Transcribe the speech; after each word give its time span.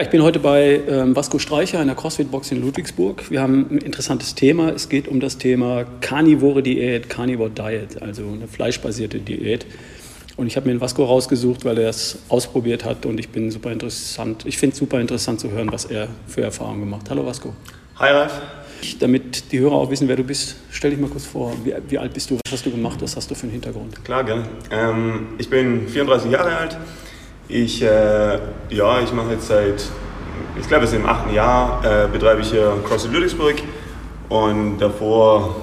Ja, 0.00 0.04
ich 0.04 0.10
bin 0.10 0.22
heute 0.22 0.38
bei 0.38 0.80
ähm, 0.88 1.14
Vasco 1.14 1.38
Streicher 1.38 1.78
in 1.78 1.86
der 1.86 1.94
CrossFit-Box 1.94 2.52
in 2.52 2.62
Ludwigsburg. 2.62 3.30
Wir 3.30 3.42
haben 3.42 3.66
ein 3.70 3.78
interessantes 3.82 4.34
Thema. 4.34 4.70
Es 4.70 4.88
geht 4.88 5.06
um 5.06 5.20
das 5.20 5.36
Thema 5.36 5.84
Carnivore 6.00 6.62
Diät, 6.62 7.10
Carnivore 7.10 7.50
Diet, 7.50 8.00
also 8.00 8.22
eine 8.22 8.48
fleischbasierte 8.48 9.18
Diät. 9.18 9.66
Und 10.38 10.46
ich 10.46 10.56
habe 10.56 10.68
mir 10.68 10.72
den 10.72 10.80
Vasco 10.80 11.04
rausgesucht, 11.04 11.66
weil 11.66 11.76
er 11.76 11.90
es 11.90 12.20
ausprobiert 12.30 12.82
hat 12.82 13.04
und 13.04 13.20
ich 13.20 13.28
bin 13.28 13.50
super 13.50 13.72
interessant. 13.72 14.46
Ich 14.46 14.56
finde 14.56 14.72
es 14.72 14.78
super 14.78 14.98
interessant 14.98 15.38
zu 15.38 15.50
hören, 15.50 15.70
was 15.70 15.84
er 15.84 16.08
für 16.26 16.40
Erfahrungen 16.40 16.80
gemacht 16.80 17.02
hat. 17.02 17.10
Hallo 17.10 17.26
Vasco. 17.26 17.52
Hi 17.96 18.10
Ralf. 18.10 18.40
Damit 19.00 19.52
die 19.52 19.60
Hörer 19.60 19.74
auch 19.74 19.90
wissen, 19.90 20.08
wer 20.08 20.16
du 20.16 20.24
bist, 20.24 20.56
stell 20.70 20.92
dich 20.92 20.98
mal 20.98 21.10
kurz 21.10 21.26
vor. 21.26 21.52
Wie, 21.62 21.74
wie 21.90 21.98
alt 21.98 22.14
bist 22.14 22.30
du? 22.30 22.38
Was 22.42 22.52
hast 22.52 22.64
du 22.64 22.70
gemacht? 22.70 23.02
Was 23.02 23.16
hast 23.16 23.30
du 23.30 23.34
für 23.34 23.42
einen 23.42 23.52
Hintergrund? 23.52 24.02
Klar, 24.02 24.24
gerne. 24.24 24.44
Ähm, 24.70 25.26
ich 25.36 25.50
bin 25.50 25.88
34 25.88 26.30
Jahre 26.30 26.56
alt 26.56 26.78
ich, 27.50 27.82
äh, 27.82 28.38
ja, 28.70 29.00
ich 29.00 29.12
mache 29.12 29.32
jetzt 29.32 29.48
seit, 29.48 29.84
ich 30.58 30.68
glaube, 30.68 30.84
es 30.84 30.92
ist 30.92 30.98
im 30.98 31.06
achten 31.06 31.34
Jahr, 31.34 31.82
äh, 31.84 32.08
betreibe 32.08 32.42
ich 32.42 32.50
hier 32.50 32.72
CrossFit 32.86 33.12
Ludwigsburg 33.12 33.56
und 34.28 34.78
davor, 34.78 35.56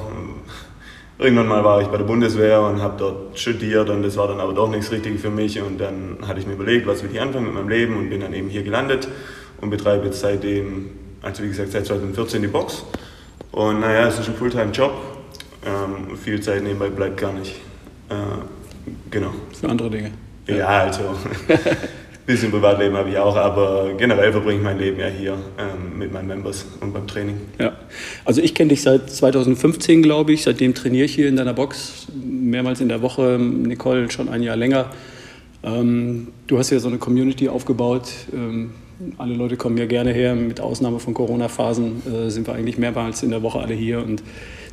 äh, 1.20 1.24
irgendwann 1.24 1.48
mal 1.48 1.64
war 1.64 1.82
ich 1.82 1.88
bei 1.88 1.98
der 1.98 2.04
Bundeswehr 2.04 2.62
und 2.62 2.82
habe 2.82 2.96
dort 2.98 3.40
studiert 3.40 3.90
und 3.90 4.04
das 4.04 4.18
war 4.18 4.28
dann 4.28 4.40
aber 4.40 4.54
doch 4.54 4.70
nichts 4.70 4.92
Richtiges 4.92 5.22
für 5.22 5.30
mich 5.30 5.62
und 5.62 5.80
dann 5.80 6.18
hatte 6.28 6.40
ich 6.40 6.48
mir 6.48 6.54
überlegt, 6.54 6.86
was 6.88 7.04
will 7.04 7.10
ich 7.12 7.22
anfangen 7.22 7.46
mit 7.46 7.54
meinem 7.54 7.70
Leben 7.70 7.98
und 7.98 8.10
bin 8.10 8.20
dann 8.20 8.34
eben 8.34 8.50
hier 8.50 8.64
gelandet 8.64 9.08
und 9.62 9.70
betreibe 9.70 10.08
jetzt 10.08 10.20
seitdem, 10.20 10.90
also 11.22 11.44
wie 11.44 11.48
gesagt, 11.48 11.72
seit 11.72 11.86
2014 11.86 12.42
die 12.42 12.48
Box 12.50 12.84
und 13.52 13.80
naja, 13.80 14.08
es 14.08 14.20
ist 14.20 14.28
ein 14.28 14.36
Fulltime-Job, 14.36 14.92
ähm, 15.66 16.18
viel 16.18 16.42
Zeit 16.42 16.64
nebenbei 16.64 16.90
bleibt 16.90 17.18
gar 17.18 17.32
nicht. 17.32 17.56
Äh, 18.10 18.14
genau. 19.10 19.32
Für 19.60 19.70
andere 19.70 19.90
Dinge. 19.90 20.12
Ja, 20.48 20.84
also 20.84 21.02
ein 21.48 21.60
bisschen 22.26 22.52
Privatleben 22.52 22.96
habe 22.96 23.10
ich 23.10 23.18
auch, 23.18 23.36
aber 23.36 23.92
generell 23.98 24.32
verbringe 24.32 24.58
ich 24.58 24.64
mein 24.64 24.80
Leben 24.80 25.00
ja 25.00 25.08
hier 25.08 25.34
ähm, 25.58 25.98
mit 25.98 26.14
meinen 26.14 26.28
Members 26.28 26.66
und 26.80 26.94
beim 26.94 27.08
Training. 27.08 27.36
Ja, 27.60 27.74
also 28.26 28.42
ich 28.42 28.54
kenne 28.56 28.70
dich 28.70 28.82
seit 28.82 29.10
2015, 29.10 30.02
glaube 30.02 30.34
ich. 30.34 30.44
Seitdem 30.44 30.74
trainiere 30.74 31.06
ich 31.06 31.16
hier 31.16 31.28
in 31.28 31.36
deiner 31.36 31.54
Box 31.54 32.08
mehrmals 32.14 32.82
in 32.82 32.90
der 32.90 33.02
Woche. 33.02 33.38
Nicole 33.40 34.10
schon 34.10 34.30
ein 34.30 34.44
Jahr 34.44 34.56
länger. 34.56 34.92
Ähm, 35.64 36.28
du 36.48 36.58
hast 36.58 36.70
ja 36.70 36.80
so 36.80 36.88
eine 36.88 36.98
Community 36.98 37.50
aufgebaut. 37.50 38.10
Ähm, 38.34 38.72
alle 39.18 39.36
Leute 39.36 39.58
kommen 39.58 39.78
ja 39.78 39.86
gerne 39.86 40.12
her. 40.12 40.36
Mit 40.36 40.60
Ausnahme 40.60 41.00
von 41.00 41.14
Corona-Phasen 41.14 42.02
äh, 42.06 42.30
sind 42.30 42.48
wir 42.48 42.56
eigentlich 42.56 42.78
mehrmals 42.78 43.22
in 43.24 43.30
der 43.30 43.44
Woche 43.44 43.60
alle 43.60 43.74
hier. 43.74 44.00
Und 44.00 44.24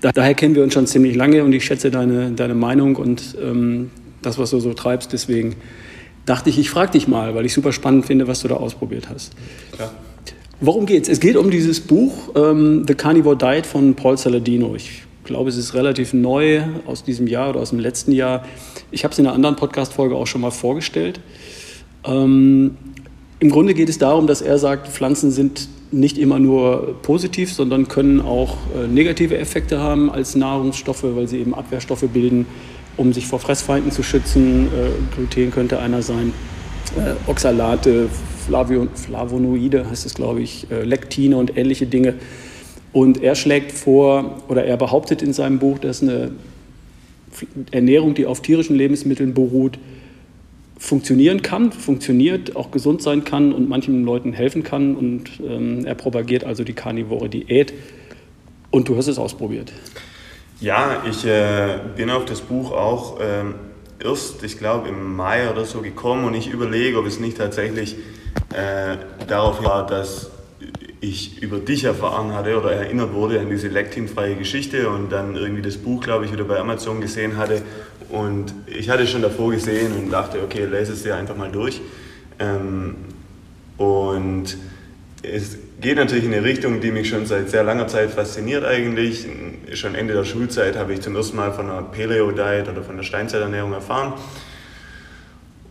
da, 0.00 0.12
daher 0.12 0.34
kennen 0.34 0.55
wir 0.55 0.62
uns 0.62 0.75
schon 0.75 0.86
ziemlich 0.86 1.16
lange 1.16 1.44
und 1.44 1.53
ich 1.53 1.64
schätze 1.64 1.91
deine, 1.91 2.31
deine 2.31 2.55
Meinung 2.55 2.97
und 2.97 3.36
ähm, 3.42 3.91
das, 4.27 4.39
was 4.39 4.50
du 4.50 4.61
so 4.61 4.75
treibst. 4.75 5.12
Deswegen 5.12 5.56
dachte 6.27 6.50
ich, 6.50 6.58
ich 6.58 6.70
frage 6.70 6.92
dich 6.92 7.08
mal, 7.08 7.34
weil 7.34 7.47
ich 7.47 7.55
super 7.55 7.72
spannend 7.72 8.06
finde, 8.06 8.28
was 8.28 8.41
du 8.41 8.48
da 8.48 8.56
ausprobiert 8.56 9.08
hast. 9.08 9.33
Ja. 9.78 9.91
Worum 10.61 10.86
geht's? 10.86 11.08
Es 11.08 11.20
geht 11.20 11.36
um 11.36 11.50
dieses 11.50 11.81
Buch 11.81 12.31
ähm, 12.36 12.84
The 12.86 12.94
Carnivore 12.94 13.36
Diet 13.36 13.66
von 13.66 13.94
Paul 13.94 14.16
Saladino. 14.16 14.75
Ich 14.77 15.03
glaube, 15.25 15.50
es 15.50 15.56
ist 15.56 15.75
relativ 15.75 16.12
neu 16.12 16.62
aus 16.86 17.03
diesem 17.05 17.27
Jahr 17.27 17.50
oder 17.50 17.61
aus 17.61 17.70
dem 17.70 17.81
letzten 17.81 18.12
Jahr. 18.12 18.44
Ich 18.91 19.05
habe 19.05 19.12
es 19.12 19.19
in 19.19 19.27
einer 19.27 19.34
anderen 19.34 19.56
Podcast-Folge 19.56 20.14
auch 20.14 20.27
schon 20.27 20.41
mal 20.41 20.50
vorgestellt. 20.50 21.20
Ähm, 22.05 22.77
Im 23.41 23.50
Grunde 23.50 23.75
geht 23.75 23.88
es 23.88 23.98
darum, 23.98 24.27
dass 24.27 24.43
er 24.43 24.59
sagt, 24.59 24.88
Pflanzen 24.88 25.31
sind 25.31 25.69
nicht 25.91 26.19
immer 26.19 26.38
nur 26.38 26.97
positiv, 27.03 27.53
sondern 27.53 27.88
können 27.88 28.21
auch 28.21 28.56
äh, 28.77 28.87
negative 28.87 29.37
Effekte 29.38 29.81
haben 29.81 30.10
als 30.10 30.34
Nahrungsstoffe, 30.34 31.04
weil 31.04 31.28
sie 31.28 31.38
eben 31.38 31.54
Abwehrstoffe 31.54 32.04
bilden 32.12 32.47
um 32.97 33.12
sich 33.12 33.27
vor 33.27 33.38
Fressfeinden 33.38 33.91
zu 33.91 34.03
schützen. 34.03 34.66
Äh, 34.66 35.15
Gluten 35.15 35.50
könnte 35.50 35.78
einer 35.78 36.03
sein. 36.03 36.32
Äh, 36.97 37.31
Oxalate, 37.31 38.09
Flavio, 38.47 38.88
Flavonoide 38.94 39.88
heißt 39.88 40.06
es, 40.06 40.15
glaube 40.15 40.43
ich, 40.43 40.71
äh, 40.71 40.84
Lektine 40.84 41.37
und 41.37 41.56
ähnliche 41.56 41.87
Dinge. 41.87 42.15
Und 42.93 43.22
er 43.22 43.34
schlägt 43.34 43.72
vor, 43.72 44.43
oder 44.49 44.65
er 44.65 44.77
behauptet 44.77 45.22
in 45.22 45.33
seinem 45.33 45.59
Buch, 45.59 45.78
dass 45.78 46.03
eine 46.03 46.31
Ernährung, 47.72 48.15
die 48.15 48.27
auf 48.27 48.41
tierischen 48.41 48.77
Lebensmitteln 48.77 49.34
beruht, 49.34 49.78
funktionieren 50.78 51.43
kann, 51.43 51.72
funktioniert, 51.72 52.54
auch 52.54 52.71
gesund 52.71 53.03
sein 53.03 53.25
kann 53.25 53.53
und 53.53 53.69
manchen 53.69 54.04
Leuten 54.04 54.33
helfen 54.33 54.62
kann. 54.62 54.94
Und 54.94 55.41
ähm, 55.44 55.84
er 55.87 55.94
propagiert 55.94 56.44
also 56.44 56.62
die 56.62 56.75
karnivore 56.75 57.28
Diät. 57.28 57.72
Und 58.71 58.88
du 58.88 58.97
hast 58.97 59.09
es 59.09 59.19
ausprobiert. 59.19 59.72
Ja, 60.60 61.03
ich 61.09 61.25
äh, 61.26 61.78
bin 61.97 62.10
auf 62.10 62.25
das 62.26 62.41
Buch 62.41 62.70
auch 62.70 63.19
ähm, 63.20 63.54
erst, 63.98 64.42
ich 64.44 64.59
glaube, 64.59 64.88
im 64.88 65.16
Mai 65.16 65.50
oder 65.50 65.65
so 65.65 65.81
gekommen 65.81 66.25
und 66.25 66.34
ich 66.34 66.48
überlege, 66.48 66.98
ob 66.98 67.06
es 67.06 67.19
nicht 67.19 67.38
tatsächlich 67.38 67.97
äh, 68.53 68.97
darauf 69.26 69.65
war, 69.65 69.87
dass 69.87 70.31
ich 71.00 71.42
über 71.42 71.59
dich 71.59 71.84
erfahren 71.84 72.32
hatte 72.32 72.59
oder 72.59 72.72
erinnert 72.72 73.12
wurde 73.12 73.41
an 73.41 73.50
diese 73.50 73.69
lektinfreie 73.69 74.37
Geschichte 74.37 74.88
und 74.88 75.10
dann 75.10 75.37
irgendwie 75.37 75.60
das 75.60 75.76
Buch, 75.76 76.00
glaube 76.00 76.25
ich, 76.25 76.32
wieder 76.32 76.44
bei 76.44 76.59
Amazon 76.59 77.00
gesehen 77.00 77.36
hatte. 77.36 77.62
Und 78.09 78.54
ich 78.66 78.88
hatte 78.88 79.06
schon 79.06 79.22
davor 79.22 79.50
gesehen 79.50 79.92
und 79.92 80.10
dachte, 80.10 80.41
okay, 80.42 80.66
lese 80.66 80.92
es 80.92 81.03
dir 81.03 81.16
einfach 81.16 81.36
mal 81.36 81.50
durch. 81.50 81.81
Ähm, 82.38 82.94
und 83.76 84.56
es 85.22 85.59
geht 85.84 85.99
natürlich 85.99 86.25
in 86.25 86.33
eine 86.33 86.43
Richtung, 86.43 86.81
die 86.81 86.91
mich 86.91 87.11
schon 87.11 87.27
seit 87.27 87.50
sehr 87.50 87.62
langer 87.62 87.87
Zeit 87.87 88.11
fasziniert 88.11 88.65
eigentlich. 88.65 89.27
Schon 89.75 89.95
Ende 89.95 90.15
der 90.15 90.25
Schulzeit 90.25 90.78
habe 90.78 90.95
ich 90.95 91.03
zum 91.03 91.15
ersten 91.15 91.37
Mal 91.37 91.53
von 91.53 91.69
einer 91.69 91.83
Paleo-Diet 91.83 92.71
oder 92.71 92.83
von 92.83 92.97
der 92.97 93.05
Steinzeiternährung 93.05 93.75
erfahren. 93.75 94.15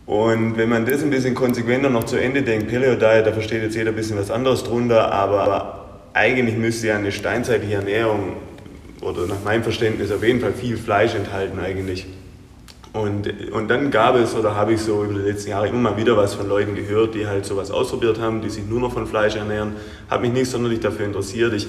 Und 0.06 0.56
wenn 0.56 0.68
man 0.68 0.86
das 0.86 1.02
ein 1.02 1.10
bisschen 1.10 1.34
konsequenter 1.34 1.90
noch 1.90 2.04
zu 2.04 2.16
Ende 2.16 2.42
denkt, 2.42 2.70
Paleo-Diet, 2.70 3.26
da 3.26 3.32
versteht 3.32 3.64
jetzt 3.64 3.74
jeder 3.74 3.90
ein 3.90 3.96
bisschen 3.96 4.16
was 4.16 4.30
anderes 4.30 4.62
drunter, 4.62 5.10
aber 5.10 6.04
eigentlich 6.12 6.56
müsste 6.56 6.86
ja 6.86 6.96
eine 6.96 7.10
steinzeitliche 7.10 7.74
Ernährung 7.74 8.34
oder 9.00 9.26
nach 9.26 9.42
meinem 9.42 9.64
Verständnis 9.64 10.12
auf 10.12 10.22
jeden 10.22 10.40
Fall 10.40 10.52
viel 10.52 10.76
Fleisch 10.76 11.16
enthalten 11.16 11.58
eigentlich. 11.58 12.06
Und, 12.94 13.50
und 13.50 13.68
dann 13.68 13.90
gab 13.90 14.14
es 14.14 14.36
oder 14.36 14.54
habe 14.54 14.74
ich 14.74 14.80
so 14.80 15.02
über 15.02 15.14
die 15.14 15.28
letzten 15.28 15.50
Jahre 15.50 15.66
immer 15.66 15.90
mal 15.90 15.96
wieder 15.96 16.16
was 16.16 16.34
von 16.34 16.48
Leuten 16.48 16.76
gehört, 16.76 17.16
die 17.16 17.26
halt 17.26 17.44
sowas 17.44 17.72
ausprobiert 17.72 18.20
haben, 18.20 18.40
die 18.40 18.48
sich 18.48 18.64
nur 18.64 18.78
noch 18.78 18.92
von 18.92 19.08
Fleisch 19.08 19.34
ernähren. 19.34 19.72
Habe 20.08 20.22
mich 20.22 20.32
nicht 20.32 20.48
sonderlich 20.48 20.78
dafür 20.78 21.04
interessiert. 21.04 21.54
Ich, 21.54 21.66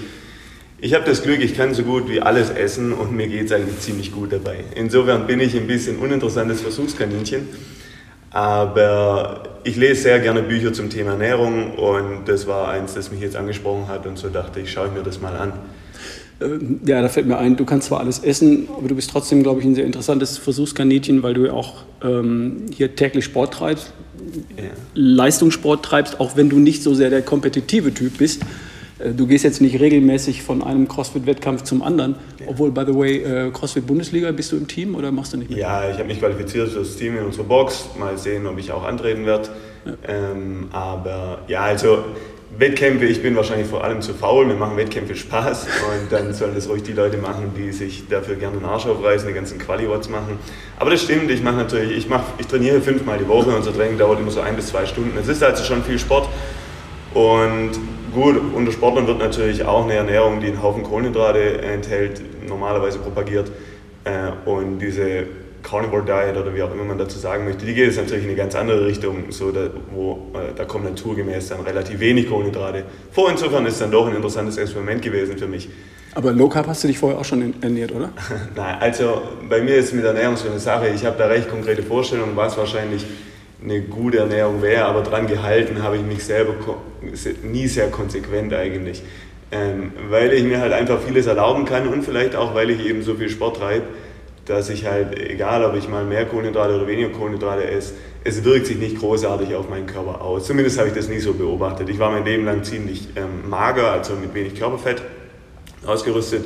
ich 0.79 0.93
habe 0.93 1.03
das 1.03 1.23
Glück, 1.23 1.39
ich 1.41 1.57
kann 1.57 1.73
so 1.73 1.81
gut 1.81 2.07
wie 2.09 2.21
alles 2.21 2.51
essen 2.51 2.93
und 2.93 3.11
mir 3.11 3.27
geht 3.27 3.45
es 3.45 3.51
eigentlich 3.51 3.79
ziemlich 3.79 4.11
gut 4.11 4.33
dabei. 4.33 4.65
Insofern 4.75 5.25
bin 5.25 5.39
ich 5.39 5.55
ein 5.55 5.65
bisschen 5.65 5.97
uninteressantes 5.97 6.61
Versuchskaninchen. 6.61 7.49
Aber 8.29 9.43
ich 9.63 9.77
lese 9.77 10.03
sehr 10.03 10.19
gerne 10.19 10.43
Bücher 10.43 10.73
zum 10.73 10.91
Thema 10.91 11.11
Ernährung 11.11 11.73
und 11.73 12.25
das 12.27 12.45
war 12.45 12.67
eins, 12.67 12.93
das 12.93 13.09
mich 13.09 13.21
jetzt 13.21 13.35
angesprochen 13.35 13.87
hat 13.87 14.05
und 14.05 14.19
so 14.19 14.29
dachte 14.29 14.59
ich, 14.59 14.71
schaue 14.71 14.87
ich 14.87 14.93
mir 14.93 15.01
das 15.01 15.21
mal 15.21 15.35
an. 15.35 15.53
Äh, 16.39 16.45
ja, 16.85 17.01
da 17.01 17.09
fällt 17.09 17.27
mir 17.27 17.37
ein, 17.37 17.55
du 17.55 17.65
kannst 17.65 17.87
zwar 17.87 17.99
alles 17.99 18.19
essen, 18.19 18.67
aber 18.77 18.87
du 18.87 18.95
bist 18.95 19.09
trotzdem, 19.09 19.43
glaube 19.43 19.61
ich, 19.61 19.65
ein 19.65 19.75
sehr 19.75 19.85
interessantes 19.85 20.37
Versuchskaninchen, 20.37 21.23
weil 21.23 21.33
du 21.33 21.45
ja 21.45 21.53
auch 21.53 21.83
ähm, 22.03 22.65
hier 22.73 22.95
täglich 22.95 23.25
Sport 23.25 23.53
treibst, 23.53 23.93
ja. 24.57 24.63
Leistungssport 24.93 25.85
treibst, 25.85 26.19
auch 26.19 26.35
wenn 26.35 26.49
du 26.49 26.57
nicht 26.57 26.83
so 26.83 26.93
sehr 26.93 27.09
der 27.09 27.21
kompetitive 27.21 27.93
Typ 27.93 28.17
bist. 28.17 28.41
Äh, 28.99 29.11
du 29.11 29.27
gehst 29.27 29.43
jetzt 29.43 29.61
nicht 29.61 29.79
regelmäßig 29.79 30.43
von 30.43 30.61
einem 30.61 30.87
CrossFit-Wettkampf 30.87 31.63
zum 31.63 31.81
anderen, 31.81 32.15
ja. 32.39 32.47
obwohl, 32.47 32.71
by 32.71 32.83
the 32.85 32.95
way, 32.95 33.17
äh, 33.17 33.51
CrossFit-Bundesliga, 33.51 34.31
bist 34.31 34.51
du 34.51 34.57
im 34.57 34.67
Team 34.67 34.95
oder 34.95 35.11
machst 35.11 35.33
du 35.33 35.37
nicht 35.37 35.49
mehr? 35.49 35.59
Ja, 35.59 35.89
ich 35.89 35.97
habe 35.97 36.05
mich 36.05 36.19
qualifiziert 36.19 36.69
für 36.69 36.79
das 36.79 36.95
Team 36.97 37.17
in 37.17 37.23
unserer 37.23 37.45
Box. 37.45 37.89
Mal 37.97 38.17
sehen, 38.17 38.45
ob 38.45 38.57
ich 38.57 38.71
auch 38.71 38.83
antreten 38.83 39.25
werde. 39.25 39.49
Ja. 39.85 39.93
Ähm, 40.07 40.67
aber 40.71 41.39
ja, 41.47 41.61
also 41.61 42.03
Wettkämpfe, 42.57 43.05
ich 43.05 43.21
bin 43.21 43.35
wahrscheinlich 43.35 43.67
vor 43.67 43.83
allem 43.83 44.01
zu 44.01 44.13
faul, 44.13 44.45
mir 44.45 44.53
machen 44.53 44.77
Wettkämpfe 44.77 45.13
Spaß 45.13 45.65
und 45.65 46.11
dann 46.11 46.33
sollen 46.33 46.55
das 46.55 46.69
ruhig 46.69 46.83
die 46.83 46.93
Leute 46.93 47.17
machen, 47.17 47.51
die 47.57 47.73
sich 47.73 48.07
dafür 48.07 48.35
gerne 48.35 48.57
den 48.57 48.65
Arsch 48.65 48.85
aufreißen, 48.85 49.27
die 49.27 49.33
ganzen 49.33 49.59
Quali-Watts 49.59 50.07
machen. 50.07 50.39
Aber 50.77 50.89
das 50.89 51.01
stimmt, 51.01 51.29
ich 51.29 51.43
mache 51.43 51.57
natürlich, 51.57 51.97
ich, 51.97 52.07
mach, 52.07 52.23
ich 52.37 52.47
trainiere 52.47 52.79
fünfmal 52.79 53.17
die 53.17 53.27
Woche, 53.27 53.49
unser 53.53 53.73
Training 53.73 53.97
dauert 53.97 54.21
immer 54.21 54.31
so 54.31 54.39
ein 54.39 54.55
bis 54.55 54.67
zwei 54.67 54.85
Stunden. 54.85 55.17
Es 55.17 55.27
ist 55.27 55.43
also 55.43 55.65
schon 55.65 55.83
viel 55.83 55.99
Sport 55.99 56.29
und 57.13 57.71
gut, 58.13 58.39
unter 58.53 58.71
Sportlern 58.71 59.05
wird 59.05 59.19
natürlich 59.19 59.65
auch 59.65 59.83
eine 59.83 59.95
Ernährung, 59.95 60.39
die 60.39 60.47
einen 60.47 60.63
Haufen 60.63 60.83
Kohlenhydrate 60.83 61.61
enthält, 61.61 62.21
normalerweise 62.47 62.99
propagiert 62.99 63.51
äh, 64.05 64.31
und 64.49 64.79
diese 64.79 65.25
Carnivore 65.65 66.03
Diet 66.03 66.37
oder 66.37 66.53
wie 66.53 66.61
auch 66.61 66.71
immer 66.71 66.83
man 66.83 66.97
dazu 66.97 67.17
sagen 67.17 67.43
möchte, 67.45 67.65
die 67.65 67.73
geht 67.73 67.87
jetzt 67.87 67.97
natürlich 67.97 68.23
in 68.23 68.29
eine 68.29 68.37
ganz 68.37 68.55
andere 68.55 68.85
Richtung, 68.85 69.25
so 69.29 69.51
da, 69.51 69.67
wo, 69.91 70.31
äh, 70.33 70.53
da 70.55 70.63
kommen 70.63 70.85
naturgemäß 70.85 71.49
dann 71.49 71.61
relativ 71.61 71.99
wenig 71.99 72.29
Kohlenhydrate 72.29 72.83
vor. 73.11 73.31
Insofern 73.31 73.65
ist 73.65 73.73
es 73.73 73.79
dann 73.79 73.91
doch 73.91 74.07
ein 74.07 74.15
interessantes 74.15 74.57
Experiment 74.57 75.01
gewesen 75.01 75.37
für 75.37 75.47
mich. 75.47 75.67
Aber 76.13 76.31
Low 76.31 76.47
Carb 76.47 76.67
hast 76.67 76.83
du 76.83 76.87
dich 76.87 76.99
vorher 76.99 77.19
auch 77.19 77.25
schon 77.25 77.55
ernährt, 77.61 77.91
oder? 77.91 78.11
Nein, 78.55 78.77
also 78.79 79.23
bei 79.49 79.61
mir 79.61 79.75
ist 79.75 79.93
mit 79.93 80.05
Ernährung 80.05 80.37
so 80.37 80.47
eine 80.47 80.59
Sache, 80.59 80.87
ich 80.89 81.03
habe 81.03 81.17
da 81.17 81.25
recht 81.25 81.49
konkrete 81.49 81.81
Vorstellungen, 81.83 82.35
was 82.35 82.57
wahrscheinlich 82.57 83.05
eine 83.61 83.81
gute 83.81 84.19
Ernährung 84.19 84.61
wäre, 84.61 84.85
aber 84.85 85.01
dran 85.01 85.25
gehalten 85.25 85.81
habe 85.81 85.97
ich 85.97 86.03
mich 86.03 86.23
selber 86.23 86.53
nie 87.43 87.67
sehr 87.67 87.87
konsequent 87.87 88.53
eigentlich. 88.53 89.01
Ähm, 89.51 89.91
weil 90.09 90.33
ich 90.33 90.43
mir 90.43 90.59
halt 90.59 90.73
einfach 90.73 90.99
vieles 91.01 91.27
erlauben 91.27 91.65
kann 91.65 91.87
und 91.87 92.03
vielleicht 92.03 92.35
auch, 92.35 92.55
weil 92.55 92.69
ich 92.71 92.85
eben 92.85 93.03
so 93.03 93.15
viel 93.15 93.29
Sport 93.29 93.57
treibe 93.57 93.85
dass 94.45 94.69
ich 94.69 94.85
halt, 94.85 95.17
egal 95.19 95.65
ob 95.65 95.75
ich 95.75 95.89
mal 95.89 96.05
mehr 96.05 96.25
Kohlenhydrate 96.25 96.75
oder 96.75 96.87
weniger 96.87 97.09
Kohlenhydrate 97.09 97.69
esse, 97.69 97.93
es 98.23 98.43
wirkt 98.43 98.67
sich 98.67 98.77
nicht 98.77 98.99
großartig 98.99 99.55
auf 99.55 99.69
meinen 99.69 99.87
Körper 99.87 100.21
aus. 100.21 100.45
Zumindest 100.45 100.77
habe 100.77 100.87
ich 100.87 100.93
das 100.93 101.09
nie 101.09 101.19
so 101.19 101.33
beobachtet. 101.33 101.89
Ich 101.89 101.99
war 101.99 102.11
mein 102.11 102.25
Leben 102.25 102.45
lang 102.45 102.63
ziemlich 102.63 103.09
ähm, 103.15 103.49
mager, 103.49 103.91
also 103.91 104.13
mit 104.15 104.33
wenig 104.33 104.55
Körperfett 104.55 105.01
ausgerüstet. 105.85 106.45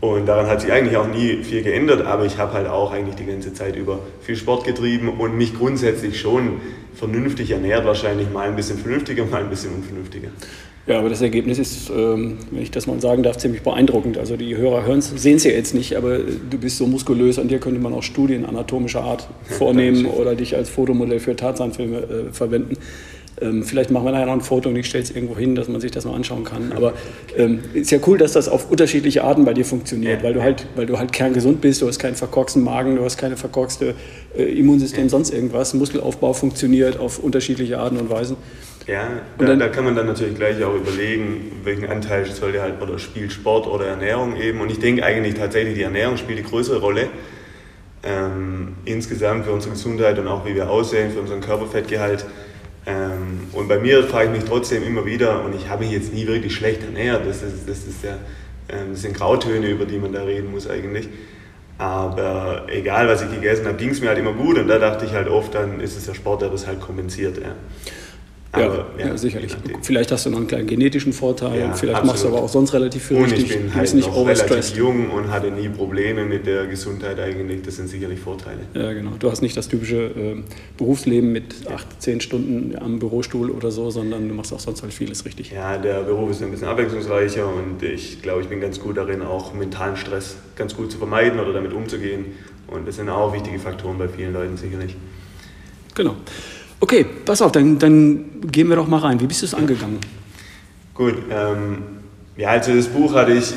Und 0.00 0.26
daran 0.26 0.48
hat 0.48 0.60
sich 0.60 0.70
eigentlich 0.70 0.96
auch 0.96 1.08
nie 1.08 1.42
viel 1.42 1.62
geändert, 1.62 2.04
aber 2.04 2.26
ich 2.26 2.36
habe 2.36 2.52
halt 2.52 2.68
auch 2.68 2.92
eigentlich 2.92 3.14
die 3.14 3.24
ganze 3.24 3.54
Zeit 3.54 3.74
über 3.74 4.00
viel 4.20 4.36
Sport 4.36 4.64
getrieben 4.64 5.08
und 5.08 5.36
mich 5.36 5.56
grundsätzlich 5.56 6.20
schon 6.20 6.60
vernünftig 6.94 7.52
ernährt, 7.52 7.86
wahrscheinlich 7.86 8.30
mal 8.30 8.48
ein 8.48 8.56
bisschen 8.56 8.78
vernünftiger, 8.78 9.24
mal 9.30 9.42
ein 9.42 9.50
bisschen 9.50 9.74
unvernünftiger. 9.74 10.28
Ja, 10.86 10.98
aber 10.98 11.08
das 11.08 11.22
Ergebnis 11.22 11.58
ist, 11.58 11.88
ähm, 11.88 12.36
wenn 12.50 12.62
ich 12.62 12.70
das 12.70 12.86
mal 12.86 13.00
sagen 13.00 13.22
darf, 13.22 13.38
ziemlich 13.38 13.62
beeindruckend. 13.62 14.18
Also 14.18 14.36
die 14.36 14.54
Hörer 14.54 14.84
hören 14.84 15.00
sehen 15.00 15.36
es 15.36 15.44
ja 15.44 15.50
jetzt 15.50 15.74
nicht, 15.74 15.96
aber 15.96 16.18
du 16.18 16.58
bist 16.58 16.76
so 16.76 16.86
muskulös, 16.86 17.38
an 17.38 17.48
dir 17.48 17.58
könnte 17.58 17.80
man 17.80 17.94
auch 17.94 18.02
Studien 18.02 18.44
anatomischer 18.44 19.02
Art 19.02 19.28
vornehmen 19.44 20.04
oder 20.04 20.34
dich 20.34 20.56
als 20.56 20.68
Fotomodell 20.68 21.20
für 21.20 21.36
Tarzanfilme 21.36 21.98
äh, 21.98 22.32
verwenden. 22.32 22.76
Ähm, 23.40 23.64
vielleicht 23.64 23.90
machen 23.90 24.04
wir 24.04 24.12
nachher 24.12 24.26
noch 24.26 24.34
ein 24.34 24.42
Foto 24.42 24.68
und 24.68 24.76
ich 24.76 24.86
stelle 24.86 25.02
es 25.02 25.10
irgendwo 25.10 25.36
hin, 25.36 25.54
dass 25.54 25.68
man 25.68 25.80
sich 25.80 25.90
das 25.90 26.04
mal 26.04 26.14
anschauen 26.14 26.44
kann. 26.44 26.72
Aber 26.72 26.92
ähm, 27.36 27.60
ist 27.72 27.90
ja 27.90 27.98
cool, 28.06 28.18
dass 28.18 28.32
das 28.32 28.48
auf 28.48 28.70
unterschiedliche 28.70 29.24
Arten 29.24 29.44
bei 29.44 29.54
dir 29.54 29.64
funktioniert, 29.64 30.22
weil 30.22 30.34
du 30.34 30.42
halt, 30.42 30.66
weil 30.76 30.86
du 30.86 30.98
halt 30.98 31.12
kerngesund 31.12 31.60
bist, 31.60 31.82
du 31.82 31.88
hast 31.88 31.98
keinen 31.98 32.14
verkorksten 32.14 32.62
Magen, 32.62 32.96
du 32.96 33.04
hast 33.04 33.16
keine 33.16 33.36
verkorkste 33.36 33.94
äh, 34.36 34.42
Immunsystem, 34.42 35.08
sonst 35.08 35.32
irgendwas. 35.32 35.74
Muskelaufbau 35.74 36.32
funktioniert 36.32 36.98
auf 36.98 37.18
unterschiedliche 37.18 37.78
Arten 37.78 37.96
und 37.96 38.08
Weisen. 38.10 38.36
Ja, 38.86 39.08
da, 39.38 39.46
dann, 39.46 39.58
da, 39.58 39.68
kann 39.68 39.84
man 39.84 39.96
dann 39.96 40.06
natürlich 40.06 40.36
gleich 40.36 40.62
auch 40.62 40.74
überlegen, 40.74 41.60
welchen 41.64 41.86
Anteil 41.86 42.26
sollte 42.26 42.60
halt 42.60 42.82
oder 42.82 42.98
spielt 42.98 43.32
Sport 43.32 43.66
oder 43.66 43.86
Ernährung 43.86 44.36
eben. 44.36 44.60
Und 44.60 44.70
ich 44.70 44.78
denke 44.78 45.02
eigentlich 45.04 45.34
tatsächlich, 45.34 45.74
die 45.74 45.82
Ernährung 45.82 46.18
spielt 46.18 46.38
die 46.38 46.42
größere 46.42 46.80
Rolle. 46.80 47.08
Ähm, 48.02 48.74
insgesamt 48.84 49.46
für 49.46 49.52
unsere 49.52 49.72
Gesundheit 49.72 50.18
und 50.18 50.28
auch 50.28 50.44
wie 50.44 50.54
wir 50.54 50.68
aussehen, 50.68 51.10
für 51.12 51.20
unseren 51.20 51.40
Körperfettgehalt. 51.40 52.26
Ähm, 52.86 53.48
und 53.52 53.68
bei 53.68 53.78
mir 53.78 54.04
frage 54.04 54.26
ich 54.26 54.36
mich 54.36 54.44
trotzdem 54.44 54.82
immer 54.82 55.06
wieder, 55.06 55.42
und 55.42 55.54
ich 55.54 55.70
habe 55.70 55.84
mich 55.84 55.92
jetzt 55.92 56.12
nie 56.12 56.26
wirklich 56.26 56.54
schlecht 56.54 56.82
ernährt, 56.82 57.26
das, 57.26 57.42
ist, 57.42 57.66
das, 57.66 57.78
ist 57.86 58.04
ja, 58.04 58.18
ähm, 58.68 58.90
das 58.90 59.00
sind 59.00 59.16
Grautöne, 59.16 59.68
über 59.68 59.86
die 59.86 59.98
man 59.98 60.12
da 60.12 60.22
reden 60.24 60.50
muss 60.50 60.68
eigentlich. 60.68 61.08
Aber 61.78 62.66
egal, 62.68 63.08
was 63.08 63.22
ich 63.22 63.30
gegessen 63.30 63.66
habe, 63.66 63.78
ging 63.78 63.90
es 63.90 64.02
mir 64.02 64.08
halt 64.08 64.18
immer 64.18 64.34
gut 64.34 64.58
und 64.58 64.68
da 64.68 64.78
dachte 64.78 65.06
ich 65.06 65.12
halt 65.12 65.28
oft, 65.28 65.54
dann 65.54 65.80
ist 65.80 65.96
es 65.96 66.04
der 66.04 66.14
Sport, 66.14 66.42
der 66.42 66.50
das 66.50 66.66
halt 66.66 66.80
kompensiert. 66.80 67.38
Ja. 67.38 67.54
Aber, 68.54 68.86
ja, 68.98 69.08
ja, 69.08 69.16
sicherlich. 69.16 69.56
Vielleicht 69.82 70.12
hast 70.12 70.26
du 70.26 70.30
noch 70.30 70.38
einen 70.38 70.46
kleinen 70.46 70.66
genetischen 70.66 71.12
Vorteil, 71.12 71.58
ja, 71.58 71.72
vielleicht 71.72 71.96
absolut. 71.96 72.04
machst 72.06 72.24
du 72.24 72.28
aber 72.28 72.42
auch 72.42 72.48
sonst 72.48 72.72
relativ 72.72 73.04
viel 73.04 73.16
und 73.16 73.24
richtig. 73.24 73.50
Ich 73.50 73.56
bin 73.56 73.74
halt 73.74 73.94
nicht 73.94 74.08
noch 74.08 74.26
relativ 74.26 74.76
jung 74.76 75.10
und 75.10 75.30
hatte 75.30 75.50
nie 75.50 75.68
Probleme 75.68 76.24
mit 76.24 76.46
der 76.46 76.66
Gesundheit 76.66 77.18
eigentlich. 77.18 77.62
Das 77.62 77.76
sind 77.76 77.88
sicherlich 77.88 78.20
Vorteile. 78.20 78.60
Ja, 78.74 78.92
genau. 78.92 79.12
Du 79.18 79.30
hast 79.30 79.42
nicht 79.42 79.56
das 79.56 79.68
typische 79.68 79.96
äh, 79.96 80.36
Berufsleben 80.76 81.32
mit 81.32 81.66
acht, 81.68 81.86
zehn 82.00 82.20
Stunden 82.20 82.76
am 82.78 82.98
Bürostuhl 82.98 83.50
oder 83.50 83.70
so, 83.70 83.90
sondern 83.90 84.28
du 84.28 84.34
machst 84.34 84.52
auch 84.52 84.60
sonst 84.60 84.82
halt 84.82 84.92
vieles 84.92 85.24
richtig. 85.24 85.50
Ja, 85.50 85.76
der 85.76 86.02
Beruf 86.02 86.30
ist 86.30 86.42
ein 86.42 86.50
bisschen 86.50 86.68
abwechslungsreicher 86.68 87.46
und 87.46 87.82
ich 87.82 88.22
glaube, 88.22 88.42
ich 88.42 88.48
bin 88.48 88.60
ganz 88.60 88.78
gut 88.80 88.96
darin, 88.96 89.22
auch 89.22 89.52
mentalen 89.52 89.96
Stress 89.96 90.36
ganz 90.56 90.76
gut 90.76 90.92
zu 90.92 90.98
vermeiden 90.98 91.40
oder 91.40 91.52
damit 91.52 91.72
umzugehen. 91.72 92.26
Und 92.66 92.88
das 92.88 92.96
sind 92.96 93.08
auch 93.08 93.32
wichtige 93.32 93.58
Faktoren 93.58 93.98
bei 93.98 94.08
vielen 94.08 94.32
Leuten 94.32 94.56
sicherlich. 94.56 94.96
Genau. 95.94 96.16
Okay, 96.80 97.06
pass 97.24 97.40
auf, 97.40 97.52
dann, 97.52 97.78
dann 97.78 98.24
gehen 98.50 98.68
wir 98.68 98.76
doch 98.76 98.88
mal 98.88 98.98
rein. 98.98 99.20
Wie 99.20 99.26
bist 99.26 99.42
du 99.42 99.46
es 99.46 99.54
angegangen? 99.54 99.98
Gut, 100.92 101.14
ähm, 101.30 101.78
ja, 102.36 102.50
also 102.50 102.74
das 102.74 102.86
Buch 102.88 103.14
hatte 103.14 103.32
ich 103.32 103.52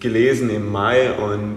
gelesen 0.00 0.50
im 0.50 0.70
Mai 0.70 1.12
und 1.12 1.56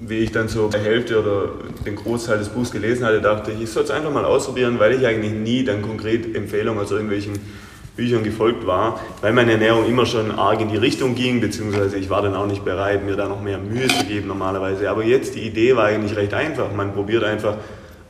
wie 0.00 0.18
ich 0.18 0.32
dann 0.32 0.48
so 0.48 0.68
die 0.68 0.78
Hälfte 0.78 1.20
oder 1.20 1.50
den 1.84 1.96
Großteil 1.96 2.38
des 2.38 2.48
Buchs 2.48 2.70
gelesen 2.70 3.04
hatte, 3.04 3.20
dachte 3.20 3.52
ich, 3.52 3.62
ich 3.62 3.70
soll 3.70 3.84
es 3.84 3.90
einfach 3.90 4.12
mal 4.12 4.24
ausprobieren, 4.24 4.78
weil 4.78 4.94
ich 4.94 5.06
eigentlich 5.06 5.32
nie 5.32 5.64
dann 5.64 5.82
konkret 5.82 6.34
Empfehlungen 6.34 6.82
aus 6.82 6.90
irgendwelchen 6.90 7.38
Büchern 7.96 8.22
gefolgt 8.22 8.64
war, 8.66 9.00
weil 9.22 9.32
meine 9.32 9.52
Ernährung 9.52 9.86
immer 9.86 10.06
schon 10.06 10.30
arg 10.30 10.60
in 10.60 10.68
die 10.68 10.76
Richtung 10.76 11.16
ging, 11.16 11.40
beziehungsweise 11.40 11.98
ich 11.98 12.08
war 12.08 12.22
dann 12.22 12.34
auch 12.36 12.46
nicht 12.46 12.64
bereit, 12.64 13.04
mir 13.04 13.16
da 13.16 13.28
noch 13.28 13.42
mehr 13.42 13.58
Mühe 13.58 13.88
zu 13.88 14.04
geben 14.04 14.28
normalerweise. 14.28 14.88
Aber 14.88 15.04
jetzt 15.04 15.34
die 15.34 15.40
Idee 15.40 15.74
war 15.74 15.86
eigentlich 15.86 16.16
recht 16.16 16.32
einfach. 16.32 16.72
Man 16.72 16.94
probiert 16.94 17.24
einfach 17.24 17.56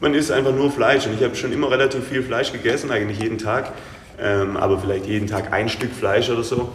man 0.00 0.14
isst 0.14 0.30
einfach 0.30 0.54
nur 0.54 0.70
Fleisch. 0.70 1.06
Und 1.06 1.14
ich 1.14 1.22
habe 1.22 1.34
schon 1.34 1.52
immer 1.52 1.70
relativ 1.70 2.04
viel 2.04 2.22
Fleisch 2.22 2.52
gegessen, 2.52 2.90
eigentlich 2.90 3.20
jeden 3.20 3.38
Tag. 3.38 3.72
Ähm, 4.20 4.56
aber 4.56 4.78
vielleicht 4.78 5.06
jeden 5.06 5.26
Tag 5.26 5.52
ein 5.52 5.68
Stück 5.68 5.92
Fleisch 5.92 6.30
oder 6.30 6.42
so. 6.42 6.70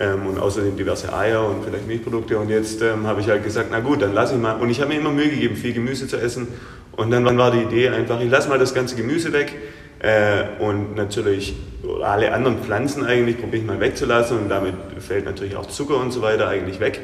Ähm, 0.00 0.26
und 0.26 0.38
außerdem 0.38 0.76
diverse 0.76 1.12
Eier 1.12 1.46
und 1.46 1.64
vielleicht 1.64 1.86
Milchprodukte. 1.86 2.38
Und 2.38 2.50
jetzt 2.50 2.82
ähm, 2.82 3.06
habe 3.06 3.20
ich 3.20 3.28
halt 3.28 3.44
gesagt, 3.44 3.68
na 3.70 3.80
gut, 3.80 4.02
dann 4.02 4.12
lasse 4.12 4.34
ich 4.34 4.40
mal. 4.40 4.54
Und 4.54 4.70
ich 4.70 4.80
habe 4.80 4.92
mir 4.92 5.00
immer 5.00 5.10
Mühe 5.10 5.28
gegeben, 5.28 5.56
viel 5.56 5.72
Gemüse 5.72 6.08
zu 6.08 6.16
essen. 6.16 6.48
Und 6.92 7.10
dann 7.10 7.24
war 7.36 7.50
die 7.50 7.62
Idee 7.62 7.88
einfach, 7.88 8.20
ich 8.20 8.30
lasse 8.30 8.48
mal 8.48 8.58
das 8.58 8.74
ganze 8.74 8.96
Gemüse 8.96 9.32
weg. 9.32 9.54
Äh, 10.00 10.62
und 10.62 10.96
natürlich 10.96 11.54
alle 12.02 12.32
anderen 12.32 12.58
Pflanzen 12.58 13.04
eigentlich 13.04 13.38
probiere 13.38 13.62
ich 13.62 13.66
mal 13.66 13.80
wegzulassen. 13.80 14.38
Und 14.38 14.48
damit 14.48 14.74
fällt 14.98 15.24
natürlich 15.24 15.56
auch 15.56 15.66
Zucker 15.66 15.98
und 15.98 16.12
so 16.12 16.22
weiter 16.22 16.48
eigentlich 16.48 16.80
weg. 16.80 17.00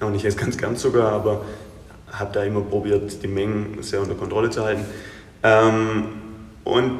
Und 0.00 0.14
ich 0.14 0.24
esse 0.24 0.36
ganz 0.36 0.58
gern 0.58 0.76
Zucker, 0.76 1.10
aber 1.10 1.42
habe 2.12 2.30
da 2.32 2.42
immer 2.44 2.60
probiert, 2.60 3.22
die 3.22 3.28
Mengen 3.28 3.78
sehr 3.80 4.00
unter 4.00 4.14
Kontrolle 4.14 4.50
zu 4.50 4.64
halten. 4.64 4.84
Ähm, 5.42 6.04
und 6.64 6.98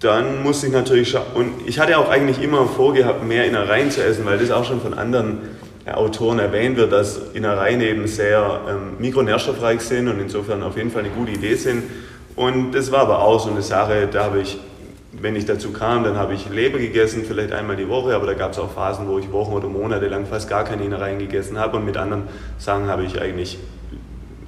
dann 0.00 0.42
musste 0.42 0.66
ich 0.66 0.72
natürlich 0.72 1.10
schauen, 1.10 1.24
und 1.34 1.52
ich 1.66 1.78
hatte 1.78 1.96
auch 1.98 2.10
eigentlich 2.10 2.42
immer 2.42 2.66
vorgehabt, 2.66 3.24
mehr 3.24 3.46
Innereien 3.46 3.90
zu 3.90 4.04
essen, 4.04 4.24
weil 4.26 4.38
das 4.38 4.50
auch 4.50 4.64
schon 4.64 4.80
von 4.80 4.94
anderen 4.94 5.38
äh, 5.86 5.92
Autoren 5.92 6.38
erwähnt 6.38 6.76
wird, 6.76 6.92
dass 6.92 7.18
Innereien 7.32 7.80
eben 7.80 8.06
sehr 8.06 8.60
ähm, 8.68 8.98
mikronährstoffreich 8.98 9.80
sind 9.80 10.08
und 10.08 10.20
insofern 10.20 10.62
auf 10.62 10.76
jeden 10.76 10.90
Fall 10.90 11.04
eine 11.04 11.12
gute 11.12 11.32
Idee 11.32 11.54
sind. 11.54 11.84
Und 12.36 12.72
das 12.72 12.92
war 12.92 13.00
aber 13.00 13.20
auch 13.20 13.40
so 13.40 13.50
eine 13.50 13.62
Sache, 13.62 14.08
da 14.10 14.24
habe 14.24 14.40
ich, 14.40 14.58
wenn 15.12 15.36
ich 15.36 15.46
dazu 15.46 15.72
kam, 15.72 16.04
dann 16.04 16.16
habe 16.16 16.34
ich 16.34 16.50
Leber 16.50 16.78
gegessen, 16.78 17.24
vielleicht 17.26 17.52
einmal 17.52 17.76
die 17.76 17.88
Woche, 17.88 18.14
aber 18.14 18.26
da 18.26 18.34
gab 18.34 18.52
es 18.52 18.58
auch 18.58 18.72
Phasen, 18.72 19.08
wo 19.08 19.18
ich 19.18 19.30
Wochen 19.30 19.52
oder 19.52 19.68
Monate 19.68 20.08
lang 20.08 20.26
fast 20.26 20.50
gar 20.50 20.64
keine 20.64 20.84
Innereien 20.84 21.18
gegessen 21.18 21.58
habe 21.58 21.76
und 21.76 21.84
mit 21.84 21.96
anderen 21.96 22.24
Sachen 22.58 22.88
habe 22.88 23.04
ich 23.04 23.20
eigentlich 23.20 23.58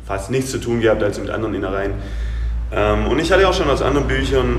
fast 0.06 0.30
nichts 0.30 0.50
zu 0.50 0.58
tun 0.58 0.80
gehabt 0.80 1.02
als 1.02 1.18
mit 1.18 1.30
anderen 1.30 1.54
Innereien. 1.54 1.94
Ähm, 2.72 3.06
und 3.08 3.18
ich 3.18 3.32
hatte 3.32 3.48
auch 3.48 3.54
schon 3.54 3.68
aus 3.68 3.82
anderen 3.82 4.06
Büchern 4.06 4.58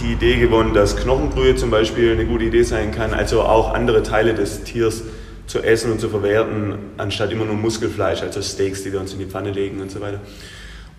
die 0.00 0.12
Idee 0.12 0.36
gewonnen, 0.36 0.74
dass 0.74 0.96
Knochenbrühe 0.96 1.54
zum 1.54 1.70
Beispiel 1.70 2.12
eine 2.12 2.26
gute 2.26 2.44
Idee 2.44 2.62
sein 2.62 2.92
kann, 2.92 3.14
also 3.14 3.42
auch 3.42 3.74
andere 3.74 4.02
Teile 4.02 4.34
des 4.34 4.64
Tiers 4.64 5.02
zu 5.46 5.60
essen 5.60 5.92
und 5.92 6.00
zu 6.00 6.08
verwerten, 6.08 6.74
anstatt 6.96 7.30
immer 7.30 7.44
nur 7.44 7.54
Muskelfleisch, 7.54 8.22
also 8.22 8.42
Steaks, 8.42 8.82
die 8.82 8.92
wir 8.92 9.00
uns 9.00 9.12
in 9.12 9.18
die 9.18 9.26
Pfanne 9.26 9.50
legen 9.50 9.80
und 9.80 9.90
so 9.90 10.00
weiter. 10.00 10.20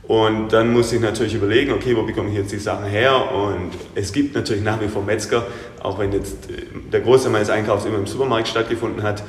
Und 0.04 0.52
dann 0.52 0.74
musste 0.74 0.98
ich 0.98 1.02
natürlich 1.02 1.34
überlegen, 1.34 1.72
okay, 1.72 1.96
wo 1.96 2.04
bekomme 2.04 2.30
ich 2.30 2.36
jetzt 2.36 2.52
die 2.52 2.60
Sachen 2.60 2.86
her? 2.86 3.32
Und 3.32 3.72
es 3.96 4.12
gibt 4.12 4.36
natürlich 4.36 4.62
nach 4.62 4.82
wie 4.82 4.90
vor 4.90 5.02
Metzger, 5.02 5.46
auch 5.82 5.98
wenn 5.98 6.12
jetzt 6.12 6.50
äh, 6.50 6.64
der 6.92 7.00
Großteil 7.00 7.32
meines 7.32 7.50
Einkaufs 7.50 7.86
immer 7.86 7.98
im 7.98 8.06
Supermarkt 8.06 8.50
stattgefunden 8.50 9.02
hat. 9.02 9.24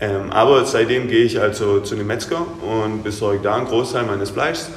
Ähm, 0.00 0.30
aber 0.30 0.64
seitdem 0.64 1.08
gehe 1.08 1.24
ich 1.24 1.40
also 1.40 1.80
zu 1.80 1.94
einem 1.94 2.06
Metzger 2.06 2.44
und 2.62 3.04
besorge 3.04 3.40
da 3.42 3.56
einen 3.56 3.66
Großteil 3.66 4.04
meines 4.04 4.30
Fleischs. 4.30 4.70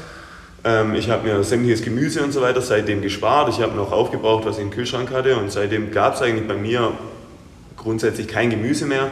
Ähm, 0.63 0.95
ich 0.95 1.09
habe 1.09 1.27
mir 1.27 1.43
sämtliches 1.43 1.81
Gemüse 1.81 2.23
und 2.23 2.31
so 2.31 2.41
weiter 2.41 2.61
seitdem 2.61 3.01
gespart. 3.01 3.49
Ich 3.49 3.61
habe 3.61 3.75
noch 3.75 3.91
aufgebraucht, 3.91 4.45
was 4.45 4.57
ich 4.57 4.63
im 4.63 4.71
Kühlschrank 4.71 5.11
hatte. 5.11 5.37
Und 5.37 5.51
seitdem 5.51 5.91
gab 5.91 6.15
es 6.15 6.21
eigentlich 6.21 6.47
bei 6.47 6.55
mir 6.55 6.91
grundsätzlich 7.77 8.27
kein 8.27 8.49
Gemüse 8.49 8.85
mehr. 8.85 9.09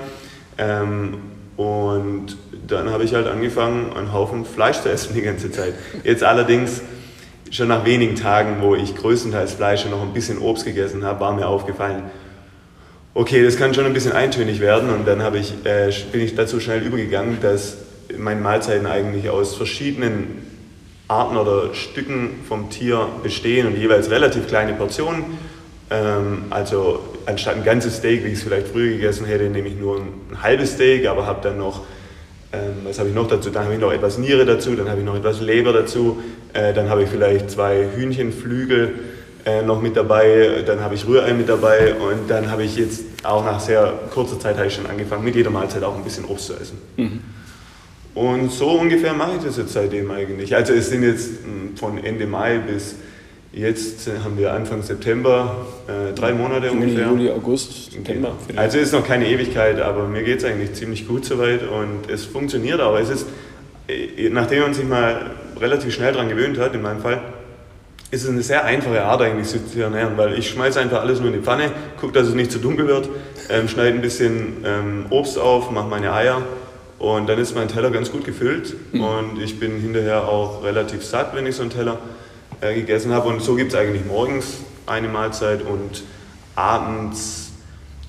Ähm, 0.58 1.18
und 1.58 2.38
dann 2.68 2.92
habe 2.92 3.04
ich 3.04 3.14
halt 3.14 3.28
angefangen, 3.28 3.94
einen 3.96 4.12
Haufen 4.12 4.46
Fleisch 4.46 4.82
zu 4.82 4.90
essen 4.92 5.16
die 5.16 5.22
ganze 5.22 5.52
Zeit. 5.52 5.74
Jetzt 6.04 6.24
allerdings 6.24 6.82
schon 7.52 7.68
nach 7.68 7.86
wenigen 7.86 8.16
Tagen, 8.16 8.58
wo 8.62 8.76
ich 8.76 8.96
größtenteils 8.96 9.54
Fleisch 9.54 9.86
und 9.86 9.92
noch 9.92 10.02
ein 10.02 10.14
bisschen 10.14 10.40
Obst 10.40 10.66
gegessen 10.66 11.06
habe, 11.06 11.20
war 11.22 11.34
mir 11.34 11.48
aufgefallen, 11.48 12.04
okay, 13.16 13.44
das 13.44 13.56
kann 13.56 13.74
schon 13.74 13.86
ein 13.86 13.94
bisschen 13.94 14.12
eintönig 14.12 14.60
werden 14.60 14.90
und 14.90 15.08
dann 15.08 15.22
ich, 15.36 15.54
äh, 15.64 15.92
bin 16.12 16.22
ich 16.22 16.36
dazu 16.36 16.60
schnell 16.60 16.84
übergegangen, 16.84 17.38
dass 17.42 17.78
meine 18.18 18.42
Mahlzeiten 18.42 18.86
eigentlich 18.86 19.30
aus 19.30 19.56
verschiedenen 19.56 20.44
Arten 21.08 21.38
oder 21.38 21.74
Stücken 21.74 22.42
vom 22.48 22.70
Tier 22.70 23.08
bestehen 23.24 23.68
und 23.68 23.78
jeweils 23.78 24.10
relativ 24.12 24.48
kleine 24.48 24.74
Portionen. 24.74 25.24
Ähm, 25.90 26.44
also 26.50 27.00
anstatt 27.26 27.56
ein 27.56 27.64
ganzes 27.64 27.98
Steak, 27.98 28.26
wie 28.26 28.30
ich 28.30 28.34
es 28.34 28.44
vielleicht 28.44 28.68
früher 28.68 28.92
gegessen 28.92 29.26
hätte, 29.26 29.46
nehme 29.46 29.70
ich 29.70 29.76
nur 29.76 29.98
ein 29.98 30.44
halbes 30.44 30.74
Steak, 30.74 31.08
aber 31.08 31.26
habe 31.26 31.40
dann 31.42 31.58
noch, 31.58 31.84
ähm, 32.52 32.74
was 32.84 33.00
habe 33.00 33.08
ich 33.10 33.16
noch 33.16 33.28
dazu? 33.28 33.50
Dann 33.50 33.64
habe 33.64 33.76
ich 33.76 33.80
noch 33.80 33.94
etwas 33.94 34.18
Niere 34.18 34.46
dazu, 34.46 34.76
dann 34.76 34.90
habe 34.90 35.00
ich 35.00 35.06
noch 35.06 35.16
etwas 35.16 35.40
Leber 35.40 35.72
dazu, 35.72 36.22
äh, 36.52 36.74
dann 36.74 36.90
habe 36.90 37.04
ich 37.04 37.10
vielleicht 37.10 37.50
zwei 37.50 37.88
Hühnchenflügel 37.96 38.94
äh, 39.46 39.62
noch 39.62 39.82
mit 39.82 39.96
dabei, 39.96 40.64
dann 40.66 40.80
habe 40.82 40.96
ich 40.96 41.08
Rührei 41.08 41.34
mit 41.34 41.48
dabei 41.48 41.94
und 41.94 42.30
dann 42.30 42.50
habe 42.50 42.64
ich 42.64 42.76
jetzt 42.76 43.04
auch 43.24 43.46
nach 43.46 43.60
sehr 43.60 43.94
kurzer 44.12 44.40
Zeit 44.40 44.58
ich 44.66 44.74
schon 44.74 44.88
angefangen, 44.88 45.24
mit 45.24 45.36
jeder 45.36 45.52
Mahlzeit 45.52 45.84
auch 45.84 45.96
ein 45.96 46.04
bisschen 46.04 46.26
Obst 46.26 46.48
zu 46.48 46.54
essen. 46.54 46.80
Mhm. 46.98 47.22
Und 48.16 48.52
so 48.52 48.72
ungefähr 48.72 49.14
mache 49.14 49.34
ich 49.38 49.44
das 49.44 49.58
jetzt 49.58 49.74
seitdem 49.74 50.10
eigentlich. 50.10 50.56
Also 50.56 50.74
es 50.74 50.90
sind 50.90 51.04
jetzt 51.04 51.44
hm, 51.44 51.76
von 51.76 52.04
Ende 52.04 52.26
Mai 52.26 52.60
bis 52.60 52.96
jetzt 53.52 54.10
haben 54.24 54.38
wir 54.38 54.54
Anfang 54.54 54.82
September, 54.82 55.68
äh, 55.88 56.14
drei 56.14 56.34
Monate 56.34 56.68
Juni, 56.68 56.84
ungefähr. 56.84 57.08
Juli, 57.08 57.30
August, 57.30 57.92
September. 57.92 58.32
Vielleicht. 58.46 58.60
Also 58.60 58.78
ist 58.80 58.94
noch 58.94 59.06
keine 59.06 59.28
Ewigkeit, 59.28 59.80
aber 59.82 60.08
mir 60.08 60.24
geht 60.24 60.40
es 60.40 60.46
eigentlich 60.46 60.74
ziemlich 60.74 61.08
gut 61.08 61.26
soweit 61.26 61.62
und 61.62 62.10
es 62.10 62.26
funktioniert 62.26 62.82
auch. 62.82 62.98
Es 62.98 63.10
ist, 63.10 63.28
äh, 63.88 64.30
nachdem 64.30 64.62
man 64.62 64.74
sich 64.74 64.86
mal 64.86 65.32
relativ 65.60 65.94
schnell 65.94 66.14
daran 66.14 66.30
gewöhnt 66.30 66.58
hat, 66.58 66.74
in 66.74 66.82
meinem 66.82 67.02
Fall, 67.02 67.22
ist 68.24 68.30
eine 68.30 68.44
sehr 68.44 68.64
einfache 68.64 69.04
Art 69.04 69.22
eigentlich 69.22 69.48
sich 69.48 69.62
zu 69.72 69.82
ernähren, 69.82 70.18
weil 70.18 70.38
ich 70.38 70.50
schmeiße 70.50 70.80
einfach 70.80 71.02
alles 71.02 71.20
nur 71.20 71.30
in 71.30 71.36
die 71.36 71.44
Pfanne, 71.44 71.72
gucke, 72.00 72.14
dass 72.14 72.28
es 72.28 72.34
nicht 72.34 72.52
zu 72.52 72.60
dunkel 72.60 72.88
wird, 72.88 73.10
ähm, 73.50 73.68
schneide 73.68 73.96
ein 73.96 74.02
bisschen 74.02 74.64
ähm, 74.66 75.06
Obst 75.10 75.38
auf, 75.38 75.72
mache 75.72 75.88
meine 75.88 76.14
Eier 76.14 76.42
und 77.00 77.28
dann 77.28 77.38
ist 77.40 77.56
mein 77.56 77.68
Teller 77.68 77.92
ganz 77.92 78.12
gut 78.12 78.26
gefüllt 78.26 78.76
mhm. 78.94 79.02
und 79.02 79.42
ich 79.42 79.60
bin 79.60 79.80
hinterher 79.80 80.28
auch 80.28 80.64
relativ 80.64 81.04
satt, 81.04 81.36
wenn 81.36 81.46
ich 81.46 81.56
so 81.56 81.62
einen 81.62 81.72
Teller 81.72 82.00
äh, 82.62 82.74
gegessen 82.74 83.12
habe. 83.12 83.28
Und 83.28 83.42
so 83.42 83.56
gibt 83.56 83.74
es 83.74 83.80
eigentlich 83.80 84.06
morgens 84.06 84.58
eine 84.86 85.08
Mahlzeit 85.08 85.62
und 85.62 86.04
abends 86.56 87.52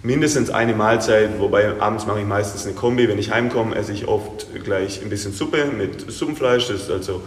mindestens 0.03 0.51
eine 0.51 0.75
Mahlzeit, 0.75 1.41
wobei 1.41 1.81
abends 1.81 2.07
mache 2.07 2.21
ich 2.21 2.27
meistens 2.27 2.65
eine 2.65 2.75
Kombi. 2.75 3.09
Wenn 3.09 3.19
ich 3.19 3.33
heimkomme, 3.33 3.75
esse 3.75 3.93
ich 3.93 4.07
oft 4.07 4.47
gleich 4.65 5.03
ein 5.03 5.11
bisschen 5.11 5.33
Suppe 5.33 5.65
mit 5.67 6.11
Suppenfleisch. 6.11 6.69
Das 6.69 6.83
ist 6.83 6.91
also 6.91 7.23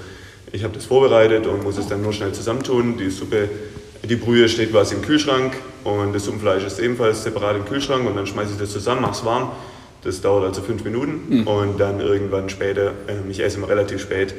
ich 0.51 0.63
habe 0.63 0.73
das 0.73 0.85
vorbereitet 0.85 1.47
und 1.47 1.63
muss 1.63 1.77
es 1.77 1.87
dann 1.87 2.01
nur 2.01 2.13
schnell 2.13 2.31
zusammentun. 2.31 2.97
Die 2.97 3.09
Suppe, 3.09 3.49
die 4.03 4.15
Brühe 4.15 4.49
steht 4.49 4.71
quasi 4.71 4.95
im 4.95 5.01
Kühlschrank 5.01 5.53
und 5.83 6.13
das 6.13 6.25
Suppenfleisch 6.25 6.63
ist 6.63 6.79
ebenfalls 6.79 7.23
separat 7.23 7.55
im 7.55 7.65
Kühlschrank 7.65 8.07
und 8.07 8.15
dann 8.15 8.27
schmeiße 8.27 8.53
ich 8.53 8.59
das 8.59 8.71
zusammen, 8.71 9.01
mache 9.01 9.13
es 9.13 9.25
warm. 9.25 9.51
Das 10.03 10.21
dauert 10.21 10.45
also 10.45 10.61
fünf 10.61 10.83
Minuten 10.83 11.39
mhm. 11.41 11.47
und 11.47 11.79
dann 11.79 11.99
irgendwann 11.99 12.49
später, 12.49 12.93
äh, 13.07 13.29
ich 13.29 13.41
esse 13.41 13.57
immer 13.57 13.67
relativ 13.67 14.01
spät, 14.01 14.33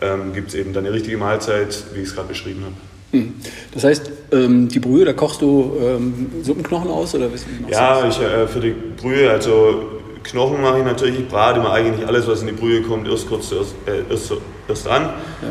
ähm, 0.00 0.32
gibt 0.32 0.48
es 0.48 0.54
eben 0.54 0.72
dann 0.72 0.86
eine 0.86 0.94
richtige 0.94 1.16
Mahlzeit, 1.16 1.84
wie 1.92 2.00
ich 2.00 2.08
es 2.08 2.14
gerade 2.14 2.28
beschrieben 2.28 2.62
habe. 2.64 2.74
Mhm. 3.12 3.34
Das 3.72 3.84
heißt, 3.84 4.10
ähm, 4.32 4.68
die 4.68 4.78
Brühe, 4.78 5.04
da 5.04 5.12
kochst 5.12 5.42
du 5.42 5.76
ähm, 5.80 6.30
Suppenknochen 6.42 6.90
aus 6.90 7.14
oder 7.14 7.32
was? 7.32 7.44
Ja, 7.68 8.06
ich, 8.08 8.20
äh, 8.20 8.46
für 8.46 8.60
die 8.60 8.74
Brühe, 8.96 9.30
also 9.30 10.01
Knochen 10.22 10.62
mache 10.62 10.78
ich 10.78 10.84
natürlich, 10.84 11.20
ich 11.20 11.28
brate 11.28 11.60
immer 11.60 11.72
eigentlich 11.72 12.06
alles, 12.06 12.26
was 12.26 12.40
in 12.40 12.48
die 12.48 12.52
Brühe 12.52 12.82
kommt, 12.82 13.08
erst 13.08 13.28
kurz 13.28 13.52
erst, 13.52 13.74
äh, 13.86 14.10
erst, 14.10 14.32
erst 14.68 14.88
an. 14.88 15.02
Ja. 15.42 15.48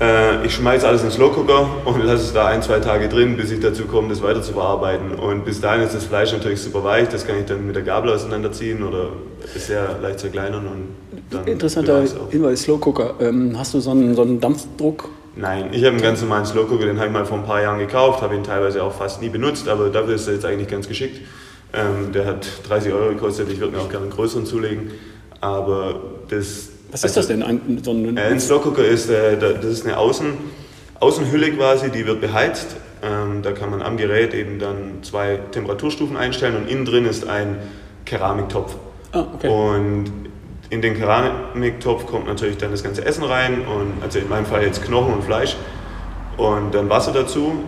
Äh, 0.00 0.44
ich 0.44 0.54
schmeiße 0.54 0.86
alles 0.86 1.02
in 1.02 1.08
den 1.08 1.14
Slowcooker 1.14 1.68
und 1.84 2.04
lasse 2.04 2.24
es 2.24 2.32
da 2.32 2.46
ein, 2.46 2.62
zwei 2.62 2.80
Tage 2.80 3.08
drin, 3.08 3.36
bis 3.36 3.50
ich 3.50 3.60
dazu 3.60 3.84
komme, 3.84 4.08
das 4.08 4.22
weiter 4.22 4.42
zu 4.42 4.52
bearbeiten. 4.52 5.14
Und 5.14 5.44
bis 5.44 5.60
dahin 5.60 5.82
ist 5.82 5.94
das 5.94 6.04
Fleisch 6.04 6.32
natürlich 6.32 6.60
super 6.60 6.82
weich, 6.82 7.08
das 7.08 7.26
kann 7.26 7.38
ich 7.38 7.46
dann 7.46 7.66
mit 7.66 7.76
der 7.76 7.82
Gabel 7.82 8.12
auseinanderziehen 8.12 8.82
oder 8.82 9.10
sehr 9.56 9.98
leicht 10.02 10.20
zerkleinern. 10.20 10.66
Und 10.66 11.22
dann 11.30 11.46
Interessanter 11.46 12.02
Hinweis, 12.30 12.62
Slowcooker. 12.62 13.14
Ähm, 13.20 13.54
hast 13.56 13.74
du 13.74 13.80
so 13.80 13.92
einen, 13.92 14.14
so 14.14 14.22
einen 14.22 14.40
Dampfdruck? 14.40 15.08
Nein, 15.36 15.70
ich 15.72 15.78
habe 15.78 15.94
einen 15.94 16.02
ganz 16.02 16.20
normalen 16.20 16.46
Slowcooker, 16.46 16.86
den 16.86 16.96
habe 16.96 17.08
ich 17.08 17.12
mal 17.12 17.24
vor 17.24 17.38
ein 17.38 17.44
paar 17.44 17.60
Jahren 17.60 17.78
gekauft, 17.78 18.22
habe 18.22 18.36
ihn 18.36 18.44
teilweise 18.44 18.82
auch 18.82 18.92
fast 18.92 19.20
nie 19.20 19.28
benutzt, 19.28 19.68
aber 19.68 19.88
dafür 19.88 20.14
ist 20.14 20.28
er 20.28 20.34
jetzt 20.34 20.44
eigentlich 20.44 20.68
ganz 20.68 20.86
geschickt. 20.86 21.20
Ähm, 21.74 22.12
der 22.12 22.26
hat 22.26 22.46
30 22.68 22.92
Euro 22.92 23.08
gekostet, 23.10 23.48
ich 23.50 23.58
würde 23.58 23.76
mir 23.76 23.82
auch 23.82 23.88
gerne 23.88 24.04
einen 24.04 24.14
größeren 24.14 24.46
zulegen. 24.46 24.92
Aber 25.40 26.00
das. 26.28 26.68
Was 26.90 27.04
ist 27.04 27.16
das 27.16 27.26
denn? 27.26 27.42
Ein, 27.42 27.80
so 27.82 27.90
ein, 27.90 28.16
äh, 28.16 28.20
ein 28.20 28.40
Slowcooker 28.40 28.84
ist, 28.84 29.10
äh, 29.10 29.36
das 29.36 29.64
ist 29.64 29.84
eine 29.84 29.98
Außen, 29.98 30.26
Außenhülle 31.00 31.52
quasi, 31.52 31.90
die 31.90 32.06
wird 32.06 32.20
beheizt. 32.20 32.76
Ähm, 33.02 33.42
da 33.42 33.52
kann 33.52 33.70
man 33.70 33.82
am 33.82 33.96
Gerät 33.96 34.32
eben 34.32 34.58
dann 34.58 35.02
zwei 35.02 35.38
Temperaturstufen 35.50 36.16
einstellen 36.16 36.56
und 36.56 36.68
innen 36.68 36.84
drin 36.84 37.04
ist 37.04 37.28
ein 37.28 37.58
Keramiktopf. 38.06 38.76
Ah, 39.12 39.26
okay. 39.34 39.48
Und 39.48 40.10
in 40.70 40.80
den 40.80 40.96
Keramiktopf 40.96 42.06
kommt 42.06 42.26
natürlich 42.26 42.56
dann 42.56 42.70
das 42.70 42.82
ganze 42.82 43.04
Essen 43.04 43.24
rein 43.24 43.66
und 43.66 44.02
also 44.02 44.18
in 44.18 44.28
meinem 44.28 44.46
Fall 44.46 44.62
jetzt 44.62 44.82
Knochen 44.82 45.12
und 45.12 45.24
Fleisch 45.24 45.56
und 46.36 46.74
dann 46.74 46.88
Wasser 46.88 47.12
dazu 47.12 47.64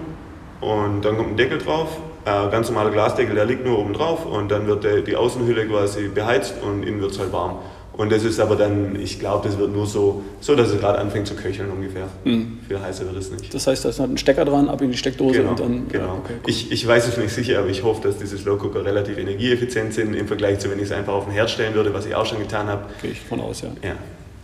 und 0.61 1.05
dann 1.05 1.17
kommt 1.17 1.31
ein 1.33 1.37
Deckel 1.37 1.59
drauf 1.59 1.99
äh, 2.27 2.51
ganz 2.51 2.69
normaler 2.69 2.91
Glasdeckel, 2.91 3.35
der 3.35 3.45
liegt 3.45 3.65
nur 3.65 3.79
oben 3.79 3.93
drauf 3.93 4.27
und 4.27 4.51
dann 4.51 4.67
wird 4.67 4.85
der, 4.85 5.01
die 5.01 5.17
Außenhülle 5.17 5.67
quasi 5.67 6.09
beheizt 6.09 6.55
und 6.61 6.83
innen 6.83 7.01
wird 7.01 7.13
es 7.13 7.19
halt 7.19 7.33
warm. 7.33 7.61
Und 7.93 8.13
das 8.13 8.25
ist 8.25 8.41
aber 8.41 8.57
dann, 8.57 8.95
ich 9.01 9.19
glaube, 9.19 9.49
das 9.49 9.57
wird 9.57 9.73
nur 9.73 9.87
so, 9.87 10.23
so 10.41 10.55
dass 10.55 10.69
es 10.69 10.79
gerade 10.79 10.99
anfängt 10.99 11.27
zu 11.27 11.35
köcheln 11.35 11.71
ungefähr. 11.71 12.09
Mhm. 12.25 12.59
Viel 12.69 12.79
heißer 12.79 13.07
wird 13.07 13.17
es 13.17 13.31
nicht. 13.31 13.55
Das 13.55 13.67
heißt, 13.67 13.87
da 13.87 13.89
ist 13.89 14.01
ein 14.01 14.19
Stecker 14.19 14.45
dran, 14.45 14.69
ab 14.69 14.83
in 14.83 14.91
die 14.91 14.99
Steckdose 14.99 15.39
genau, 15.39 15.51
und 15.51 15.61
dann. 15.61 15.89
Genau. 15.89 16.05
Ja, 16.05 16.13
okay, 16.13 16.35
ich, 16.47 16.71
ich 16.71 16.87
weiß 16.87 17.09
es 17.09 17.17
nicht 17.17 17.33
sicher, 17.33 17.61
aber 17.61 17.69
ich 17.69 17.85
hoffe, 17.85 18.07
dass 18.07 18.19
diese 18.19 18.37
Slow 18.37 18.59
Cooker 18.59 18.85
relativ 18.85 19.17
energieeffizient 19.17 19.95
sind 19.95 20.15
im 20.15 20.27
Vergleich 20.27 20.59
zu, 20.59 20.71
wenn 20.71 20.79
ich 20.79 20.87
es 20.87 20.93
einfach 20.93 21.15
auf 21.15 21.25
den 21.25 21.33
Herd 21.33 21.49
stellen 21.49 21.75
würde, 21.75 21.95
was 21.95 22.05
ich 22.05 22.15
auch 22.15 22.27
schon 22.27 22.39
getan 22.39 22.67
habe. 22.67 22.85
Gehe 23.01 23.13
ich 23.13 23.21
von 23.21 23.41
aus, 23.41 23.63
ja. 23.63 23.69
Ja. 23.83 23.95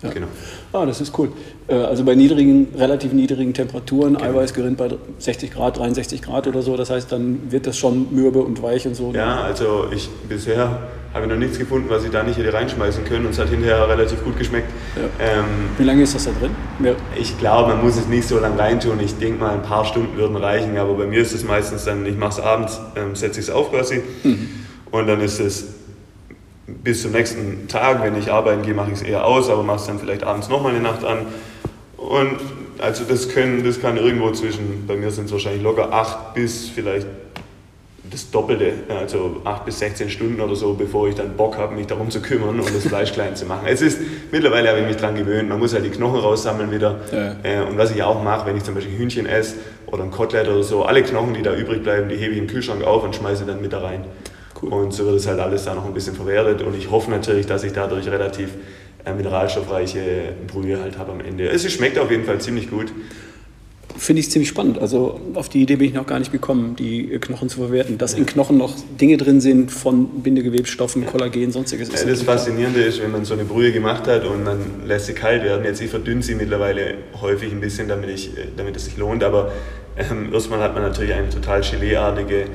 Ja. 0.02 0.10
Genau. 0.10 0.26
Ah, 0.72 0.84
das 0.84 1.00
ist 1.00 1.16
cool. 1.18 1.32
Äh, 1.68 1.74
also 1.74 2.04
bei 2.04 2.14
niedrigen, 2.14 2.68
relativ 2.76 3.12
niedrigen 3.12 3.54
Temperaturen, 3.54 4.14
genau. 4.14 4.26
Eiweiß 4.26 4.52
gerinnt 4.52 4.78
bei 4.78 4.90
60 5.18 5.52
Grad, 5.52 5.78
63 5.78 6.22
Grad 6.22 6.46
oder 6.46 6.62
so, 6.62 6.76
das 6.76 6.90
heißt, 6.90 7.12
dann 7.12 7.52
wird 7.52 7.66
das 7.66 7.78
schon 7.78 8.12
mürbe 8.12 8.40
und 8.40 8.62
weich 8.62 8.86
und 8.86 8.94
so. 8.94 9.12
Ja, 9.14 9.42
also 9.42 9.86
ich 9.94 10.08
bisher 10.28 10.88
habe 11.14 11.26
ich 11.26 11.30
noch 11.30 11.38
nichts 11.38 11.58
gefunden, 11.58 11.88
was 11.90 12.04
ich 12.04 12.10
da 12.10 12.22
nicht 12.22 12.38
hätte 12.38 12.52
reinschmeißen 12.52 13.04
können 13.04 13.26
und 13.26 13.32
es 13.32 13.38
hat 13.38 13.50
hinterher 13.50 13.86
relativ 13.86 14.24
gut 14.24 14.38
geschmeckt. 14.38 14.70
Ja. 14.96 15.02
Ähm, 15.38 15.44
Wie 15.76 15.84
lange 15.84 16.02
ist 16.02 16.14
das 16.14 16.24
da 16.24 16.30
drin? 16.40 16.52
Ja. 16.82 16.94
Ich 17.16 17.38
glaube, 17.38 17.74
man 17.74 17.84
muss 17.84 17.96
es 17.96 18.08
nicht 18.08 18.26
so 18.26 18.38
lange 18.38 18.58
reintun. 18.58 18.98
Ich 19.00 19.18
denke 19.18 19.40
mal, 19.40 19.52
ein 19.52 19.62
paar 19.62 19.84
Stunden 19.84 20.16
würden 20.16 20.36
reichen, 20.36 20.78
aber 20.78 20.94
bei 20.94 21.06
mir 21.06 21.20
ist 21.20 21.34
es 21.34 21.44
meistens 21.44 21.84
dann, 21.84 22.06
ich 22.06 22.16
mache 22.16 22.40
es 22.40 22.40
abends, 22.40 22.80
ähm, 22.96 23.14
setze 23.14 23.40
ich 23.40 23.46
es 23.46 23.52
auf 23.52 23.70
quasi 23.70 24.02
mhm. 24.24 24.48
und 24.90 25.06
dann 25.06 25.20
ist 25.20 25.38
es 25.38 25.66
bis 26.82 27.02
zum 27.02 27.12
nächsten 27.12 27.68
Tag, 27.68 28.02
wenn 28.02 28.16
ich 28.16 28.30
arbeiten 28.30 28.62
gehe, 28.62 28.74
mache 28.74 28.90
ich 28.90 29.00
es 29.00 29.02
eher 29.02 29.24
aus, 29.24 29.48
aber 29.48 29.62
mache 29.62 29.78
es 29.78 29.86
dann 29.86 29.98
vielleicht 29.98 30.24
abends 30.24 30.48
nochmal 30.48 30.72
eine 30.72 30.82
Nacht 30.82 31.04
an. 31.04 31.26
Und 31.96 32.38
also 32.78 33.04
das, 33.04 33.28
können, 33.28 33.64
das 33.64 33.80
kann 33.80 33.96
irgendwo 33.96 34.30
zwischen, 34.32 34.86
bei 34.86 34.96
mir 34.96 35.10
sind 35.10 35.26
es 35.26 35.32
wahrscheinlich 35.32 35.62
locker 35.62 35.92
8 35.92 36.34
bis 36.34 36.68
vielleicht 36.68 37.06
das 38.10 38.30
Doppelte, 38.30 38.72
also 38.88 39.40
8 39.44 39.64
bis 39.64 39.78
16 39.78 40.10
Stunden 40.10 40.40
oder 40.40 40.54
so, 40.54 40.74
bevor 40.74 41.08
ich 41.08 41.14
dann 41.14 41.34
Bock 41.36 41.56
habe, 41.56 41.74
mich 41.74 41.86
darum 41.86 42.10
zu 42.10 42.20
kümmern 42.20 42.60
und 42.60 42.74
das 42.74 42.86
Fleisch 42.86 43.12
klein 43.14 43.36
zu 43.36 43.46
machen. 43.46 43.66
Es 43.66 43.80
ist, 43.80 43.98
mittlerweile 44.30 44.68
habe 44.68 44.80
ich 44.80 44.86
mich 44.86 44.96
daran 44.96 45.14
gewöhnt, 45.14 45.48
man 45.48 45.58
muss 45.58 45.72
halt 45.72 45.84
die 45.84 45.90
Knochen 45.90 46.20
raussammeln 46.20 46.70
wieder. 46.70 47.00
Ja. 47.10 47.36
Äh, 47.42 47.64
und 47.66 47.78
was 47.78 47.90
ich 47.90 48.02
auch 48.02 48.22
mache, 48.22 48.46
wenn 48.46 48.56
ich 48.56 48.64
zum 48.64 48.74
Beispiel 48.74 48.98
Hühnchen 48.98 49.26
esse 49.26 49.56
oder 49.86 50.02
ein 50.02 50.10
Kotelett 50.10 50.48
oder 50.48 50.62
so, 50.62 50.84
alle 50.84 51.02
Knochen, 51.02 51.34
die 51.34 51.42
da 51.42 51.54
übrig 51.54 51.82
bleiben, 51.82 52.08
die 52.08 52.16
hebe 52.16 52.32
ich 52.32 52.38
im 52.38 52.48
Kühlschrank 52.48 52.84
auf 52.84 53.02
und 53.02 53.16
schmeiße 53.16 53.46
dann 53.46 53.62
mit 53.62 53.72
da 53.72 53.80
rein. 53.80 54.04
Cool. 54.62 54.72
Und 54.72 54.92
so 54.92 55.06
wird 55.06 55.16
es 55.16 55.26
halt 55.26 55.40
alles 55.40 55.64
da 55.64 55.74
noch 55.74 55.84
ein 55.84 55.94
bisschen 55.94 56.14
verwertet. 56.14 56.62
Und 56.62 56.76
ich 56.76 56.90
hoffe 56.90 57.10
natürlich, 57.10 57.46
dass 57.46 57.64
ich 57.64 57.72
dadurch 57.72 58.08
relativ 58.08 58.50
äh, 59.04 59.12
mineralstoffreiche 59.12 60.34
Brühe 60.46 60.80
halt 60.80 60.98
habe 60.98 61.12
am 61.12 61.20
Ende. 61.20 61.48
Es 61.48 61.70
schmeckt 61.70 61.98
auf 61.98 62.10
jeden 62.10 62.24
Fall 62.24 62.40
ziemlich 62.40 62.70
gut. 62.70 62.92
Finde 63.96 64.20
ich 64.20 64.30
ziemlich 64.30 64.48
spannend. 64.48 64.78
Also 64.78 65.20
auf 65.34 65.48
die 65.48 65.62
Idee 65.62 65.76
bin 65.76 65.88
ich 65.88 65.94
noch 65.94 66.06
gar 66.06 66.18
nicht 66.18 66.32
gekommen, 66.32 66.76
die 66.76 67.18
Knochen 67.20 67.48
zu 67.48 67.58
verwerten. 67.58 67.98
Dass 67.98 68.14
in 68.14 68.26
Knochen 68.26 68.56
noch 68.56 68.74
Dinge 69.00 69.16
drin 69.16 69.40
sind 69.40 69.70
von 69.70 70.22
Bindegewebsstoffen, 70.22 71.04
Kollagen, 71.06 71.52
sonstiges. 71.52 71.88
Ja, 71.92 72.08
das 72.08 72.22
Faszinierende 72.22 72.80
ist, 72.80 73.02
wenn 73.02 73.12
man 73.12 73.24
so 73.24 73.34
eine 73.34 73.44
Brühe 73.44 73.72
gemacht 73.72 74.06
hat 74.06 74.24
und 74.24 74.44
man 74.44 74.58
lässt 74.86 75.06
sie 75.06 75.12
kalt 75.12 75.44
werden. 75.44 75.64
Jetzt 75.64 75.80
ich 75.82 75.90
verdünne 75.90 76.22
sie 76.22 76.34
mittlerweile 76.34 76.94
häufig 77.20 77.52
ein 77.52 77.60
bisschen, 77.60 77.88
damit, 77.88 78.08
ich, 78.10 78.30
damit 78.56 78.76
es 78.76 78.86
sich 78.86 78.96
lohnt. 78.96 79.22
Aber 79.24 79.52
ähm, 79.96 80.32
erstmal 80.32 80.60
hat 80.60 80.74
man 80.74 80.82
natürlich 80.82 81.12
eine 81.12 81.28
total 81.28 81.60
Geleeartige 81.60 82.46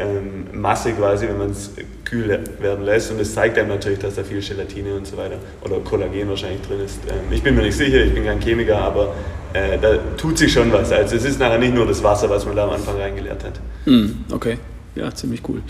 ähm, 0.00 0.60
Masse 0.60 0.92
quasi, 0.92 1.28
wenn 1.28 1.38
man 1.38 1.50
es 1.50 1.70
kühl 2.04 2.40
werden 2.60 2.84
lässt. 2.84 3.10
Und 3.10 3.20
es 3.20 3.34
zeigt 3.34 3.58
einem 3.58 3.68
natürlich, 3.68 3.98
dass 3.98 4.16
da 4.16 4.24
viel 4.24 4.40
Gelatine 4.40 4.94
und 4.94 5.06
so 5.06 5.16
weiter 5.16 5.36
oder 5.62 5.78
Kollagen 5.80 6.28
wahrscheinlich 6.28 6.62
drin 6.62 6.80
ist. 6.84 6.98
Ähm, 7.08 7.32
ich 7.32 7.42
bin 7.42 7.54
mir 7.54 7.62
nicht 7.62 7.76
sicher, 7.76 8.02
ich 8.04 8.14
bin 8.14 8.24
kein 8.24 8.40
Chemiker, 8.40 8.78
aber 8.78 9.14
äh, 9.52 9.78
da 9.80 9.98
tut 10.16 10.38
sich 10.38 10.52
schon 10.52 10.72
was. 10.72 10.90
Also 10.90 11.16
es 11.16 11.24
ist 11.24 11.38
nachher 11.38 11.58
nicht 11.58 11.74
nur 11.74 11.86
das 11.86 12.02
Wasser, 12.02 12.28
was 12.30 12.44
man 12.46 12.56
da 12.56 12.64
am 12.64 12.70
Anfang 12.70 12.96
reingeleert 12.96 13.44
hat. 13.44 13.60
Mm, 13.86 14.24
okay, 14.32 14.58
ja, 14.94 15.12
ziemlich 15.14 15.42
cool. 15.48 15.62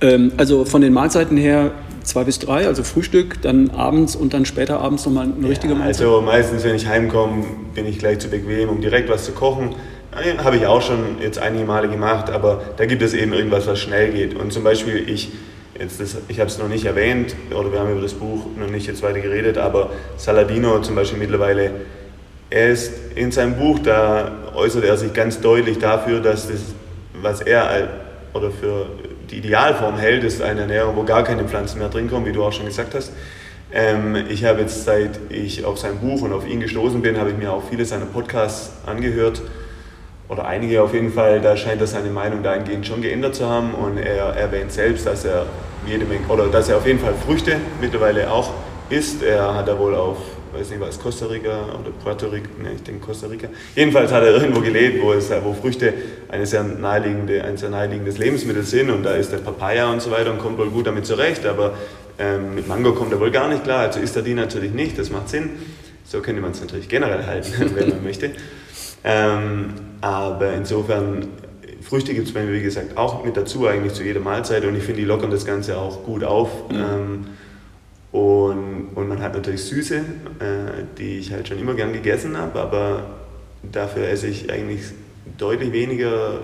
Ähm, 0.00 0.32
also 0.36 0.64
von 0.64 0.80
den 0.80 0.92
Mahlzeiten 0.92 1.36
her 1.36 1.72
zwei 2.02 2.24
bis 2.24 2.38
drei, 2.38 2.66
also 2.66 2.82
Frühstück, 2.82 3.40
dann 3.42 3.70
abends 3.70 4.16
und 4.16 4.34
dann 4.34 4.44
später 4.44 4.80
abends 4.80 5.04
nochmal 5.06 5.28
eine 5.36 5.48
richtige 5.48 5.72
ja, 5.72 5.78
Mahlzeit? 5.78 6.06
Also 6.06 6.20
meistens, 6.20 6.64
wenn 6.64 6.74
ich 6.74 6.86
heimkomme, 6.86 7.44
bin 7.74 7.86
ich 7.86 7.98
gleich 7.98 8.18
zu 8.18 8.28
bequem, 8.28 8.68
um 8.68 8.80
direkt 8.80 9.08
was 9.08 9.24
zu 9.24 9.32
kochen. 9.32 9.74
Habe 10.14 10.56
ich 10.56 10.66
auch 10.66 10.80
schon 10.80 11.20
jetzt 11.20 11.38
einige 11.40 11.64
Male 11.64 11.88
gemacht, 11.88 12.30
aber 12.30 12.62
da 12.76 12.86
gibt 12.86 13.02
es 13.02 13.14
eben 13.14 13.32
irgendwas, 13.32 13.66
was 13.66 13.80
schnell 13.80 14.12
geht. 14.12 14.34
Und 14.34 14.52
zum 14.52 14.62
Beispiel, 14.62 15.08
ich, 15.08 15.32
jetzt 15.78 16.00
das, 16.00 16.16
ich 16.28 16.38
habe 16.38 16.48
es 16.48 16.58
noch 16.58 16.68
nicht 16.68 16.84
erwähnt, 16.84 17.34
oder 17.50 17.72
wir 17.72 17.80
haben 17.80 17.90
über 17.90 18.00
das 18.00 18.14
Buch 18.14 18.46
noch 18.56 18.70
nicht 18.70 18.86
jetzt 18.86 19.02
weiter 19.02 19.18
geredet, 19.18 19.58
aber 19.58 19.90
Saladino 20.16 20.80
zum 20.82 20.94
Beispiel 20.94 21.18
mittlerweile, 21.18 21.72
er 22.48 22.68
ist 22.68 22.92
in 23.16 23.32
seinem 23.32 23.56
Buch, 23.56 23.80
da 23.80 24.30
äußert 24.54 24.84
er 24.84 24.96
sich 24.96 25.12
ganz 25.12 25.40
deutlich 25.40 25.78
dafür, 25.78 26.20
dass 26.20 26.46
das, 26.46 26.60
was 27.20 27.40
er 27.40 27.88
oder 28.34 28.52
für 28.52 28.86
die 29.30 29.38
Idealform 29.38 29.98
hält, 29.98 30.22
ist 30.22 30.40
eine 30.42 30.60
Ernährung, 30.60 30.94
wo 30.94 31.02
gar 31.02 31.24
keine 31.24 31.44
Pflanzen 31.44 31.80
mehr 31.80 31.88
drin 31.88 32.08
kommen, 32.08 32.26
wie 32.26 32.32
du 32.32 32.44
auch 32.44 32.52
schon 32.52 32.66
gesagt 32.66 32.94
hast. 32.94 33.12
Ähm, 33.72 34.16
ich 34.28 34.44
habe 34.44 34.60
jetzt, 34.60 34.84
seit 34.84 35.18
ich 35.30 35.64
auf 35.64 35.78
sein 35.78 35.98
Buch 35.98 36.22
und 36.22 36.32
auf 36.32 36.46
ihn 36.46 36.60
gestoßen 36.60 37.02
bin, 37.02 37.18
habe 37.18 37.30
ich 37.30 37.36
mir 37.36 37.52
auch 37.52 37.62
viele 37.68 37.84
seiner 37.84 38.06
Podcasts 38.06 38.70
angehört 38.86 39.42
oder 40.28 40.46
einige 40.46 40.82
auf 40.82 40.94
jeden 40.94 41.12
Fall, 41.12 41.40
da 41.40 41.56
scheint 41.56 41.80
er 41.80 41.86
seine 41.86 42.10
Meinung 42.10 42.42
dahingehend 42.42 42.86
schon 42.86 43.02
geändert 43.02 43.34
zu 43.34 43.48
haben 43.48 43.74
und 43.74 43.98
er 43.98 44.34
erwähnt 44.34 44.72
selbst, 44.72 45.06
dass 45.06 45.24
er 45.24 45.46
jede 45.86 46.06
Menge, 46.06 46.26
oder 46.28 46.46
dass 46.46 46.68
er 46.68 46.78
auf 46.78 46.86
jeden 46.86 46.98
Fall 46.98 47.14
Früchte 47.26 47.56
mittlerweile 47.80 48.30
auch 48.30 48.50
isst. 48.88 49.22
Er 49.22 49.54
hat 49.54 49.68
da 49.68 49.78
wohl 49.78 49.94
auf, 49.94 50.16
weiß 50.54 50.70
nicht 50.70 50.80
was, 50.80 50.98
Costa 50.98 51.26
Rica 51.26 51.64
oder 51.78 51.90
Puerto 52.02 52.26
Rico, 52.26 52.48
ne, 52.62 52.70
ich 52.74 52.82
denke 52.82 53.04
Costa 53.04 53.26
Rica. 53.26 53.48
Jedenfalls 53.74 54.12
hat 54.12 54.22
er 54.22 54.30
irgendwo 54.30 54.60
gelebt, 54.60 55.02
wo, 55.02 55.12
es, 55.12 55.30
wo 55.42 55.52
Früchte 55.52 55.92
eine 56.30 56.46
sehr 56.46 56.62
naheliegende, 56.62 57.44
ein 57.44 57.58
sehr 57.58 57.68
naheliegendes 57.68 58.16
Lebensmittel 58.16 58.62
sind 58.62 58.90
und 58.90 59.02
da 59.02 59.12
ist 59.12 59.30
der 59.30 59.38
Papaya 59.38 59.90
und 59.90 60.00
so 60.00 60.10
weiter 60.10 60.30
und 60.30 60.38
kommt 60.38 60.56
wohl 60.58 60.70
gut 60.70 60.86
damit 60.86 61.04
zurecht, 61.04 61.44
aber 61.44 61.74
ähm, 62.18 62.54
mit 62.54 62.66
Mango 62.66 62.92
kommt 62.92 63.12
er 63.12 63.20
wohl 63.20 63.30
gar 63.30 63.48
nicht 63.48 63.64
klar, 63.64 63.80
also 63.80 64.00
isst 64.00 64.16
er 64.16 64.22
die 64.22 64.34
natürlich 64.34 64.72
nicht, 64.72 64.98
das 64.98 65.10
macht 65.10 65.28
Sinn. 65.28 65.50
So 66.06 66.20
könnte 66.20 66.40
man 66.40 66.52
es 66.52 66.60
natürlich 66.60 66.88
generell 66.88 67.26
halten, 67.26 67.52
wenn 67.74 67.88
man 67.88 68.04
möchte. 68.04 68.30
Ähm, 69.02 69.74
aber 70.04 70.52
insofern, 70.52 71.28
Früchte 71.80 72.12
gibt 72.12 72.28
es 72.28 72.34
bei 72.34 72.42
mir, 72.42 72.52
wie 72.52 72.60
gesagt, 72.60 72.98
auch 72.98 73.24
mit 73.24 73.38
dazu 73.38 73.66
eigentlich 73.66 73.94
zu 73.94 74.02
jeder 74.02 74.20
Mahlzeit 74.20 74.66
und 74.66 74.76
ich 74.76 74.82
finde, 74.82 75.00
die 75.00 75.06
lockern 75.06 75.30
das 75.30 75.46
Ganze 75.46 75.78
auch 75.78 76.04
gut 76.04 76.24
auf. 76.24 76.50
Mhm. 76.68 76.76
Ähm, 76.76 77.26
und, 78.12 78.88
und 78.96 79.08
man 79.08 79.22
hat 79.22 79.32
natürlich 79.32 79.64
Süße, 79.64 79.96
äh, 79.96 80.02
die 80.98 81.20
ich 81.20 81.32
halt 81.32 81.48
schon 81.48 81.58
immer 81.58 81.72
gern 81.72 81.94
gegessen 81.94 82.36
habe, 82.36 82.60
aber 82.60 83.04
dafür 83.62 84.06
esse 84.06 84.26
ich 84.26 84.52
eigentlich 84.52 84.82
deutlich 85.38 85.72
weniger, 85.72 86.40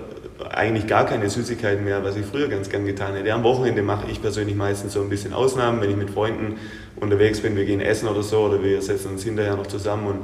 eigentlich 0.49 0.87
gar 0.87 1.05
keine 1.05 1.29
Süßigkeiten 1.29 1.85
mehr, 1.85 2.03
was 2.03 2.15
ich 2.15 2.25
früher 2.25 2.47
ganz 2.47 2.67
gern 2.67 2.87
getan 2.87 3.13
hätte. 3.13 3.31
Am 3.31 3.43
Wochenende 3.43 3.83
mache 3.83 4.09
ich 4.09 4.23
persönlich 4.23 4.55
meistens 4.55 4.93
so 4.93 5.01
ein 5.01 5.09
bisschen 5.09 5.33
Ausnahmen, 5.33 5.81
wenn 5.81 5.91
ich 5.91 5.97
mit 5.97 6.09
Freunden 6.09 6.55
unterwegs 6.95 7.41
bin, 7.41 7.55
wir 7.55 7.65
gehen 7.65 7.79
essen 7.79 8.07
oder 8.07 8.23
so, 8.23 8.39
oder 8.39 8.63
wir 8.63 8.81
setzen 8.81 9.11
uns 9.11 9.23
hinterher 9.23 9.55
noch 9.55 9.67
zusammen 9.67 10.07
und 10.07 10.19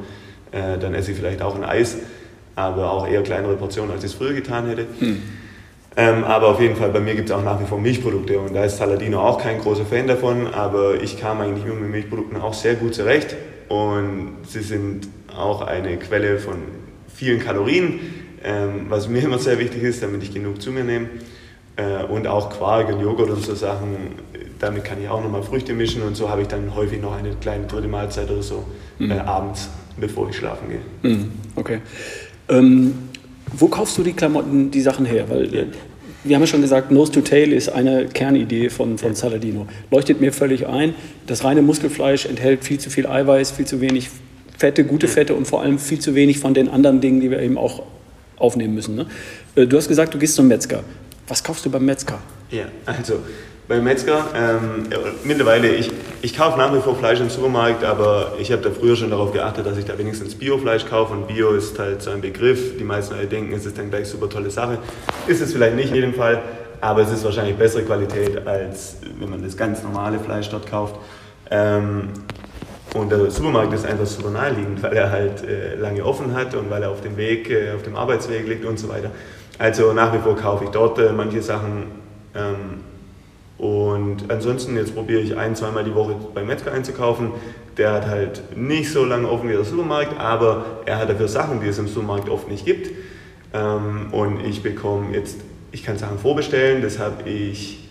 äh, 0.60 0.80
dann 0.80 0.96
esse 0.96 1.12
ich 1.12 1.18
vielleicht 1.18 1.44
auch 1.44 1.56
ein 1.56 1.64
Eis, 1.64 1.98
aber 2.58 2.92
auch 2.92 3.08
eher 3.08 3.22
kleinere 3.22 3.56
Portionen, 3.56 3.92
als 3.92 4.04
ich 4.04 4.12
es 4.12 4.18
früher 4.18 4.34
getan 4.34 4.68
hätte. 4.68 4.88
Hm. 5.00 5.22
Ähm, 5.96 6.24
aber 6.24 6.48
auf 6.50 6.60
jeden 6.60 6.76
Fall, 6.76 6.90
bei 6.90 7.00
mir 7.00 7.16
gibt 7.16 7.30
es 7.30 7.36
auch 7.36 7.44
nach 7.44 7.60
wie 7.62 7.66
vor 7.66 7.80
Milchprodukte 7.80 8.40
und 8.40 8.54
da 8.54 8.64
ist 8.64 8.78
Saladino 8.78 9.20
auch 9.20 9.42
kein 9.42 9.60
großer 9.60 9.86
Fan 9.86 10.08
davon, 10.08 10.48
aber 10.48 11.02
ich 11.02 11.20
kam 11.20 11.40
eigentlich 11.42 11.66
immer 11.66 11.76
mit 11.76 11.90
Milchprodukten 11.90 12.40
auch 12.40 12.54
sehr 12.54 12.76
gut 12.76 12.94
zurecht 12.94 13.36
und 13.68 14.38
sie 14.48 14.62
sind 14.62 15.08
auch 15.36 15.62
eine 15.62 15.98
Quelle 15.98 16.40
von 16.40 16.56
vielen 17.14 17.40
Kalorien, 17.40 18.00
ähm, 18.44 18.88
was 18.90 19.08
mir 19.08 19.22
immer 19.24 19.40
sehr 19.40 19.60
wichtig 19.60 19.84
ist, 19.84 20.02
damit 20.02 20.24
ich 20.24 20.34
genug 20.34 20.62
zu 20.62 20.72
mir 20.72 20.84
nehme. 20.84 21.10
Äh, 21.76 22.04
und 22.06 22.28
auch 22.28 22.50
Quark 22.50 22.90
und 22.90 23.02
Joghurt 23.02 23.30
und 23.30 23.44
so 23.44 23.54
Sachen, 23.54 24.16
damit 24.60 24.84
kann 24.84 25.02
ich 25.02 25.10
auch 25.10 25.24
nochmal 25.24 25.44
Früchte 25.44 25.74
mischen 25.74 26.02
und 26.02 26.16
so 26.16 26.30
habe 26.30 26.42
ich 26.42 26.48
dann 26.48 26.76
häufig 26.76 27.02
noch 27.02 27.16
eine 27.16 27.36
kleine 27.36 27.68
dritte 27.68 27.88
Mahlzeit 27.88 28.30
oder 28.32 28.42
so 28.42 28.66
mhm. 28.98 29.12
äh, 29.12 29.20
abends, 29.20 29.70
bevor 29.98 30.30
ich 30.30 30.36
schlafen 30.36 30.70
gehe. 30.70 31.12
Mhm. 31.12 31.32
Okay. 31.56 31.82
Ähm, 32.50 32.94
wo 33.54 33.68
kaufst 33.68 33.98
du 33.98 34.04
die 34.04 34.14
Klamotten, 34.14 34.72
die 34.72 34.82
Sachen 34.82 35.06
her? 35.06 35.30
Weil 35.30 35.54
ja. 35.54 35.64
wir 36.24 36.36
haben 36.36 36.44
ja 36.44 36.48
schon 36.48 36.62
gesagt, 36.62 36.92
Nose 36.92 37.12
to 37.12 37.22
Tail 37.22 37.54
ist 37.54 37.70
eine 37.70 38.08
Kernidee 38.08 38.70
von, 38.70 38.98
von 38.98 39.16
Saladino. 39.16 39.68
Leuchtet 39.92 40.22
mir 40.22 40.34
völlig 40.34 40.68
ein. 40.68 40.94
Das 41.28 41.44
reine 41.44 41.62
Muskelfleisch 41.62 42.26
enthält 42.26 42.64
viel 42.64 42.80
zu 42.80 42.90
viel 42.90 43.08
Eiweiß, 43.08 43.52
viel 43.52 43.66
zu 43.66 43.82
wenig 43.82 44.10
Fette, 44.58 44.84
gute 44.84 45.08
Fette 45.08 45.36
und 45.36 45.46
vor 45.46 45.62
allem 45.62 45.78
viel 45.78 46.00
zu 46.00 46.16
wenig 46.16 46.40
von 46.40 46.54
den 46.54 46.68
anderen 46.68 47.00
Dingen, 47.00 47.22
die 47.22 47.30
wir 47.30 47.40
eben 47.42 47.58
auch 47.58 47.84
aufnehmen 48.38 48.74
müssen. 48.74 48.96
Ne? 48.96 49.06
Äh, 49.56 49.68
du 49.68 49.78
hast 49.78 49.88
gesagt, 49.88 50.14
du 50.14 50.18
gehst 50.18 50.36
zum 50.36 50.48
Metzger. 50.48 50.84
Was 51.28 51.44
kaufst 51.44 51.66
du 51.66 51.70
beim 51.70 51.86
Metzger? 51.86 52.20
Ja, 52.52 52.66
also 52.86 53.20
beim 53.68 53.84
Metzger, 53.84 54.26
ähm, 54.34 54.88
mittlerweile, 55.24 55.68
ich, 55.68 55.92
ich 56.22 56.36
kaufe 56.36 56.58
nach 56.58 56.74
wie 56.74 56.80
vor 56.80 56.96
Fleisch 56.96 57.20
im 57.20 57.30
Supermarkt, 57.30 57.84
aber 57.84 58.34
ich 58.40 58.52
habe 58.52 58.62
da 58.62 58.72
früher 58.72 58.96
schon 58.96 59.10
darauf 59.10 59.34
geachtet, 59.34 59.66
dass 59.66 59.78
ich 59.78 59.86
da 59.86 59.98
wenigstens 59.98 60.36
Biofleisch 60.36 60.86
kaufe 60.86 61.14
und 61.14 61.28
Bio 61.28 61.52
ist 61.52 61.78
halt 61.78 62.02
so 62.02 62.12
ein 62.12 62.22
Begriff. 62.22 62.78
Die 62.78 62.84
meisten 62.84 63.16
Leute 63.16 63.28
denken, 63.28 63.54
es 63.54 63.66
ist 63.66 63.78
dann 63.78 63.90
gleich 63.90 64.08
super 64.08 64.30
tolle 64.30 64.50
Sache. 64.50 64.78
Ist 65.28 65.42
es 65.42 65.52
vielleicht 65.52 65.76
nicht 65.76 65.90
in 65.90 65.96
jedem 65.96 66.14
Fall, 66.14 66.42
aber 66.80 67.02
es 67.02 67.12
ist 67.12 67.26
wahrscheinlich 67.26 67.58
bessere 67.58 67.84
Qualität, 67.84 68.48
als 68.48 68.98
wenn 69.20 69.30
man 69.30 69.44
das 69.44 69.58
ganz 69.58 69.84
normale 69.84 70.20
Fleisch 70.20 70.50
dort 70.50 70.70
kauft. 70.70 70.96
Ähm, 71.52 72.10
und 72.96 73.12
der 73.12 73.30
Supermarkt 73.30 73.74
ist 73.74 73.86
einfach 73.86 74.06
super 74.06 74.30
naheliegend, 74.30 74.82
weil 74.82 74.94
er 74.94 75.12
halt 75.12 75.44
äh, 75.44 75.76
lange 75.76 76.06
offen 76.06 76.34
hat 76.34 76.56
und 76.56 76.70
weil 76.70 76.84
er 76.84 76.90
auf 76.90 77.02
dem 77.02 77.18
Weg, 77.18 77.50
äh, 77.50 77.74
auf 77.76 77.84
dem 77.84 77.98
Arbeitsweg 77.98 78.48
liegt 78.48 78.64
und 78.64 78.80
so 78.80 78.88
weiter. 78.88 79.12
Also 79.60 79.92
nach 79.92 80.14
wie 80.14 80.20
vor 80.20 80.38
kaufe 80.38 80.64
ich 80.64 80.70
dort 80.70 81.00
äh, 81.00 81.12
manche 81.12 81.42
Sachen. 81.42 81.84
Ähm, 82.34 82.87
und 83.58 84.30
ansonsten, 84.30 84.76
jetzt 84.76 84.94
probiere 84.94 85.22
ich 85.22 85.36
ein, 85.36 85.56
zweimal 85.56 85.84
die 85.84 85.96
Woche 85.96 86.16
beim 86.34 86.46
Metzger 86.48 86.72
einzukaufen. 86.72 87.32
Der 87.78 87.94
hat 87.94 88.08
halt 88.08 88.58
nicht 88.58 88.92
so 88.92 89.04
lange 89.04 89.28
offen 89.30 89.50
wie 89.50 89.54
der 89.54 89.64
Supermarkt, 89.64 90.20
aber 90.20 90.66
er 90.86 91.00
hat 91.00 91.10
dafür 91.10 91.28
Sachen, 91.28 91.62
die 91.62 91.68
es 91.68 91.80
im 91.80 91.88
Supermarkt 91.88 92.30
oft 92.30 92.50
nicht 92.50 92.66
gibt. 92.66 92.92
Ähm, 93.54 94.08
und 94.12 94.46
ich 94.46 94.62
bekomme 94.62 95.16
jetzt, 95.16 95.40
ich 95.72 95.84
kann 95.84 95.98
Sachen 95.98 96.20
vorbestellen, 96.20 96.82
das 96.82 97.00
habe 97.00 97.28
ich 97.28 97.84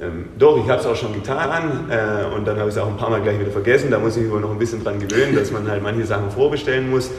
ähm, 0.00 0.26
doch, 0.38 0.62
ich 0.62 0.68
habe 0.68 0.80
es 0.80 0.86
auch 0.86 0.96
schon 0.96 1.14
getan 1.14 1.88
äh, 1.88 2.34
und 2.34 2.46
dann 2.46 2.58
habe 2.58 2.68
ich 2.68 2.76
es 2.76 2.78
auch 2.80 2.88
ein 2.88 2.98
paar 2.98 3.08
Mal 3.08 3.22
gleich 3.22 3.40
wieder 3.40 3.50
vergessen. 3.50 3.90
Da 3.90 3.98
muss 3.98 4.16
ich 4.16 4.30
wohl 4.30 4.40
noch 4.40 4.50
ein 4.50 4.58
bisschen 4.58 4.84
dran 4.84 4.98
gewöhnen, 4.98 5.34
dass 5.34 5.50
man 5.50 5.68
halt 5.70 5.82
manche 5.82 6.04
Sachen 6.04 6.30
vorbestellen 6.30 6.90
muss. 6.90 7.10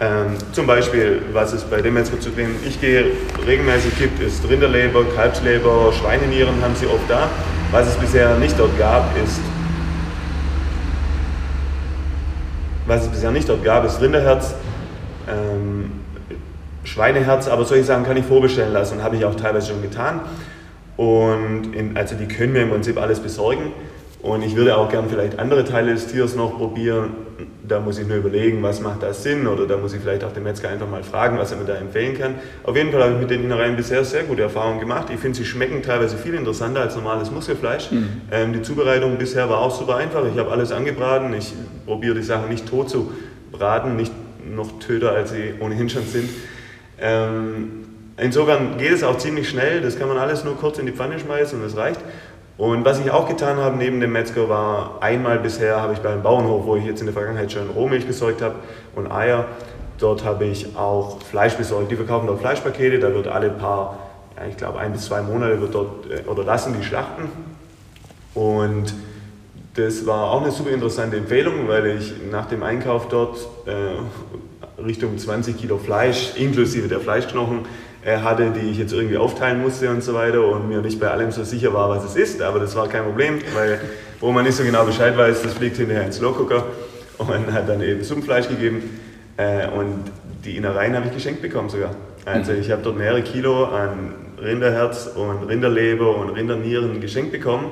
Ähm, 0.00 0.36
zum 0.52 0.66
Beispiel, 0.66 1.22
was 1.32 1.52
es 1.52 1.64
bei 1.64 1.82
dem 1.82 1.94
Metzger 1.94 2.20
zu 2.20 2.30
dem 2.30 2.54
ich 2.64 2.80
gehe 2.80 3.06
regelmäßig 3.44 3.98
gibt, 3.98 4.22
ist 4.22 4.48
Rinderleber, 4.48 5.04
Kalbsleber, 5.16 5.92
Schweinenieren 5.92 6.54
haben 6.62 6.76
sie 6.76 6.86
oft 6.86 7.08
da. 7.08 7.28
Was 7.72 7.88
es 7.88 7.96
bisher 7.96 8.36
nicht 8.36 8.56
dort 8.58 8.78
gab, 8.78 9.10
ist 9.24 9.40
was 12.86 13.02
es 13.02 13.08
bisher 13.08 13.32
nicht 13.32 13.48
dort 13.48 13.62
gab, 13.64 13.84
ist 13.84 14.00
Rinderherz, 14.00 14.54
ähm, 15.28 15.90
Schweineherz, 16.84 17.48
aber 17.48 17.64
solche 17.64 17.84
Sachen 17.84 18.04
kann 18.04 18.16
ich 18.16 18.24
vorbestellen 18.24 18.72
lassen, 18.72 19.02
habe 19.02 19.16
ich 19.16 19.24
auch 19.24 19.34
teilweise 19.34 19.68
schon 19.68 19.82
getan. 19.82 20.20
Und 20.96 21.74
in, 21.74 21.96
also 21.96 22.14
die 22.14 22.26
können 22.26 22.52
mir 22.52 22.62
im 22.62 22.70
Prinzip 22.70 22.98
alles 22.98 23.20
besorgen. 23.20 23.72
Und 24.20 24.42
ich 24.42 24.56
würde 24.56 24.76
auch 24.76 24.88
gerne 24.88 25.08
vielleicht 25.08 25.38
andere 25.38 25.64
Teile 25.64 25.92
des 25.92 26.08
Tiers 26.08 26.34
noch 26.34 26.58
probieren. 26.58 27.10
Da 27.68 27.78
muss 27.78 27.98
ich 27.98 28.06
nur 28.08 28.16
überlegen, 28.16 28.62
was 28.62 28.80
macht 28.80 29.02
da 29.02 29.12
Sinn 29.12 29.46
oder 29.46 29.66
da 29.66 29.76
muss 29.76 29.92
ich 29.92 30.00
vielleicht 30.00 30.24
auch 30.24 30.32
den 30.32 30.42
Metzger 30.42 30.70
einfach 30.70 30.88
mal 30.88 31.04
fragen, 31.04 31.38
was 31.38 31.52
er 31.52 31.58
mir 31.58 31.66
da 31.66 31.76
empfehlen 31.76 32.18
kann. 32.18 32.34
Auf 32.64 32.74
jeden 32.74 32.90
Fall 32.90 33.02
habe 33.02 33.14
ich 33.14 33.20
mit 33.20 33.30
den 33.30 33.44
Innereien 33.44 33.76
bisher 33.76 34.02
sehr 34.04 34.24
gute 34.24 34.42
Erfahrungen 34.42 34.80
gemacht. 34.80 35.08
Ich 35.14 35.20
finde, 35.20 35.38
sie 35.38 35.44
schmecken 35.44 35.82
teilweise 35.82 36.16
viel 36.16 36.34
interessanter 36.34 36.80
als 36.80 36.96
normales 36.96 37.30
Muskelfleisch. 37.30 37.92
Mhm. 37.92 38.08
Ähm, 38.32 38.52
die 38.54 38.62
Zubereitung 38.62 39.18
bisher 39.18 39.48
war 39.48 39.58
auch 39.58 39.78
super 39.78 39.96
einfach. 39.96 40.24
Ich 40.32 40.38
habe 40.38 40.50
alles 40.50 40.72
angebraten. 40.72 41.32
Ich 41.34 41.52
probiere 41.86 42.16
die 42.16 42.22
Sachen 42.22 42.48
nicht 42.48 42.66
tot 42.68 42.90
zu 42.90 43.12
braten, 43.52 43.94
nicht 43.94 44.12
noch 44.50 44.80
töter, 44.80 45.12
als 45.12 45.30
sie 45.30 45.54
ohnehin 45.60 45.88
schon 45.88 46.04
sind. 46.04 46.28
Ähm, 47.00 47.84
Insofern 48.20 48.78
geht 48.78 48.90
es 48.90 49.04
auch 49.04 49.16
ziemlich 49.18 49.48
schnell, 49.48 49.80
das 49.80 49.96
kann 49.96 50.08
man 50.08 50.18
alles 50.18 50.42
nur 50.42 50.56
kurz 50.56 50.78
in 50.78 50.86
die 50.86 50.92
Pfanne 50.92 51.20
schmeißen 51.20 51.60
und 51.60 51.64
es 51.64 51.76
reicht. 51.76 52.00
Und 52.58 52.84
was 52.84 52.98
ich 52.98 53.12
auch 53.12 53.28
getan 53.28 53.56
habe 53.58 53.76
neben 53.76 54.00
dem 54.00 54.10
Metzger 54.10 54.48
war, 54.48 54.98
einmal 55.00 55.38
bisher 55.38 55.80
habe 55.80 55.92
ich 55.92 56.00
beim 56.00 56.24
Bauernhof, 56.24 56.66
wo 56.66 56.74
ich 56.74 56.84
jetzt 56.84 56.98
in 56.98 57.06
der 57.06 57.12
Vergangenheit 57.12 57.52
schon 57.52 57.70
Rohmilch 57.70 58.04
besorgt 58.04 58.42
habe 58.42 58.56
und 58.96 59.10
Eier, 59.12 59.46
dort 59.98 60.24
habe 60.24 60.44
ich 60.44 60.76
auch 60.76 61.22
Fleisch 61.22 61.54
besorgt. 61.54 61.88
Die 61.92 61.94
verkaufen 61.94 62.26
dort 62.26 62.40
Fleischpakete, 62.40 62.98
da 62.98 63.14
wird 63.14 63.28
alle 63.28 63.50
paar, 63.50 63.98
ja, 64.36 64.46
ich 64.46 64.56
glaube 64.56 64.80
ein 64.80 64.90
bis 64.90 65.04
zwei 65.04 65.22
Monate 65.22 65.60
wird 65.60 65.72
dort, 65.72 66.10
äh, 66.10 66.28
oder 66.28 66.42
lassen 66.42 66.74
die 66.76 66.84
schlachten. 66.84 67.30
Und 68.34 68.92
das 69.74 70.04
war 70.04 70.32
auch 70.32 70.42
eine 70.42 70.50
super 70.50 70.70
interessante 70.70 71.16
Empfehlung, 71.16 71.68
weil 71.68 71.86
ich 71.98 72.12
nach 72.28 72.46
dem 72.46 72.64
Einkauf 72.64 73.06
dort 73.06 73.38
äh, 73.66 74.82
Richtung 74.82 75.16
20 75.16 75.56
Kilo 75.56 75.78
Fleisch 75.78 76.34
inklusive 76.34 76.88
der 76.88 76.98
Fleischknochen 76.98 77.66
hatte, 78.06 78.50
die 78.50 78.70
ich 78.70 78.78
jetzt 78.78 78.92
irgendwie 78.92 79.16
aufteilen 79.16 79.60
musste 79.60 79.90
und 79.90 80.02
so 80.02 80.14
weiter 80.14 80.44
und 80.44 80.68
mir 80.68 80.80
nicht 80.80 81.00
bei 81.00 81.10
allem 81.10 81.32
so 81.32 81.44
sicher 81.44 81.74
war, 81.74 81.90
was 81.90 82.04
es 82.04 82.16
ist. 82.16 82.42
Aber 82.42 82.58
das 82.58 82.74
war 82.76 82.88
kein 82.88 83.04
Problem, 83.04 83.38
weil 83.54 83.80
wo 84.20 84.32
man 84.32 84.44
nicht 84.44 84.56
so 84.56 84.64
genau 84.64 84.84
Bescheid 84.84 85.16
weiß, 85.16 85.42
das 85.42 85.54
fliegt 85.54 85.76
hinterher 85.76 86.04
ins 86.04 86.16
Slowcooker 86.16 86.64
und 87.18 87.52
hat 87.52 87.68
dann 87.68 87.82
eben 87.82 88.02
Sumpfleisch 88.02 88.48
gegeben. 88.48 89.00
Äh, 89.36 89.68
und 89.68 90.04
die 90.44 90.56
Innereien 90.56 90.94
habe 90.94 91.06
ich 91.06 91.14
geschenkt 91.14 91.42
bekommen 91.42 91.68
sogar. 91.68 91.90
Also 92.24 92.52
ich 92.52 92.70
habe 92.70 92.82
dort 92.82 92.96
mehrere 92.96 93.22
Kilo 93.22 93.64
an 93.64 94.14
Rinderherz 94.40 95.06
und 95.14 95.44
Rinderleber 95.44 96.16
und 96.16 96.30
Rindernieren 96.30 97.00
geschenkt 97.00 97.32
bekommen. 97.32 97.70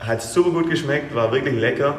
Hat 0.00 0.22
super 0.22 0.50
gut 0.50 0.70
geschmeckt, 0.70 1.14
war 1.14 1.32
wirklich 1.32 1.54
lecker. 1.54 1.98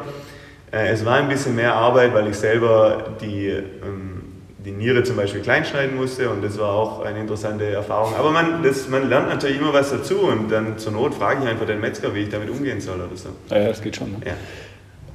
Äh, 0.72 0.88
es 0.88 1.04
war 1.04 1.16
ein 1.16 1.28
bisschen 1.28 1.54
mehr 1.54 1.74
Arbeit, 1.74 2.14
weil 2.14 2.28
ich 2.28 2.36
selber 2.36 3.16
die 3.20 3.48
ähm, 3.48 4.17
die 4.64 4.72
Niere 4.72 5.04
zum 5.04 5.16
Beispiel 5.16 5.40
kleinschneiden 5.40 5.96
musste 5.96 6.30
und 6.30 6.42
das 6.42 6.58
war 6.58 6.72
auch 6.72 7.00
eine 7.04 7.20
interessante 7.20 7.64
Erfahrung. 7.64 8.14
Aber 8.16 8.30
man, 8.30 8.62
das, 8.62 8.88
man 8.88 9.08
lernt 9.08 9.28
natürlich 9.28 9.60
immer 9.60 9.72
was 9.72 9.90
dazu 9.90 10.18
und 10.18 10.50
dann 10.50 10.78
zur 10.78 10.92
Not 10.92 11.14
frage 11.14 11.44
ich 11.44 11.48
einfach 11.48 11.66
den 11.66 11.80
Metzger, 11.80 12.14
wie 12.14 12.20
ich 12.20 12.28
damit 12.28 12.50
umgehen 12.50 12.80
soll 12.80 12.96
oder 12.96 13.16
so. 13.16 13.28
Ja, 13.50 13.68
das 13.68 13.80
geht 13.80 13.96
schon. 13.96 14.12
Ne? 14.12 14.18
Ja. 14.26 14.32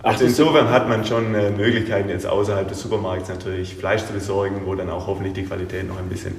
Also 0.01 0.25
insofern 0.25 0.69
hat 0.69 0.87
man 0.89 1.05
schon 1.05 1.33
äh, 1.35 1.49
Möglichkeiten 1.49 2.09
jetzt 2.09 2.25
außerhalb 2.25 2.67
des 2.67 2.81
Supermarkts 2.81 3.29
natürlich 3.29 3.75
Fleisch 3.75 4.03
zu 4.05 4.13
besorgen, 4.13 4.61
wo 4.65 4.75
dann 4.75 4.89
auch 4.89 5.07
hoffentlich 5.07 5.33
die 5.33 5.43
Qualität 5.43 5.87
noch 5.87 5.97
ein 5.97 6.09
bisschen 6.09 6.35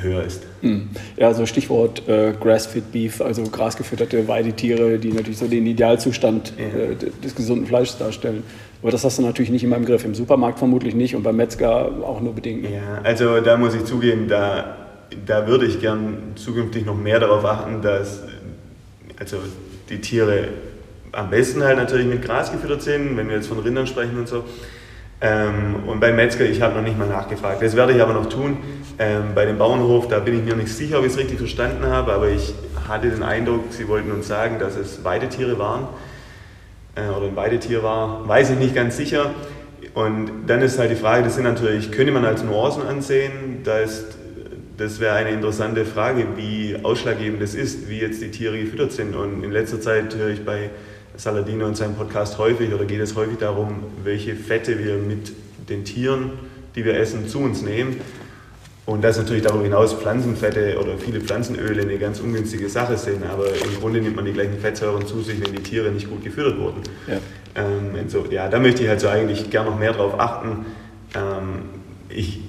höher 0.00 0.22
ist. 0.24 0.42
Hm. 0.62 0.90
Ja, 1.16 1.26
so 1.26 1.40
also 1.42 1.46
Stichwort 1.46 2.08
äh, 2.08 2.32
Grass-Fed 2.38 2.92
Beef, 2.92 3.20
also 3.20 3.42
grasgefütterte 3.44 4.26
Weidetiere, 4.28 4.98
die 4.98 5.12
natürlich 5.12 5.38
so 5.38 5.46
den 5.46 5.66
Idealzustand 5.66 6.54
äh, 6.58 6.96
des 7.22 7.34
gesunden 7.34 7.66
Fleisches 7.66 7.98
darstellen. 7.98 8.42
Aber 8.82 8.90
das 8.90 9.04
hast 9.04 9.18
du 9.18 9.22
natürlich 9.22 9.50
nicht 9.50 9.62
in 9.62 9.70
meinem 9.70 9.84
Griff. 9.84 10.04
Im 10.04 10.14
Supermarkt 10.14 10.58
vermutlich 10.58 10.94
nicht 10.94 11.14
und 11.14 11.22
beim 11.22 11.36
Metzger 11.36 11.86
auch 12.02 12.20
nur 12.20 12.34
bedingt. 12.34 12.68
Ja, 12.68 13.00
also 13.02 13.40
da 13.40 13.56
muss 13.56 13.74
ich 13.74 13.84
zugeben, 13.84 14.26
da, 14.28 14.76
da 15.24 15.46
würde 15.46 15.66
ich 15.66 15.80
gern 15.80 16.32
zukünftig 16.34 16.84
noch 16.84 16.96
mehr 16.96 17.20
darauf 17.20 17.44
achten, 17.44 17.80
dass 17.80 18.22
also 19.20 19.38
die 19.88 20.00
Tiere 20.00 20.48
am 21.12 21.30
besten 21.30 21.62
halt 21.62 21.76
natürlich 21.76 22.06
mit 22.06 22.22
Gras 22.22 22.50
gefüttert 22.50 22.82
sind, 22.82 23.16
wenn 23.16 23.28
wir 23.28 23.36
jetzt 23.36 23.46
von 23.46 23.58
Rindern 23.58 23.86
sprechen 23.86 24.18
und 24.18 24.26
so. 24.26 24.44
Ähm, 25.22 25.76
und 25.86 26.00
beim 26.00 26.16
Metzger, 26.16 26.44
ich 26.44 26.60
habe 26.60 26.74
noch 26.74 26.82
nicht 26.82 26.98
mal 26.98 27.06
nachgefragt. 27.06 27.62
Das 27.62 27.76
werde 27.76 27.92
ich 27.92 28.02
aber 28.02 28.12
noch 28.12 28.26
tun. 28.28 28.56
Ähm, 28.98 29.34
bei 29.36 29.46
dem 29.46 29.56
Bauernhof, 29.56 30.08
da 30.08 30.18
bin 30.18 30.36
ich 30.36 30.44
mir 30.44 30.56
nicht 30.56 30.74
sicher, 30.74 30.98
ob 30.98 31.06
ich 31.06 31.12
es 31.12 31.18
richtig 31.18 31.38
verstanden 31.38 31.86
habe, 31.86 32.12
aber 32.12 32.28
ich 32.28 32.52
hatte 32.88 33.08
den 33.08 33.22
Eindruck, 33.22 33.66
sie 33.70 33.86
wollten 33.86 34.10
uns 34.10 34.26
sagen, 34.26 34.58
dass 34.58 34.76
es 34.76 35.04
Weidetiere 35.04 35.58
waren 35.60 35.86
äh, 36.96 37.08
oder 37.08 37.26
ein 37.26 37.36
Weidetier 37.36 37.84
war, 37.84 38.26
weiß 38.28 38.50
ich 38.50 38.58
nicht 38.58 38.74
ganz 38.74 38.96
sicher. 38.96 39.30
Und 39.94 40.30
dann 40.48 40.60
ist 40.60 40.78
halt 40.78 40.90
die 40.90 40.96
Frage, 40.96 41.22
das 41.22 41.36
sind 41.36 41.44
natürlich, 41.44 41.92
könnte 41.92 42.12
man 42.12 42.24
als 42.24 42.42
Nuancen 42.42 42.82
ansehen, 42.82 43.60
da 43.62 43.78
ist, 43.78 44.18
das 44.76 44.98
wäre 44.98 45.14
eine 45.14 45.30
interessante 45.30 45.84
Frage, 45.84 46.26
wie 46.36 46.76
ausschlaggebend 46.82 47.40
das 47.40 47.54
ist, 47.54 47.88
wie 47.88 48.00
jetzt 48.00 48.20
die 48.22 48.30
Tiere 48.30 48.58
gefüttert 48.58 48.92
sind. 48.92 49.14
Und 49.14 49.44
in 49.44 49.52
letzter 49.52 49.80
Zeit 49.80 50.16
höre 50.16 50.30
ich 50.30 50.44
bei 50.44 50.70
Saladino 51.16 51.66
in 51.66 51.74
seinem 51.74 51.94
Podcast 51.94 52.38
häufig 52.38 52.72
oder 52.72 52.84
geht 52.84 53.00
es 53.00 53.14
häufig 53.14 53.38
darum, 53.38 53.84
welche 54.02 54.34
Fette 54.34 54.78
wir 54.78 54.96
mit 54.96 55.32
den 55.68 55.84
Tieren, 55.84 56.32
die 56.74 56.84
wir 56.84 56.96
essen, 56.98 57.28
zu 57.28 57.40
uns 57.40 57.62
nehmen. 57.62 58.00
Und 58.84 59.04
dass 59.04 59.16
natürlich 59.16 59.44
darüber 59.44 59.62
hinaus 59.62 59.92
Pflanzenfette 59.94 60.76
oder 60.80 60.98
viele 60.98 61.20
Pflanzenöle 61.20 61.82
eine 61.82 61.98
ganz 61.98 62.18
ungünstige 62.18 62.68
Sache 62.68 62.96
sind, 62.96 63.24
aber 63.24 63.46
im 63.46 63.80
Grunde 63.80 64.00
nimmt 64.00 64.16
man 64.16 64.24
die 64.24 64.32
gleichen 64.32 64.58
Fettsäuren 64.58 65.06
zu 65.06 65.22
sich, 65.22 65.40
wenn 65.40 65.54
die 65.54 65.62
Tiere 65.62 65.90
nicht 65.92 66.10
gut 66.10 66.24
gefüttert 66.24 66.58
wurden. 66.58 66.82
Ja, 67.06 67.18
ähm, 67.54 68.08
so, 68.08 68.26
ja 68.28 68.48
da 68.48 68.58
möchte 68.58 68.82
ich 68.82 68.88
halt 68.88 69.00
so 69.00 69.06
eigentlich 69.06 69.50
gerne 69.50 69.70
noch 69.70 69.78
mehr 69.78 69.92
drauf 69.92 70.18
achten. 70.18 70.66
Ähm, 71.14 71.62
ich, 72.08 72.40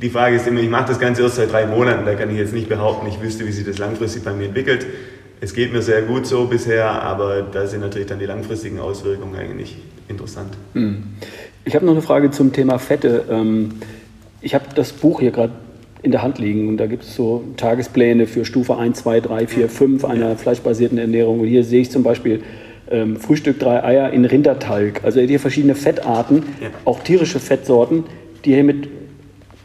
die 0.00 0.10
Frage 0.10 0.36
ist 0.36 0.46
immer, 0.46 0.60
ich 0.60 0.70
mache 0.70 0.88
das 0.88 1.00
Ganze 1.00 1.22
erst 1.22 1.36
seit 1.36 1.50
drei 1.50 1.66
Monaten, 1.66 2.06
da 2.06 2.14
kann 2.14 2.30
ich 2.30 2.36
jetzt 2.36 2.52
nicht 2.52 2.68
behaupten, 2.68 3.08
ich 3.08 3.20
wüsste, 3.20 3.44
wie 3.48 3.52
sich 3.52 3.66
das 3.66 3.78
langfristig 3.78 4.22
bei 4.22 4.32
mir 4.32 4.46
entwickelt. 4.46 4.86
Es 5.40 5.54
geht 5.54 5.72
mir 5.72 5.82
sehr 5.82 6.02
gut 6.02 6.26
so 6.26 6.46
bisher, 6.46 6.90
aber 7.02 7.42
da 7.42 7.66
sind 7.66 7.80
natürlich 7.80 8.08
dann 8.08 8.18
die 8.18 8.26
langfristigen 8.26 8.78
Auswirkungen 8.80 9.36
eigentlich 9.36 9.76
interessant. 10.08 10.56
Hm. 10.72 11.04
Ich 11.64 11.74
habe 11.74 11.84
noch 11.84 11.92
eine 11.92 12.02
Frage 12.02 12.30
zum 12.30 12.52
Thema 12.52 12.78
Fette. 12.78 13.24
Ähm, 13.30 13.70
ich 14.40 14.54
habe 14.54 14.66
das 14.74 14.92
Buch 14.92 15.20
hier 15.20 15.32
gerade 15.32 15.52
in 16.02 16.12
der 16.12 16.22
Hand 16.22 16.38
liegen 16.38 16.68
und 16.68 16.76
da 16.76 16.86
gibt 16.86 17.02
es 17.02 17.16
so 17.16 17.42
Tagespläne 17.56 18.26
für 18.26 18.44
Stufe 18.44 18.76
1, 18.76 18.98
2, 18.98 19.20
3, 19.20 19.46
4, 19.46 19.68
5 19.68 20.04
einer 20.04 20.28
ja. 20.30 20.36
fleischbasierten 20.36 20.98
Ernährung. 20.98 21.40
Und 21.40 21.48
hier 21.48 21.64
sehe 21.64 21.80
ich 21.80 21.90
zum 21.90 22.02
Beispiel 22.02 22.42
ähm, 22.90 23.16
Frühstück 23.16 23.58
drei 23.58 23.82
Eier 23.82 24.10
in 24.12 24.24
Rindertalg. 24.24 25.02
Also 25.04 25.20
hier 25.20 25.40
verschiedene 25.40 25.74
Fettarten, 25.74 26.44
ja. 26.60 26.68
auch 26.84 27.00
tierische 27.00 27.40
Fettsorten, 27.40 28.04
die 28.44 28.54
hier 28.54 28.64
mit, 28.64 28.88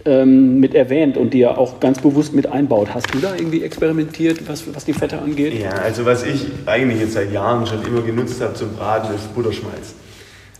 ähm, 0.05 0.59
mit 0.59 0.75
erwähnt 0.75 1.17
und 1.17 1.33
die 1.33 1.41
er 1.41 1.57
auch 1.57 1.79
ganz 1.79 1.99
bewusst 1.99 2.33
mit 2.33 2.47
einbaut. 2.47 2.93
Hast 2.93 3.13
du 3.13 3.19
da 3.19 3.35
irgendwie 3.35 3.63
experimentiert, 3.63 4.47
was, 4.47 4.63
was 4.73 4.85
die 4.85 4.93
Fette 4.93 5.19
angeht? 5.19 5.53
Ja, 5.53 5.71
also 5.71 6.05
was 6.05 6.23
ich 6.23 6.47
eigentlich 6.65 7.01
jetzt 7.01 7.13
seit 7.13 7.31
Jahren 7.31 7.65
schon 7.65 7.85
immer 7.85 8.01
genutzt 8.01 8.41
habe 8.41 8.53
zum 8.53 8.73
Braten, 8.75 9.13
ist 9.13 9.33
Butterschmalz. 9.33 9.95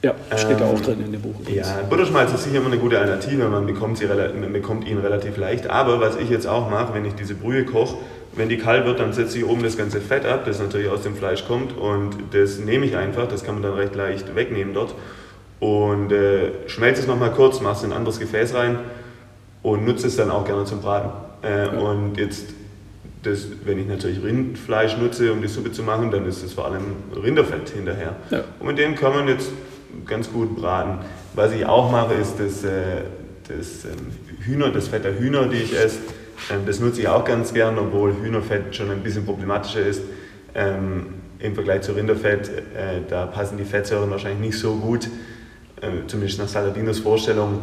Ja, 0.04 0.16
steht 0.36 0.52
ähm, 0.52 0.58
da 0.58 0.66
auch 0.66 0.80
drin 0.80 1.04
in 1.06 1.12
dem 1.12 1.22
Buch. 1.22 1.36
Ja, 1.48 1.66
Butterschmalz 1.88 2.34
ist 2.34 2.46
sicher 2.46 2.58
immer 2.58 2.68
eine 2.68 2.78
gute 2.78 3.00
Alternative, 3.00 3.48
man 3.50 3.68
bekommt, 3.68 4.00
sie, 4.00 4.08
man 4.08 4.52
bekommt 4.52 4.88
ihn 4.88 4.98
relativ 4.98 5.38
leicht. 5.38 5.70
Aber 5.70 6.00
was 6.00 6.16
ich 6.16 6.30
jetzt 6.30 6.48
auch 6.48 6.72
mache, 6.72 6.94
wenn 6.96 7.06
ich 7.06 7.14
diese 7.14 7.36
Brühe 7.36 7.66
koche, 7.66 7.98
wenn 8.36 8.50
die 8.50 8.58
kalt 8.58 8.86
wird, 8.86 9.00
dann 9.00 9.14
setze 9.14 9.38
ich 9.38 9.46
oben 9.46 9.62
das 9.62 9.78
ganze 9.78 10.02
Fett 10.02 10.26
ab, 10.26 10.46
das 10.46 10.60
natürlich 10.60 10.90
aus 10.90 11.04
dem 11.04 11.16
Fleisch 11.16 11.46
kommt. 11.46 11.78
Und 11.78 12.16
das 12.32 12.58
nehme 12.58 12.86
ich 12.86 12.98
einfach, 12.98 13.28
das 13.28 13.44
kann 13.44 13.56
man 13.56 13.64
dann 13.64 13.74
recht 13.74 13.94
leicht 13.96 14.36
wegnehmen 14.36 14.74
dort. 14.74 14.96
Und 15.60 16.12
äh, 16.12 16.68
schmelze 16.68 17.02
es 17.02 17.08
nochmal 17.08 17.32
kurz, 17.32 17.62
mache 17.62 17.78
es 17.78 17.84
in 17.84 17.92
ein 17.92 17.98
anderes 17.98 18.20
Gefäß 18.20 18.56
rein 18.56 18.80
und 19.64 19.86
nutze 19.86 20.08
es 20.08 20.16
dann 20.16 20.32
auch 20.32 20.46
gerne 20.46 20.66
zum 20.66 20.82
Braten. 20.82 21.10
Äh, 21.44 21.66
ja. 21.66 21.72
Und 21.72 22.18
jetzt, 22.18 22.48
das, 23.24 23.48
wenn 23.66 23.80
ich 23.80 23.88
natürlich 23.88 24.24
Rindfleisch 24.24 24.98
nutze, 24.98 25.32
um 25.32 25.42
die 25.42 25.48
Suppe 25.48 25.72
zu 25.72 25.84
machen, 25.84 26.12
dann 26.12 26.26
ist 26.26 26.44
es 26.44 26.54
vor 26.54 26.66
allem 26.66 26.96
Rinderfett 27.16 27.70
hinterher. 27.70 28.16
Ja. 28.30 28.44
Und 28.60 28.68
mit 28.68 28.78
dem 28.78 28.96
kann 28.96 29.14
man 29.14 29.28
jetzt 29.28 29.52
ganz 30.06 30.32
gut 30.32 30.56
braten. 30.56 31.06
Was 31.34 31.52
ich 31.54 31.66
auch 31.66 31.92
mache, 31.92 32.14
ist 32.16 32.40
das, 32.40 32.64
äh, 32.64 33.04
das 33.48 33.86
ähm, 33.86 34.14
Hühner, 34.40 34.70
das 34.70 34.88
Fett 34.88 35.04
der 35.04 35.18
Hühner, 35.20 35.48
die 35.48 35.58
ich 35.58 35.78
esse. 35.78 36.00
Ähm, 36.52 36.62
das 36.66 36.80
nutze 36.80 37.02
ich 37.02 37.08
auch 37.08 37.26
ganz 37.26 37.54
gern, 37.54 37.78
obwohl 37.78 38.14
Hühnerfett 38.16 38.76
schon 38.76 38.90
ein 38.90 39.04
bisschen 39.04 39.26
problematischer 39.26 39.86
ist. 39.86 40.02
Ähm, 40.56 41.08
Im 41.40 41.54
Vergleich 41.56 41.82
zu 41.82 41.94
Rinderfett, 41.94 42.50
äh, 42.50 43.02
da 43.08 43.26
passen 43.26 43.58
die 43.58 43.66
Fettsäuren 43.66 44.10
wahrscheinlich 44.10 44.42
nicht 44.42 44.60
so 44.60 44.76
gut, 44.76 45.08
äh, 45.82 46.08
zumindest 46.08 46.40
nach 46.40 46.48
Saladinos 46.48 47.00
Vorstellung. 47.00 47.60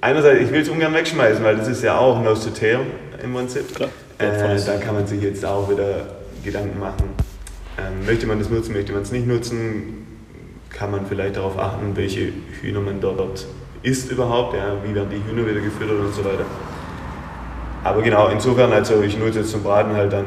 Einerseits, 0.00 0.40
ich 0.40 0.52
will 0.52 0.62
es 0.62 0.68
ungern 0.68 0.94
wegschmeißen, 0.94 1.44
weil 1.44 1.56
das 1.56 1.68
ist 1.68 1.82
ja 1.82 1.98
auch 1.98 2.22
nose 2.22 2.48
to 2.48 2.58
tail 2.58 2.80
im 3.22 3.34
Prinzip. 3.34 3.74
Klar, 3.74 3.90
äh, 4.18 4.58
da 4.64 4.76
kann 4.76 4.94
man 4.94 5.06
sich 5.06 5.22
jetzt 5.22 5.44
auch 5.44 5.68
wieder 5.68 6.06
Gedanken 6.42 6.78
machen. 6.78 7.10
Ähm, 7.78 8.06
möchte 8.06 8.26
man 8.26 8.38
das 8.38 8.48
nutzen, 8.48 8.72
möchte 8.72 8.92
man 8.92 9.02
es 9.02 9.12
nicht 9.12 9.26
nutzen? 9.26 10.00
kann 10.70 10.90
man 10.90 11.04
vielleicht 11.04 11.36
darauf 11.36 11.58
achten, 11.58 11.94
welche 11.94 12.32
Hühner 12.62 12.80
man 12.80 13.00
dort 13.00 13.46
isst 13.82 14.10
überhaupt, 14.10 14.54
ja, 14.54 14.76
wie 14.84 14.94
werden 14.94 15.10
die 15.10 15.30
Hühner 15.30 15.46
wieder 15.46 15.60
gefüttert 15.60 15.98
und 15.98 16.14
so 16.14 16.24
weiter. 16.24 16.46
Aber 17.82 18.02
genau, 18.02 18.28
insofern, 18.28 18.72
also 18.72 19.02
ich 19.02 19.18
nutze 19.18 19.40
jetzt 19.40 19.50
zum 19.50 19.62
Braten 19.62 19.94
halt 19.94 20.12
dann, 20.12 20.24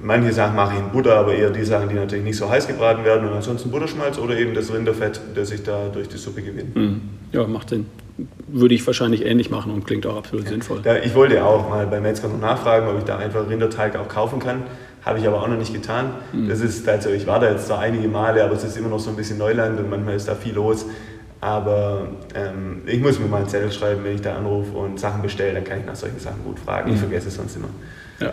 manche 0.00 0.32
Sachen 0.32 0.56
mache 0.56 0.74
ich 0.74 0.80
in 0.80 0.90
Butter, 0.90 1.16
aber 1.16 1.34
eher 1.34 1.50
die 1.50 1.64
Sachen, 1.64 1.88
die 1.88 1.94
natürlich 1.94 2.24
nicht 2.24 2.36
so 2.36 2.48
heiß 2.48 2.66
gebraten 2.66 3.04
werden 3.04 3.28
und 3.28 3.34
ansonsten 3.34 3.70
Butterschmalz 3.70 4.18
oder 4.18 4.36
eben 4.36 4.54
das 4.54 4.72
Rinderfett, 4.72 5.20
das 5.34 5.50
ich 5.50 5.62
da 5.62 5.88
durch 5.92 6.08
die 6.08 6.16
Suppe 6.16 6.42
gewinne. 6.42 6.70
Mhm. 6.74 7.00
Ja, 7.34 7.46
macht 7.46 7.70
Sinn. 7.70 7.86
Würde 8.46 8.74
ich 8.74 8.86
wahrscheinlich 8.86 9.26
ähnlich 9.26 9.50
machen 9.50 9.72
und 9.72 9.84
klingt 9.84 10.06
auch 10.06 10.16
absolut 10.16 10.44
ja. 10.44 10.52
sinnvoll. 10.52 10.80
Da, 10.82 10.96
ich 10.98 11.14
wollte 11.14 11.44
auch 11.44 11.68
mal 11.68 11.86
bei 11.86 12.00
Metzger 12.00 12.28
noch 12.28 12.40
nachfragen, 12.40 12.88
ob 12.88 12.98
ich 12.98 13.04
da 13.04 13.18
einfach 13.18 13.48
Rinderteig 13.48 13.96
auch 13.96 14.08
kaufen 14.08 14.38
kann. 14.38 14.62
Habe 15.04 15.18
ich 15.18 15.26
aber 15.26 15.42
auch 15.42 15.48
noch 15.48 15.58
nicht 15.58 15.74
getan. 15.74 16.10
Mhm. 16.32 16.48
Das 16.48 16.60
ist, 16.60 16.88
also 16.88 17.10
ich 17.10 17.26
war 17.26 17.40
da 17.40 17.50
jetzt 17.50 17.66
zwar 17.66 17.80
einige 17.80 18.06
Male, 18.08 18.44
aber 18.44 18.54
es 18.54 18.62
ist 18.62 18.76
immer 18.76 18.88
noch 18.88 19.00
so 19.00 19.10
ein 19.10 19.16
bisschen 19.16 19.36
Neuland 19.38 19.78
und 19.80 19.90
manchmal 19.90 20.14
ist 20.14 20.28
da 20.28 20.34
viel 20.34 20.54
los. 20.54 20.86
Aber 21.40 22.06
ähm, 22.34 22.82
ich 22.86 23.00
muss 23.00 23.18
mir 23.18 23.26
mal 23.26 23.38
einen 23.38 23.48
Zettel 23.48 23.70
schreiben, 23.70 24.02
wenn 24.04 24.14
ich 24.14 24.22
da 24.22 24.36
anrufe 24.36 24.78
und 24.78 24.98
Sachen 24.98 25.20
bestelle, 25.20 25.52
dann 25.52 25.64
kann 25.64 25.80
ich 25.80 25.84
nach 25.84 25.96
solchen 25.96 26.18
Sachen 26.18 26.42
gut 26.44 26.58
fragen. 26.58 26.94
Ich 26.94 26.98
vergesse 26.98 27.28
es 27.28 27.34
sonst 27.34 27.56
immer. 27.56 27.68
Ja. 28.20 28.32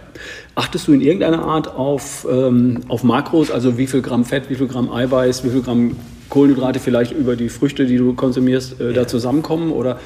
Achtest 0.55 0.87
du 0.87 0.93
in 0.93 1.01
irgendeiner 1.01 1.43
Art 1.43 1.67
auf, 1.67 2.25
ähm, 2.29 2.81
auf 2.87 3.03
Makros, 3.03 3.51
also 3.51 3.77
wie 3.77 3.87
viel 3.87 4.01
Gramm 4.01 4.23
Fett, 4.23 4.49
wie 4.49 4.55
viel 4.55 4.67
Gramm 4.67 4.91
Eiweiß, 4.91 5.43
wie 5.43 5.49
viel 5.49 5.61
Gramm 5.61 5.97
Kohlenhydrate 6.31 6.79
vielleicht 6.79 7.11
über 7.11 7.35
die 7.35 7.49
Früchte, 7.49 7.85
die 7.85 7.97
du 7.97 8.13
konsumierst, 8.13 8.81
äh, 8.81 8.93
da 8.93 9.05
zusammenkommen? 9.05 9.71
Oder 9.71 9.99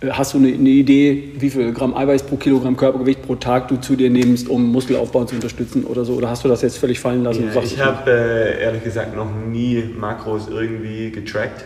äh, 0.00 0.10
Hast 0.10 0.34
du 0.34 0.38
eine, 0.38 0.48
eine, 0.48 0.68
Idee, 0.68 1.32
wie 1.38 1.50
viel 1.50 1.72
Gramm 1.72 1.96
Eiweiß 1.96 2.22
pro 2.22 2.36
Kilogramm 2.36 2.76
Körpergewicht 2.76 3.22
pro 3.22 3.34
Tag 3.34 3.66
du 3.68 3.78
zu 3.78 3.96
dir 3.96 4.10
nimmst, 4.10 4.48
um 4.48 4.70
Muskelaufbau 4.70 5.24
zu 5.24 5.34
unterstützen 5.34 5.84
oder 5.84 6.04
so? 6.04 6.12
Oder 6.12 6.30
hast 6.30 6.44
du 6.44 6.48
das 6.48 6.62
jetzt 6.62 6.78
völlig 6.78 7.00
fallen 7.00 7.24
lassen? 7.24 7.50
Ja, 7.52 7.62
ich 7.62 7.80
habe 7.80 8.10
äh, 8.10 8.62
ehrlich 8.62 8.84
gesagt 8.84 9.16
noch 9.16 9.28
nie 9.50 9.82
Makros 9.98 10.48
irgendwie 10.48 11.10
getrackt. 11.10 11.64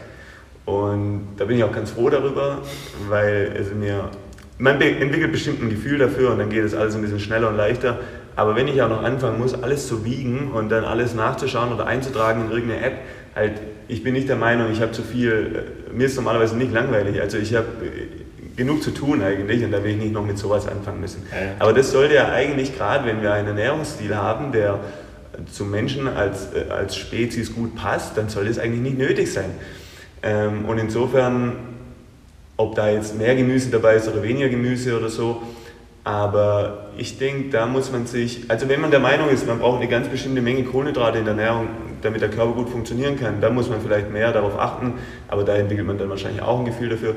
Und 0.65 1.27
da 1.37 1.45
bin 1.45 1.59
ich 1.59 1.65
auch 1.65 1.73
ganz 1.73 1.91
froh 1.91 2.09
darüber, 2.09 2.63
weil 3.11 3.55
es 3.59 3.75
mir. 3.75 4.11
Man 4.57 4.81
entwickelt 4.81 5.33
bestimmt 5.33 5.61
ein 5.63 5.69
Gefühl 5.69 5.99
dafür 5.99 6.31
und 6.31 6.39
dann 6.39 6.49
geht 6.49 6.63
es 6.63 6.75
alles 6.75 6.95
ein 6.95 7.03
bisschen 7.03 7.19
schneller 7.19 7.49
und 7.49 7.57
leichter. 7.57 7.99
Aber 8.37 8.55
wenn 8.55 8.69
ich 8.69 8.81
auch 8.83 8.89
noch 8.89 9.03
anfangen 9.03 9.39
muss, 9.39 9.53
alles 9.55 9.89
zu 9.89 10.05
wiegen 10.05 10.53
und 10.53 10.69
dann 10.71 10.85
alles 10.85 11.15
nachzuschauen 11.15 11.73
oder 11.73 11.87
einzutragen 11.87 12.47
in 12.47 12.51
irgendeine 12.53 12.87
App, 12.87 12.95
halt, 13.35 13.53
ich 13.89 14.03
bin 14.03 14.15
nicht 14.15 14.29
der 14.29 14.37
Meinung, 14.37 14.71
ich 14.73 14.81
habe 14.81 14.93
zu 14.93 15.03
viel, 15.03 15.65
äh, 15.91 15.95
mir 15.95 16.07
ist 16.07 16.17
normalerweise 16.17 16.57
nicht 16.57 16.73
langweilig. 16.73 17.21
Also 17.21 17.39
ich 17.39 17.55
habe 17.55 17.67
genug 18.57 18.83
zu 18.83 18.93
tun 18.93 19.23
eigentlich 19.23 19.65
und 19.65 19.73
da 19.73 19.83
will 19.83 19.93
ich 19.93 19.97
nicht 19.97 20.13
noch 20.13 20.25
mit 20.25 20.39
sowas 20.39 20.67
anfangen 20.69 21.01
müssen. 21.01 21.23
Ja. 21.31 21.53
Aber 21.59 21.73
das 21.73 21.91
sollte 21.91 22.15
ja 22.15 22.29
eigentlich 22.31 22.77
gerade, 22.77 23.07
wenn 23.07 23.23
wir 23.23 23.33
einen 23.33 23.49
Ernährungsstil 23.49 24.15
haben, 24.15 24.53
der 24.53 24.81
zum 25.51 25.71
Menschen 25.71 26.09
als, 26.09 26.49
äh, 26.55 26.71
als 26.71 26.97
Spezies 26.97 27.55
gut 27.55 27.75
passt, 27.75 28.17
dann 28.17 28.29
soll 28.29 28.47
das 28.47 28.59
eigentlich 28.59 28.83
nicht 28.83 28.99
nötig 28.99 29.33
sein. 29.33 29.51
Ähm, 30.23 30.65
und 30.65 30.79
insofern, 30.79 31.57
ob 32.57 32.75
da 32.77 32.89
jetzt 32.89 33.19
mehr 33.19 33.35
Gemüse 33.35 33.71
dabei 33.71 33.97
ist 33.97 34.09
oder 34.09 34.23
weniger 34.23 34.49
Gemüse 34.49 34.97
oder 34.97 35.09
so, 35.09 35.43
aber 36.05 36.91
ich 36.99 37.19
denke, 37.19 37.49
da 37.49 37.67
muss 37.67 37.91
man 37.91 38.07
sich, 38.07 38.43
also 38.49 38.69
wenn 38.69 38.81
man 38.83 38.91
der 38.91 39.01
Meinung 39.01 39.31
ist, 39.31 39.47
man 39.47 39.59
braucht 39.59 39.81
eine 39.81 39.89
ganz 39.89 40.09
bestimmte 40.09 40.43
Menge 40.43 40.63
Kohlenhydrate 40.65 41.19
in 41.19 41.25
der 41.25 41.35
Ernährung, 41.35 41.69
damit 42.03 42.21
der 42.21 42.29
Körper 42.29 42.53
gut 42.53 42.69
funktionieren 42.69 43.19
kann, 43.19 43.41
dann 43.41 43.55
muss 43.55 43.71
man 43.71 43.81
vielleicht 43.81 44.11
mehr 44.11 44.31
darauf 44.31 44.59
achten, 44.59 44.95
aber 45.29 45.45
da 45.45 45.57
entwickelt 45.57 45.87
man 45.87 45.97
dann 45.97 46.11
wahrscheinlich 46.11 46.43
auch 46.43 46.59
ein 46.59 46.67
Gefühl 46.67 46.91
dafür. 46.91 47.15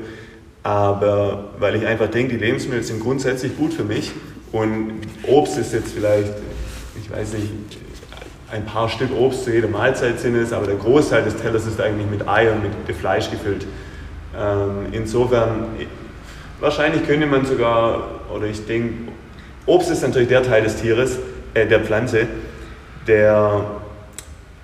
Aber 0.62 1.50
weil 1.58 1.76
ich 1.76 1.86
einfach 1.86 2.08
denke, 2.08 2.38
die 2.38 2.44
Lebensmittel 2.44 2.82
sind 2.82 3.00
grundsätzlich 3.00 3.56
gut 3.56 3.74
für 3.74 3.84
mich 3.84 4.10
und 4.52 5.02
Obst 5.24 5.58
ist 5.58 5.74
jetzt 5.74 5.92
vielleicht, 5.92 6.32
ich 7.00 7.10
weiß 7.10 7.34
nicht, 7.34 7.50
ein 8.50 8.64
paar 8.64 8.88
Stück 8.88 9.10
Obst 9.12 9.44
zu 9.44 9.52
jeder 9.52 9.68
Mahlzeit 9.68 10.18
sind 10.18 10.34
es, 10.34 10.54
aber 10.54 10.66
der 10.66 10.76
Großteil 10.76 11.22
des 11.22 11.36
Tellers 11.36 11.66
ist 11.66 11.78
eigentlich 11.80 12.08
mit 12.10 12.26
Ei 12.26 12.50
und 12.50 12.62
mit 12.62 12.96
Fleisch 12.96 13.30
gefüllt. 13.30 13.66
Ähm, 14.36 14.86
insofern, 14.92 15.66
wahrscheinlich 16.60 17.06
könnte 17.06 17.26
man 17.26 17.44
sogar, 17.44 18.17
oder 18.34 18.46
ich 18.46 18.64
denke, 18.66 19.12
Obst 19.66 19.90
ist 19.90 20.02
natürlich 20.02 20.28
der 20.28 20.42
Teil 20.42 20.62
des 20.62 20.76
Tieres, 20.76 21.18
äh, 21.54 21.66
der 21.66 21.80
Pflanze, 21.80 22.26
der 23.06 23.64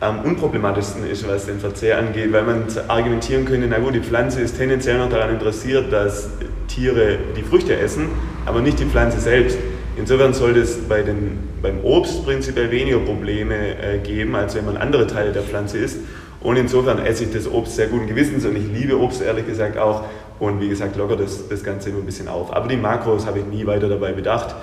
am 0.01 0.21
unproblematischsten 0.21 1.09
ist, 1.09 1.27
was 1.27 1.47
den 1.47 1.59
Verzehr 1.59 1.99
angeht, 1.99 2.33
weil 2.33 2.43
man 2.43 2.65
argumentieren 2.89 3.45
könnte, 3.45 3.67
na 3.69 3.79
gut, 3.79 3.95
die 3.95 4.01
Pflanze 4.01 4.41
ist 4.41 4.57
tendenziell 4.57 4.99
noch 4.99 5.09
daran 5.09 5.31
interessiert, 5.31 5.93
dass 5.93 6.29
Tiere 6.69 7.19
die 7.37 7.43
Früchte 7.43 7.77
essen, 7.79 8.09
aber 8.45 8.61
nicht 8.61 8.79
die 8.79 8.85
Pflanze 8.85 9.21
selbst. 9.21 9.59
Insofern 9.97 10.35
sollte 10.35 10.61
es 10.61 10.77
bei 10.89 11.03
den, 11.03 11.39
beim 11.63 11.85
Obst 11.85 12.25
prinzipiell 12.25 12.71
weniger 12.71 12.99
Probleme 12.99 13.55
äh, 13.55 13.99
geben, 13.99 14.35
als 14.35 14.55
wenn 14.55 14.67
man 14.67 14.77
andere 14.77 15.07
Teile 15.07 15.33
der 15.33 15.43
Pflanze 15.43 15.79
isst. 15.79 15.99
Und 16.41 16.57
insofern 16.57 16.99
esse 16.99 17.25
ich 17.25 17.33
das 17.33 17.51
Obst 17.51 17.77
sehr 17.77 17.87
guten 17.87 18.07
Gewissens 18.07 18.45
und 18.45 18.57
ich 18.57 18.65
liebe 18.71 18.99
Obst 18.99 19.23
ehrlich 19.23 19.47
gesagt 19.47 19.79
auch. 19.79 20.05
Und 20.39 20.61
wie 20.61 20.69
gesagt, 20.69 20.97
lockert 20.97 21.21
das, 21.21 21.49
das 21.49 21.63
Ganze 21.63 21.91
immer 21.91 22.01
ein 22.01 22.07
bisschen 22.07 22.29
auf. 22.29 22.55
Aber 22.55 22.69
die 22.69 22.77
Makros 22.77 23.27
habe 23.27 23.39
ich 23.41 23.47
nie 23.47 23.67
weiter 23.67 23.89
dabei 23.89 24.13
bedacht. 24.13 24.55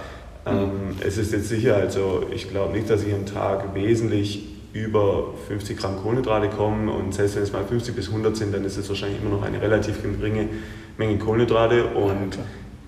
Ähm, 0.45 0.95
es 1.05 1.17
ist 1.17 1.31
jetzt 1.31 1.49
sicher, 1.49 1.75
also 1.75 2.23
ich 2.34 2.49
glaube 2.49 2.73
nicht, 2.73 2.89
dass 2.89 3.03
ich 3.03 3.13
am 3.13 3.25
Tag 3.25 3.73
wesentlich 3.75 4.47
über 4.73 5.34
50 5.47 5.77
Gramm 5.77 5.97
Kohlenhydrate 5.97 6.49
kommen 6.49 6.89
und 6.89 7.13
selbst 7.13 7.36
wenn 7.36 7.43
es 7.43 7.51
mal 7.51 7.63
50 7.63 7.95
bis 7.95 8.07
100 8.07 8.36
sind, 8.36 8.53
dann 8.53 8.63
ist 8.63 8.77
es 8.77 8.88
wahrscheinlich 8.88 9.21
immer 9.21 9.36
noch 9.36 9.43
eine 9.43 9.62
relativ 9.62 10.01
geringe 10.01 10.47
Menge 10.97 11.17
Kohlenhydrate 11.17 11.88
und 11.88 12.36
ja, 12.36 12.41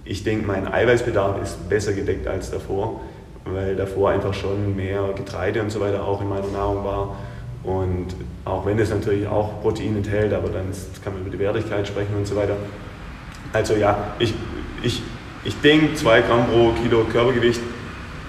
ich 0.06 0.24
denke, 0.24 0.48
mein 0.48 0.68
Eiweißbedarf 0.68 1.42
ist 1.42 1.70
besser 1.70 1.94
gedeckt 1.94 2.28
als 2.28 2.52
davor, 2.52 3.02
weil 3.46 3.76
davor 3.76 4.10
einfach 4.10 4.34
schon 4.34 4.76
mehr 4.76 5.10
Getreide 5.16 5.62
und 5.62 5.72
so 5.72 5.80
weiter 5.80 6.06
auch 6.06 6.22
in 6.22 6.30
meiner 6.30 6.48
Nahrung 6.48 6.84
war 6.84 7.18
und 7.64 8.08
auch 8.46 8.66
wenn 8.66 8.78
es 8.80 8.90
natürlich 8.90 9.28
auch 9.28 9.62
Protein 9.62 9.96
enthält, 9.96 10.34
aber 10.34 10.50
dann 10.50 10.66
kann 11.04 11.14
man 11.14 11.22
über 11.22 11.32
die 11.32 11.40
Wertigkeit 11.40 11.88
sprechen 11.88 12.16
und 12.16 12.28
so 12.28 12.36
weiter. 12.36 12.58
Also 13.54 13.76
ja, 13.76 14.14
ich, 14.20 14.34
ich, 14.82 15.02
ich 15.44 15.56
denke 15.62 15.96
2 15.96 16.22
Gramm 16.22 16.48
pro 16.48 16.72
Kilo 16.82 17.06
Körpergewicht, 17.06 17.62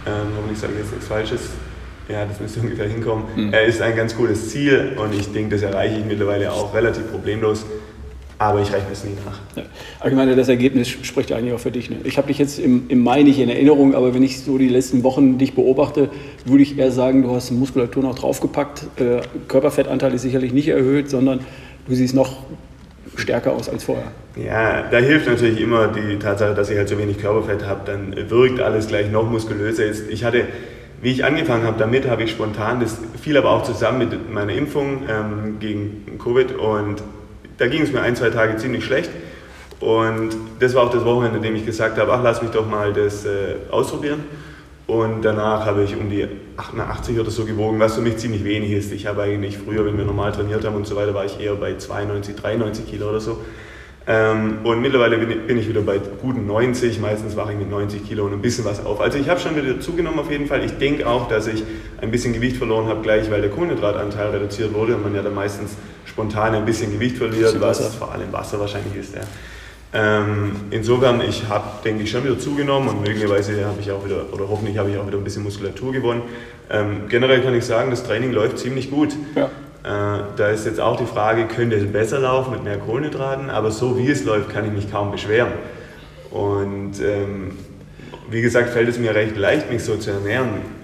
ähm, 0.07 0.13
hoffentlich 0.37 0.59
sage 0.59 0.75
ich 0.75 0.81
jetzt 0.81 0.93
nichts 0.93 1.07
Falsches, 1.09 1.41
ja, 2.09 2.25
das 2.27 2.39
müsste 2.41 2.61
ungefähr 2.63 2.87
hinkommen. 2.87 3.25
Mhm. 3.35 3.53
Er 3.53 3.65
ist 3.65 3.81
ein 3.81 3.97
ganz 3.97 4.17
gutes 4.17 4.51
Ziel 4.51 4.97
und 4.97 5.15
ich 5.15 5.33
denke, 5.33 5.57
das 5.57 5.63
erreiche 5.63 5.99
ich 5.99 6.05
mittlerweile 6.05 6.53
auch 6.53 6.75
relativ 6.75 7.11
problemlos. 7.11 7.65
Aber 8.39 8.61
ich 8.61 8.73
rechne 8.73 8.93
es 8.93 9.05
nie 9.05 9.13
nach. 9.25 9.39
Ja. 9.57 9.63
Aber 10.01 10.09
ich 10.09 10.17
meine, 10.17 10.35
das 10.35 10.49
Ergebnis 10.49 10.89
spricht 10.89 11.31
ja 11.31 11.37
eigentlich 11.37 11.55
auch 11.55 11.61
für 11.61 11.71
dich. 11.71 11.89
Ne? 11.89 11.97
Ich 12.05 12.19
habe 12.19 12.29
dich 12.29 12.39
jetzt 12.39 12.59
im, 12.59 12.85
im, 12.89 13.03
Mai 13.03 13.23
nicht 13.23 13.39
in 13.39 13.49
Erinnerung, 13.49 13.95
aber 13.95 14.13
wenn 14.15 14.23
ich 14.23 14.41
so 14.41 14.59
die 14.59 14.69
letzten 14.69 15.03
Wochen 15.05 15.39
dich 15.39 15.55
beobachte, 15.55 16.09
würde 16.45 16.63
ich 16.63 16.77
eher 16.77 16.91
sagen, 16.91 17.23
du 17.23 17.31
hast 17.31 17.51
Muskulatur 17.53 18.03
noch 18.03 18.17
draufgepackt. 18.17 18.87
Äh, 18.97 19.21
Körperfettanteil 19.47 20.13
ist 20.15 20.23
sicherlich 20.23 20.53
nicht 20.53 20.69
erhöht, 20.69 21.11
sondern 21.11 21.41
du 21.87 21.95
siehst 21.95 22.15
noch 22.15 22.39
stärker 23.17 23.53
aus 23.53 23.69
als 23.69 23.85
vorher. 23.85 24.11
Ja, 24.37 24.83
da 24.91 24.99
hilft 24.99 25.29
natürlich 25.29 25.61
immer 25.61 25.89
die 25.89 26.19
Tatsache, 26.19 26.55
dass 26.55 26.71
ich 26.71 26.77
halt 26.77 26.89
so 26.89 26.99
wenig 26.99 27.19
Körperfett 27.19 27.65
habe. 27.67 27.83
Dann 27.87 28.31
wirkt 28.31 28.61
alles 28.61 28.89
gleich 28.89 29.11
noch 29.13 29.31
muskulöser. 29.31 29.85
Ich 30.11 30.25
hatte 30.25 30.47
wie 31.05 31.11
ich 31.11 31.23
angefangen 31.23 31.65
habe 31.65 31.79
damit, 31.79 32.09
habe 32.09 32.23
ich 32.23 32.31
spontan, 32.31 32.81
das 32.81 32.99
fiel 33.21 33.37
aber 33.37 33.51
auch 33.51 33.63
zusammen 33.63 33.99
mit 33.99 34.33
meiner 34.33 34.55
Impfung 34.55 35.03
ähm, 35.07 35.59
gegen 35.61 36.19
Covid 36.19 36.53
und 36.53 37.03
da 37.59 37.67
ging 37.67 37.83
es 37.83 37.93
mir 37.93 38.01
ein, 38.01 38.17
zwei 38.17 38.31
Tage 38.31 38.57
ziemlich 38.57 38.85
schlecht. 38.85 39.11
Und 39.81 40.31
das 40.61 40.75
war 40.75 40.85
auch 40.85 40.91
das 40.91 41.05
Wochenende, 41.05 41.39
in 41.39 41.43
dem 41.43 41.57
ich 41.57 41.67
gesagt 41.67 41.99
habe, 41.99 42.13
ach, 42.13 42.23
lass 42.23 42.41
mich 42.41 42.51
doch 42.51 42.69
mal 42.69 42.93
das 42.93 43.25
äh, 43.27 43.57
ausprobieren. 43.71 44.25
Und 44.87 45.23
danach 45.23 45.65
habe 45.65 45.83
ich 45.83 45.97
um 45.97 46.11
die 46.11 46.27
88 46.57 47.19
oder 47.19 47.31
so 47.31 47.45
gewogen, 47.45 47.81
was 47.81 47.95
für 47.95 48.03
mich 48.03 48.19
ziemlich 48.19 48.45
wenig 48.45 48.71
ist. 48.71 48.93
Ich 48.93 49.07
habe 49.07 49.23
eigentlich 49.23 49.59
früher, 49.59 49.85
wenn 49.87 49.97
wir 49.97 50.05
normal 50.05 50.33
trainiert 50.33 50.65
haben 50.65 50.77
und 50.77 50.87
so 50.87 50.95
weiter, 50.95 51.15
war 51.15 51.25
ich 51.25 51.41
eher 51.41 51.55
bei 51.55 51.77
92, 51.77 52.37
93 52.37 52.87
Kilo 52.87 53.09
oder 53.09 53.21
so. 53.21 53.41
Ähm, 54.07 54.59
und 54.65 54.83
mittlerweile 54.83 55.17
bin 55.17 55.57
ich 55.57 55.67
wieder 55.67 55.81
bei 55.81 55.99
guten 56.21 56.47
90, 56.47 57.01
meistens 57.01 57.37
wache 57.37 57.53
ich 57.53 57.59
mit 57.59 57.71
90 57.71 58.07
Kilo 58.07 58.27
und 58.27 58.35
ein 58.35 58.43
bisschen 58.43 58.67
was 58.67 58.85
auf. 58.85 59.01
Also 59.01 59.17
ich 59.19 59.31
habe 59.31 59.41
schon 59.41 59.57
wieder 59.57 59.81
zugenommen 59.81 60.19
auf 60.19 60.31
jeden 60.31 60.47
Fall. 60.47 60.63
Ich 60.63 60.77
denke 60.77 61.07
auch, 61.07 61.29
dass 61.29 61.47
ich 61.47 61.65
ein 62.03 62.11
bisschen 62.11 62.35
Gewicht 62.35 62.59
verloren 62.59 62.87
habe, 62.87 63.01
gleich 63.01 63.31
weil 63.31 63.41
der 63.41 63.51
Kohlenhydratanteil 63.51 64.29
reduziert 64.31 64.75
wurde 64.75 64.97
und 64.97 65.03
man 65.03 65.15
ja 65.15 65.23
dann 65.23 65.35
meistens 65.35 65.77
spontan 66.15 66.55
ein 66.55 66.65
bisschen 66.65 66.93
Gewicht 66.93 67.19
verliert, 67.19 67.61
was 67.61 67.97
vor 67.97 68.13
allem 68.13 68.33
Wasser 68.33 68.61
wahrscheinlich 68.61 68.95
ist. 68.95 69.17
Ja. 69.17 69.23
Ähm, 69.93 70.53
insofern, 70.71 71.21
ich 71.21 71.49
habe, 71.49 71.65
denke 71.85 72.05
ich, 72.05 72.11
schon 72.11 72.25
wieder 72.25 72.39
zugenommen 72.39 72.89
und 72.89 73.01
möglicherweise 73.01 73.65
habe 73.65 73.81
ich 73.81 73.91
auch 73.91 74.05
wieder, 74.05 74.33
oder 74.33 74.49
hoffentlich 74.49 74.79
habe 74.79 74.91
ich 74.91 74.97
auch 74.97 75.07
wieder 75.07 75.19
ein 75.19 75.25
bisschen 75.25 75.43
Muskulatur 75.43 75.93
gewonnen. 75.93 76.23
Ähm, 76.71 77.03
generell 77.09 77.43
kann 77.43 77.55
ich 77.55 77.65
sagen, 77.65 77.91
das 77.91 78.05
Training 78.05 78.33
läuft 78.33 78.59
ziemlich 78.59 78.93
gut. 78.93 79.13
Ja. 79.35 79.47
Äh, 79.85 80.23
da 80.37 80.49
ist 80.49 80.67
jetzt 80.67 80.81
auch 80.81 80.97
die 80.97 81.07
Frage, 81.07 81.47
könnte 81.47 81.77
es 81.77 81.93
besser 81.93 82.21
laufen 82.21 82.53
mit 82.53 82.63
mehr 82.63 82.79
Kohlenhydraten, 82.79 83.51
aber 83.51 83.73
so 83.73 83.99
wie 83.99 84.09
es 84.09 84.25
läuft, 84.25 84.51
kann 84.51 84.65
ich 84.67 84.73
mich 84.73 84.91
kaum 84.91 85.11
beschweren. 85.11 85.53
Und 86.31 87.01
ähm, 87.01 87.59
wie 88.31 88.41
gesagt, 88.41 88.71
fällt 88.71 88.89
es 88.89 88.99
mir 88.99 89.15
recht 89.17 89.37
leicht, 89.37 89.71
mich 89.71 89.83
so 89.83 89.97
zu 89.97 90.13
ernähren. 90.13 90.84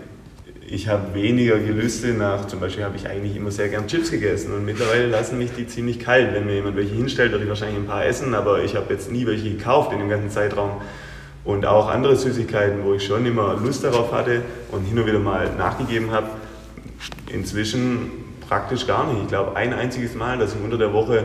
Ich 0.73 0.87
habe 0.87 1.15
weniger 1.15 1.59
Gelüste 1.59 2.15
nach, 2.15 2.47
zum 2.47 2.61
Beispiel 2.61 2.85
habe 2.85 2.97
ich 2.97 3.09
eigentlich 3.09 3.35
immer 3.35 3.51
sehr 3.51 3.69
gern 3.69 3.89
Chips 3.89 4.13
gegessen 4.13 4.55
und 4.55 4.65
mittlerweile 4.65 5.09
lassen 5.09 5.37
mich 5.37 5.51
die 5.51 5.67
ziemlich 5.67 5.99
kalt. 5.99 6.33
Wenn 6.33 6.47
mir 6.47 6.55
jemand 6.55 6.77
welche 6.77 6.95
hinstellt, 6.95 7.33
würde 7.33 7.43
ich 7.43 7.49
wahrscheinlich 7.49 7.77
ein 7.77 7.87
paar 7.87 8.07
essen, 8.07 8.35
aber 8.35 8.63
ich 8.63 8.77
habe 8.77 8.95
jetzt 8.95 9.11
nie 9.11 9.27
welche 9.27 9.51
gekauft 9.51 9.93
in 9.93 9.99
dem 9.99 10.09
ganzen 10.09 10.31
Zeitraum. 10.31 10.81
Und 11.43 11.67
auch 11.67 11.89
andere 11.89 12.15
Süßigkeiten, 12.15 12.85
wo 12.85 12.95
ich 12.95 13.05
schon 13.05 13.27
immer 13.27 13.59
Lust 13.61 13.83
darauf 13.83 14.13
hatte 14.13 14.43
und 14.71 14.85
hin 14.85 14.97
und 14.97 15.07
wieder 15.07 15.19
mal 15.19 15.51
nachgegeben 15.57 16.13
habe. 16.13 16.29
Inzwischen 17.33 18.13
praktisch 18.49 18.87
gar 18.87 19.13
nicht. 19.13 19.23
Ich 19.23 19.29
glaube, 19.29 19.57
ein 19.57 19.73
einziges 19.73 20.15
Mal, 20.15 20.39
dass 20.39 20.55
ich 20.55 20.63
unter 20.63 20.79
der 20.79 20.93
Woche 20.93 21.25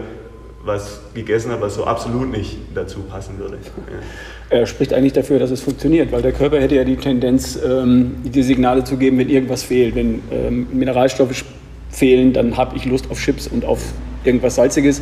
was 0.65 0.99
gegessen 1.13 1.51
habe, 1.51 1.61
was 1.61 1.75
so 1.75 1.85
absolut 1.85 2.31
nicht 2.31 2.57
dazu 2.73 3.01
passen 3.01 3.37
würde. 3.37 3.57
Ja. 3.57 4.57
Er 4.57 4.65
spricht 4.65 4.93
eigentlich 4.93 5.13
dafür, 5.13 5.39
dass 5.39 5.51
es 5.51 5.61
funktioniert, 5.61 6.11
weil 6.11 6.21
der 6.21 6.31
Körper 6.31 6.59
hätte 6.59 6.75
ja 6.75 6.83
die 6.83 6.97
Tendenz, 6.97 7.57
ähm, 7.63 8.15
die 8.23 8.43
Signale 8.43 8.83
zu 8.83 8.97
geben, 8.97 9.17
wenn 9.19 9.29
irgendwas 9.29 9.63
fehlt. 9.63 9.95
Wenn 9.95 10.21
ähm, 10.31 10.67
Mineralstoffe 10.73 11.45
fehlen, 11.89 12.33
dann 12.33 12.57
habe 12.57 12.75
ich 12.75 12.85
Lust 12.85 13.09
auf 13.09 13.19
Chips 13.19 13.47
und 13.47 13.63
auf 13.63 13.79
irgendwas 14.23 14.55
Salziges 14.55 15.01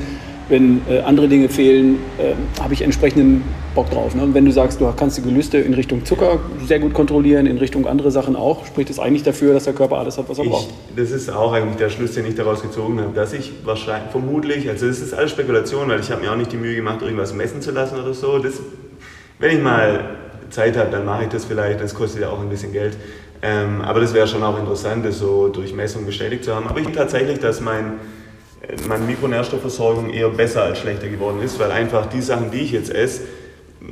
wenn 0.49 0.81
äh, 0.89 0.99
andere 0.99 1.27
Dinge 1.27 1.49
fehlen, 1.49 1.99
äh, 2.17 2.61
habe 2.61 2.73
ich 2.73 2.81
entsprechenden 2.81 3.43
Bock 3.75 3.89
drauf. 3.89 4.13
Ne? 4.15 4.23
Und 4.23 4.33
wenn 4.33 4.45
du 4.45 4.51
sagst, 4.51 4.81
du 4.81 4.91
kannst 4.95 5.17
die 5.17 5.21
Gelüste 5.21 5.57
in 5.57 5.73
Richtung 5.73 6.05
Zucker 6.05 6.39
sehr 6.65 6.79
gut 6.79 6.93
kontrollieren, 6.93 7.45
in 7.45 7.57
Richtung 7.57 7.87
andere 7.87 8.11
Sachen 8.11 8.35
auch, 8.35 8.65
spricht 8.65 8.89
es 8.89 8.99
eigentlich 8.99 9.23
dafür, 9.23 9.53
dass 9.53 9.63
der 9.63 9.73
Körper 9.73 9.97
alles 9.97 10.17
hat, 10.17 10.29
was 10.29 10.37
er 10.37 10.45
ich, 10.45 10.51
braucht. 10.51 10.69
Das 10.95 11.11
ist 11.11 11.29
auch 11.29 11.53
eigentlich 11.53 11.77
der 11.77 11.89
Schluss, 11.89 12.13
den 12.13 12.25
ich 12.25 12.35
daraus 12.35 12.61
gezogen 12.61 12.99
habe, 12.99 13.13
dass 13.13 13.33
ich 13.33 13.51
wahrscheinlich, 13.63 14.11
vermutlich, 14.11 14.69
also 14.69 14.87
das 14.87 14.99
ist 14.99 15.13
alles 15.13 15.31
Spekulation, 15.31 15.89
weil 15.89 15.99
ich 15.99 16.11
habe 16.11 16.21
mir 16.21 16.31
auch 16.31 16.37
nicht 16.37 16.51
die 16.51 16.57
Mühe 16.57 16.75
gemacht, 16.75 17.01
irgendwas 17.01 17.33
messen 17.33 17.61
zu 17.61 17.71
lassen 17.71 17.99
oder 17.99 18.13
so. 18.13 18.37
Das, 18.39 18.55
wenn 19.39 19.57
ich 19.57 19.63
mal 19.63 20.17
Zeit 20.49 20.77
habe, 20.77 20.91
dann 20.91 21.05
mache 21.05 21.23
ich 21.23 21.29
das 21.29 21.45
vielleicht, 21.45 21.81
das 21.81 21.95
kostet 21.95 22.21
ja 22.21 22.29
auch 22.29 22.39
ein 22.39 22.49
bisschen 22.49 22.71
Geld. 22.71 22.95
Ähm, 23.41 23.81
aber 23.81 23.99
das 23.99 24.13
wäre 24.13 24.27
schon 24.27 24.41
auch 24.43 24.57
interessant, 24.57 25.05
das 25.05 25.19
so 25.19 25.49
durch 25.49 25.73
Messung 25.73 26.05
bestätigt 26.05 26.45
zu 26.45 26.55
haben. 26.55 26.67
Aber 26.67 26.79
ich 26.79 26.87
tatsächlich, 26.89 27.39
dass 27.39 27.59
mein 27.59 27.99
meine 28.87 29.05
Mikronährstoffversorgung 29.05 30.09
eher 30.09 30.29
besser 30.29 30.63
als 30.63 30.79
schlechter 30.79 31.09
geworden 31.09 31.41
ist, 31.41 31.59
weil 31.59 31.71
einfach 31.71 32.05
die 32.05 32.21
Sachen, 32.21 32.51
die 32.51 32.59
ich 32.59 32.71
jetzt 32.71 32.93
esse, 32.93 33.21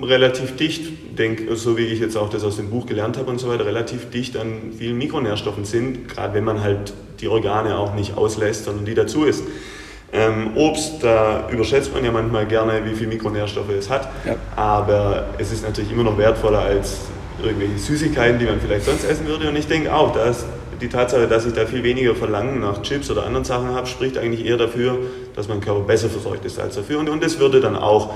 relativ 0.01 0.55
dicht, 0.55 1.17
denk, 1.17 1.41
so 1.55 1.77
wie 1.77 1.85
ich 1.85 1.99
jetzt 1.99 2.15
auch 2.15 2.29
das 2.29 2.43
aus 2.43 2.55
dem 2.55 2.69
Buch 2.69 2.85
gelernt 2.85 3.17
habe 3.17 3.29
und 3.29 3.39
so 3.39 3.49
weiter, 3.49 3.65
relativ 3.65 4.09
dicht 4.09 4.37
an 4.37 4.71
vielen 4.77 4.97
Mikronährstoffen 4.97 5.65
sind, 5.65 6.07
gerade 6.07 6.33
wenn 6.33 6.45
man 6.45 6.61
halt 6.61 6.93
die 7.19 7.27
Organe 7.27 7.77
auch 7.77 7.93
nicht 7.93 8.15
auslässt, 8.15 8.65
sondern 8.65 8.85
die 8.85 8.93
dazu 8.93 9.25
ist. 9.25 9.43
Ähm, 10.13 10.55
Obst, 10.55 11.03
da 11.03 11.49
überschätzt 11.49 11.93
man 11.93 12.03
ja 12.03 12.11
manchmal 12.11 12.45
gerne, 12.45 12.81
wie 12.85 12.95
viel 12.95 13.07
Mikronährstoffe 13.07 13.69
es 13.69 13.89
hat, 13.89 14.09
ja. 14.25 14.35
aber 14.55 15.27
es 15.37 15.51
ist 15.51 15.63
natürlich 15.63 15.91
immer 15.91 16.03
noch 16.03 16.17
wertvoller 16.17 16.59
als 16.59 16.97
irgendwelche 17.41 17.77
Süßigkeiten, 17.77 18.39
die 18.39 18.45
man 18.45 18.59
vielleicht 18.59 18.85
sonst 18.85 19.03
essen 19.03 19.25
würde. 19.27 19.49
Und 19.49 19.55
ich 19.55 19.67
denke 19.67 19.93
auch, 19.93 20.13
dass 20.13 20.45
die 20.81 20.89
Tatsache, 20.89 21.27
dass 21.27 21.45
ich 21.45 21.53
da 21.53 21.65
viel 21.65 21.83
weniger 21.83 22.15
Verlangen 22.15 22.59
nach 22.59 22.81
Chips 22.81 23.09
oder 23.11 23.25
anderen 23.25 23.45
Sachen 23.45 23.69
habe, 23.69 23.87
spricht 23.87 24.17
eigentlich 24.17 24.45
eher 24.45 24.57
dafür, 24.57 24.97
dass 25.35 25.47
mein 25.47 25.61
Körper 25.61 25.81
besser 25.81 26.09
versorgt 26.09 26.45
ist 26.45 26.59
als 26.59 26.75
dafür. 26.75 26.99
Und, 26.99 27.09
und 27.09 27.23
das 27.23 27.39
würde 27.39 27.61
dann 27.61 27.75
auch 27.75 28.13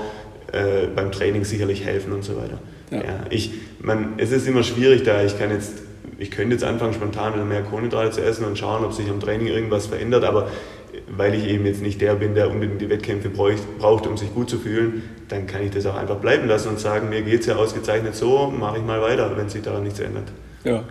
äh, 0.52 0.86
beim 0.94 1.12
Training 1.12 1.44
sicherlich 1.44 1.84
helfen 1.84 2.12
und 2.12 2.24
so 2.24 2.36
weiter. 2.36 2.58
Ja. 2.90 2.98
ja. 2.98 3.20
ich, 3.30 3.52
man, 3.80 4.14
es 4.18 4.32
ist 4.32 4.46
immer 4.46 4.62
schwierig, 4.62 5.02
da 5.04 5.22
ich 5.22 5.38
kann 5.38 5.50
jetzt, 5.50 5.74
ich 6.18 6.30
könnte 6.30 6.54
jetzt 6.54 6.64
anfangen, 6.64 6.92
spontan 6.92 7.34
wieder 7.34 7.44
mehr 7.44 7.62
Kohlenhydrate 7.62 8.12
zu 8.12 8.22
essen 8.22 8.44
und 8.44 8.58
schauen, 8.58 8.84
ob 8.84 8.92
sich 8.92 9.08
am 9.08 9.20
Training 9.20 9.48
irgendwas 9.48 9.86
verändert, 9.86 10.24
aber 10.24 10.48
weil 11.08 11.34
ich 11.34 11.46
eben 11.46 11.66
jetzt 11.66 11.82
nicht 11.82 12.00
der 12.00 12.14
bin, 12.14 12.34
der 12.34 12.50
unbedingt 12.50 12.80
die 12.80 12.88
Wettkämpfe 12.88 13.28
braucht, 13.28 14.06
um 14.06 14.16
sich 14.16 14.32
gut 14.34 14.48
zu 14.48 14.58
fühlen, 14.58 15.02
dann 15.28 15.46
kann 15.46 15.62
ich 15.62 15.70
das 15.70 15.86
auch 15.86 15.96
einfach 15.96 16.16
bleiben 16.16 16.48
lassen 16.48 16.68
und 16.68 16.80
sagen, 16.80 17.08
mir 17.08 17.22
geht 17.22 17.40
es 17.40 17.46
ja 17.46 17.56
ausgezeichnet 17.56 18.14
so, 18.14 18.52
mache 18.56 18.78
ich 18.78 18.84
mal 18.84 19.02
weiter, 19.02 19.36
wenn 19.36 19.48
sich 19.48 19.62
daran 19.62 19.84
nichts 19.84 20.00
ändert. 20.00 20.28
Ja. 20.66 20.84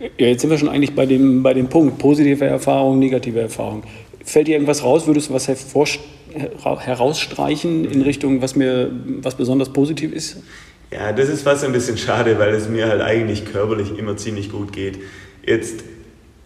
ja, 0.00 0.26
jetzt 0.28 0.40
sind 0.40 0.50
wir 0.50 0.56
schon 0.56 0.70
eigentlich 0.70 0.94
bei 0.94 1.04
dem, 1.04 1.42
bei 1.42 1.52
dem 1.52 1.68
Punkt, 1.68 1.98
positive 1.98 2.42
Erfahrung, 2.44 2.98
negative 2.98 3.40
Erfahrung. 3.40 3.82
Fällt 4.24 4.48
dir 4.48 4.52
irgendwas 4.52 4.82
raus? 4.82 5.06
Würdest 5.06 5.28
du 5.28 5.34
was 5.34 5.46
herausstreichen 5.46 7.84
in 7.84 8.00
Richtung, 8.02 8.40
was 8.40 8.56
mir 8.56 8.90
was 9.20 9.34
besonders 9.34 9.70
positiv 9.72 10.12
ist? 10.12 10.38
Ja, 10.90 11.12
das 11.12 11.28
ist 11.28 11.42
fast 11.42 11.64
ein 11.64 11.72
bisschen 11.72 11.98
schade, 11.98 12.38
weil 12.38 12.54
es 12.54 12.68
mir 12.68 12.88
halt 12.88 13.02
eigentlich 13.02 13.44
körperlich 13.44 13.98
immer 13.98 14.16
ziemlich 14.16 14.50
gut 14.50 14.72
geht. 14.72 14.98
Jetzt 15.44 15.84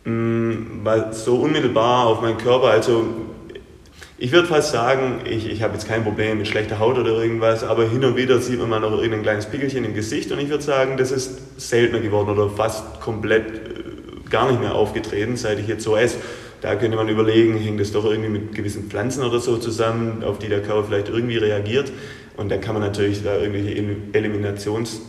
mh, 0.05 0.13
mm, 0.13 1.13
so 1.13 1.37
unmittelbar 1.37 2.07
auf 2.07 2.23
meinen 2.23 2.39
Körper, 2.39 2.67
also 2.67 3.05
ich 4.17 4.31
würde 4.31 4.47
fast 4.47 4.71
sagen, 4.71 5.21
ich, 5.29 5.51
ich 5.51 5.63
habe 5.63 5.75
jetzt 5.75 5.89
kein 5.89 6.05
Problem 6.05 6.39
mit 6.39 6.47
schlechter 6.47 6.79
Haut 6.79 6.99
oder 6.99 7.11
irgendwas, 7.11 7.65
aber 7.65 7.89
hin 7.89 8.05
und 8.05 8.17
wieder 8.17 8.41
sieht 8.41 8.61
man 8.61 8.71
mal 8.71 8.81
noch 8.81 8.93
irgendein 8.93 9.23
kleines 9.23 9.47
Pickelchen 9.47 9.85
im 9.85 9.95
Gesicht 9.95 10.31
und 10.31 10.39
ich 10.39 10.49
würde 10.49 10.63
sagen, 10.63 10.97
das 10.97 11.11
ist 11.11 11.61
seltener 11.61 12.01
geworden 12.01 12.31
oder 12.31 12.49
fast 12.49 13.01
komplett 13.01 13.47
äh, 13.47 14.31
gar 14.31 14.49
nicht 14.49 14.61
mehr 14.61 14.75
aufgetreten, 14.75 15.37
seit 15.37 15.59
ich 15.59 15.67
jetzt 15.67 15.83
so 15.83 15.97
esse. 15.97 16.19
Da 16.61 16.77
könnte 16.77 16.97
man 16.97 17.09
überlegen, 17.09 17.59
hängt 17.59 17.81
das 17.81 17.93
doch 17.93 18.05
irgendwie 18.05 18.31
mit 18.31 18.55
gewissen 18.55 18.89
Pflanzen 18.89 19.23
oder 19.23 19.41
so 19.41 19.59
zusammen, 19.59 20.23
auf 20.25 20.39
die 20.39 20.49
der 20.49 20.63
Körper 20.63 20.85
vielleicht 20.85 21.09
irgendwie 21.09 21.37
reagiert. 21.37 21.93
Und 22.37 22.51
dann 22.51 22.61
kann 22.61 22.75
man 22.75 22.83
natürlich 22.83 23.23
da 23.23 23.37
irgendwelche 23.37 23.79
Eliminations- 24.13 25.01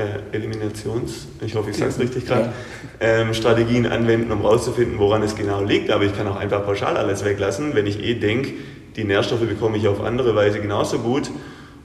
äh, 0.00 0.36
Eliminations, 0.36 1.28
ich 1.44 1.54
hoffe, 1.54 1.70
ich 1.70 1.76
sage 1.76 1.90
es 1.90 1.98
richtig 1.98 2.26
gerade, 2.26 2.46
ja. 2.46 2.52
ähm, 3.00 3.34
Strategien 3.34 3.86
anwenden, 3.86 4.32
um 4.32 4.42
herauszufinden, 4.42 4.98
woran 4.98 5.22
es 5.22 5.34
genau 5.36 5.62
liegt. 5.62 5.90
Aber 5.90 6.04
ich 6.04 6.16
kann 6.16 6.26
auch 6.26 6.36
einfach 6.36 6.64
pauschal 6.64 6.96
alles 6.96 7.24
weglassen, 7.24 7.74
wenn 7.74 7.86
ich 7.86 8.02
eh 8.02 8.14
denke, 8.14 8.52
die 8.96 9.04
Nährstoffe 9.04 9.46
bekomme 9.46 9.76
ich 9.76 9.88
auf 9.88 10.00
andere 10.02 10.34
Weise 10.34 10.60
genauso 10.60 10.98
gut. 10.98 11.30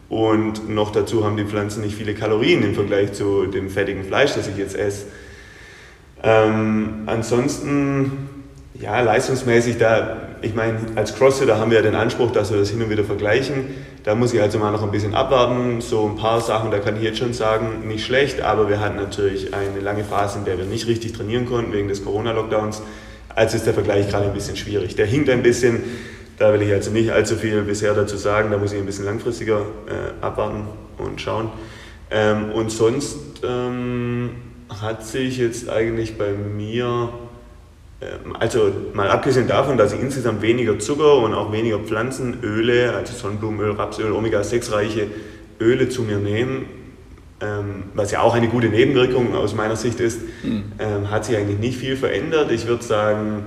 Und 0.09 0.69
noch 0.69 0.91
dazu 0.91 1.25
haben 1.25 1.37
die 1.37 1.45
Pflanzen 1.45 1.81
nicht 1.81 1.95
viele 1.95 2.13
Kalorien 2.13 2.63
im 2.63 2.75
Vergleich 2.75 3.13
zu 3.13 3.47
dem 3.47 3.69
fettigen 3.69 4.03
Fleisch, 4.03 4.33
das 4.35 4.47
ich 4.47 4.57
jetzt 4.57 4.75
esse. 4.75 5.05
Ähm, 6.23 7.03
ansonsten 7.07 8.11
Ja, 8.79 8.99
leistungsmäßig, 8.99 9.77
da, 9.77 10.34
ich 10.45 10.53
meine, 10.53 10.77
als 10.95 11.15
Crossfitter 11.15 11.57
haben 11.57 11.71
wir 11.71 11.77
ja 11.77 11.83
den 11.83 11.95
Anspruch, 11.95 12.31
dass 12.31 12.51
wir 12.51 12.59
das 12.59 12.69
hin 12.69 12.81
und 12.81 12.89
wieder 12.89 13.03
vergleichen. 13.03 13.65
Da 14.03 14.13
muss 14.13 14.33
ich 14.33 14.41
also 14.41 14.59
mal 14.59 14.71
noch 14.71 14.83
ein 14.83 14.91
bisschen 14.91 15.15
abwarten. 15.15 15.81
So 15.81 16.05
ein 16.05 16.15
paar 16.15 16.39
Sachen, 16.39 16.69
da 16.69 16.77
kann 16.77 16.95
ich 16.97 17.01
jetzt 17.01 17.17
schon 17.17 17.33
sagen, 17.33 17.87
nicht 17.87 18.05
schlecht, 18.05 18.41
aber 18.41 18.69
wir 18.69 18.79
hatten 18.79 18.97
natürlich 18.97 19.53
eine 19.55 19.79
lange 19.79 20.03
Phase, 20.03 20.37
in 20.39 20.45
der 20.45 20.59
wir 20.59 20.65
nicht 20.65 20.87
richtig 20.87 21.13
trainieren 21.13 21.47
konnten 21.47 21.73
wegen 21.73 21.87
des 21.87 22.05
Corona-Lockdowns. 22.05 22.83
Also 23.33 23.57
ist 23.57 23.65
der 23.65 23.73
Vergleich 23.73 24.07
gerade 24.09 24.25
ein 24.25 24.33
bisschen 24.33 24.55
schwierig. 24.55 24.95
Der 24.95 25.07
hinkt 25.07 25.29
ein 25.29 25.41
bisschen, 25.41 25.83
da 26.37 26.53
will 26.53 26.61
ich 26.61 26.71
also 26.71 26.91
nicht 26.91 27.11
allzu 27.11 27.35
viel 27.35 27.63
bisher 27.63 27.95
dazu 27.95 28.15
sagen, 28.15 28.51
da 28.51 28.57
muss 28.57 28.71
ich 28.71 28.79
ein 28.79 28.85
bisschen 28.85 29.05
langfristiger 29.05 29.61
äh, 29.87 30.23
abwarten 30.23 30.67
und 30.99 31.19
schauen. 31.19 31.49
Ähm, 32.11 32.51
und 32.51 32.71
sonst 32.71 33.17
ähm, 33.43 34.29
hat 34.69 35.03
sich 35.03 35.39
jetzt 35.39 35.69
eigentlich 35.69 36.17
bei 36.17 36.31
mir 36.31 37.09
also 38.39 38.71
mal 38.93 39.09
abgesehen 39.09 39.47
davon, 39.47 39.77
dass 39.77 39.93
ich 39.93 39.99
insgesamt 39.99 40.41
weniger 40.41 40.79
Zucker 40.79 41.17
und 41.17 41.33
auch 41.33 41.51
weniger 41.51 41.79
Pflanzenöle, 41.79 42.93
also 42.93 43.13
Sonnenblumenöl, 43.13 43.71
Rapsöl, 43.71 44.11
Omega-6-reiche 44.11 45.07
Öle 45.59 45.89
zu 45.89 46.03
mir 46.03 46.17
nehme, 46.17 46.65
ähm, 47.41 47.83
was 47.93 48.11
ja 48.11 48.21
auch 48.21 48.33
eine 48.33 48.47
gute 48.47 48.67
Nebenwirkung 48.67 49.35
aus 49.35 49.55
meiner 49.55 49.75
Sicht 49.75 49.99
ist, 49.99 50.21
mhm. 50.43 50.71
ähm, 50.79 51.11
hat 51.11 51.25
sich 51.25 51.35
eigentlich 51.37 51.59
nicht 51.59 51.77
viel 51.77 51.97
verändert. 51.97 52.51
Ich 52.51 52.67
würde 52.67 52.83
sagen, 52.83 53.43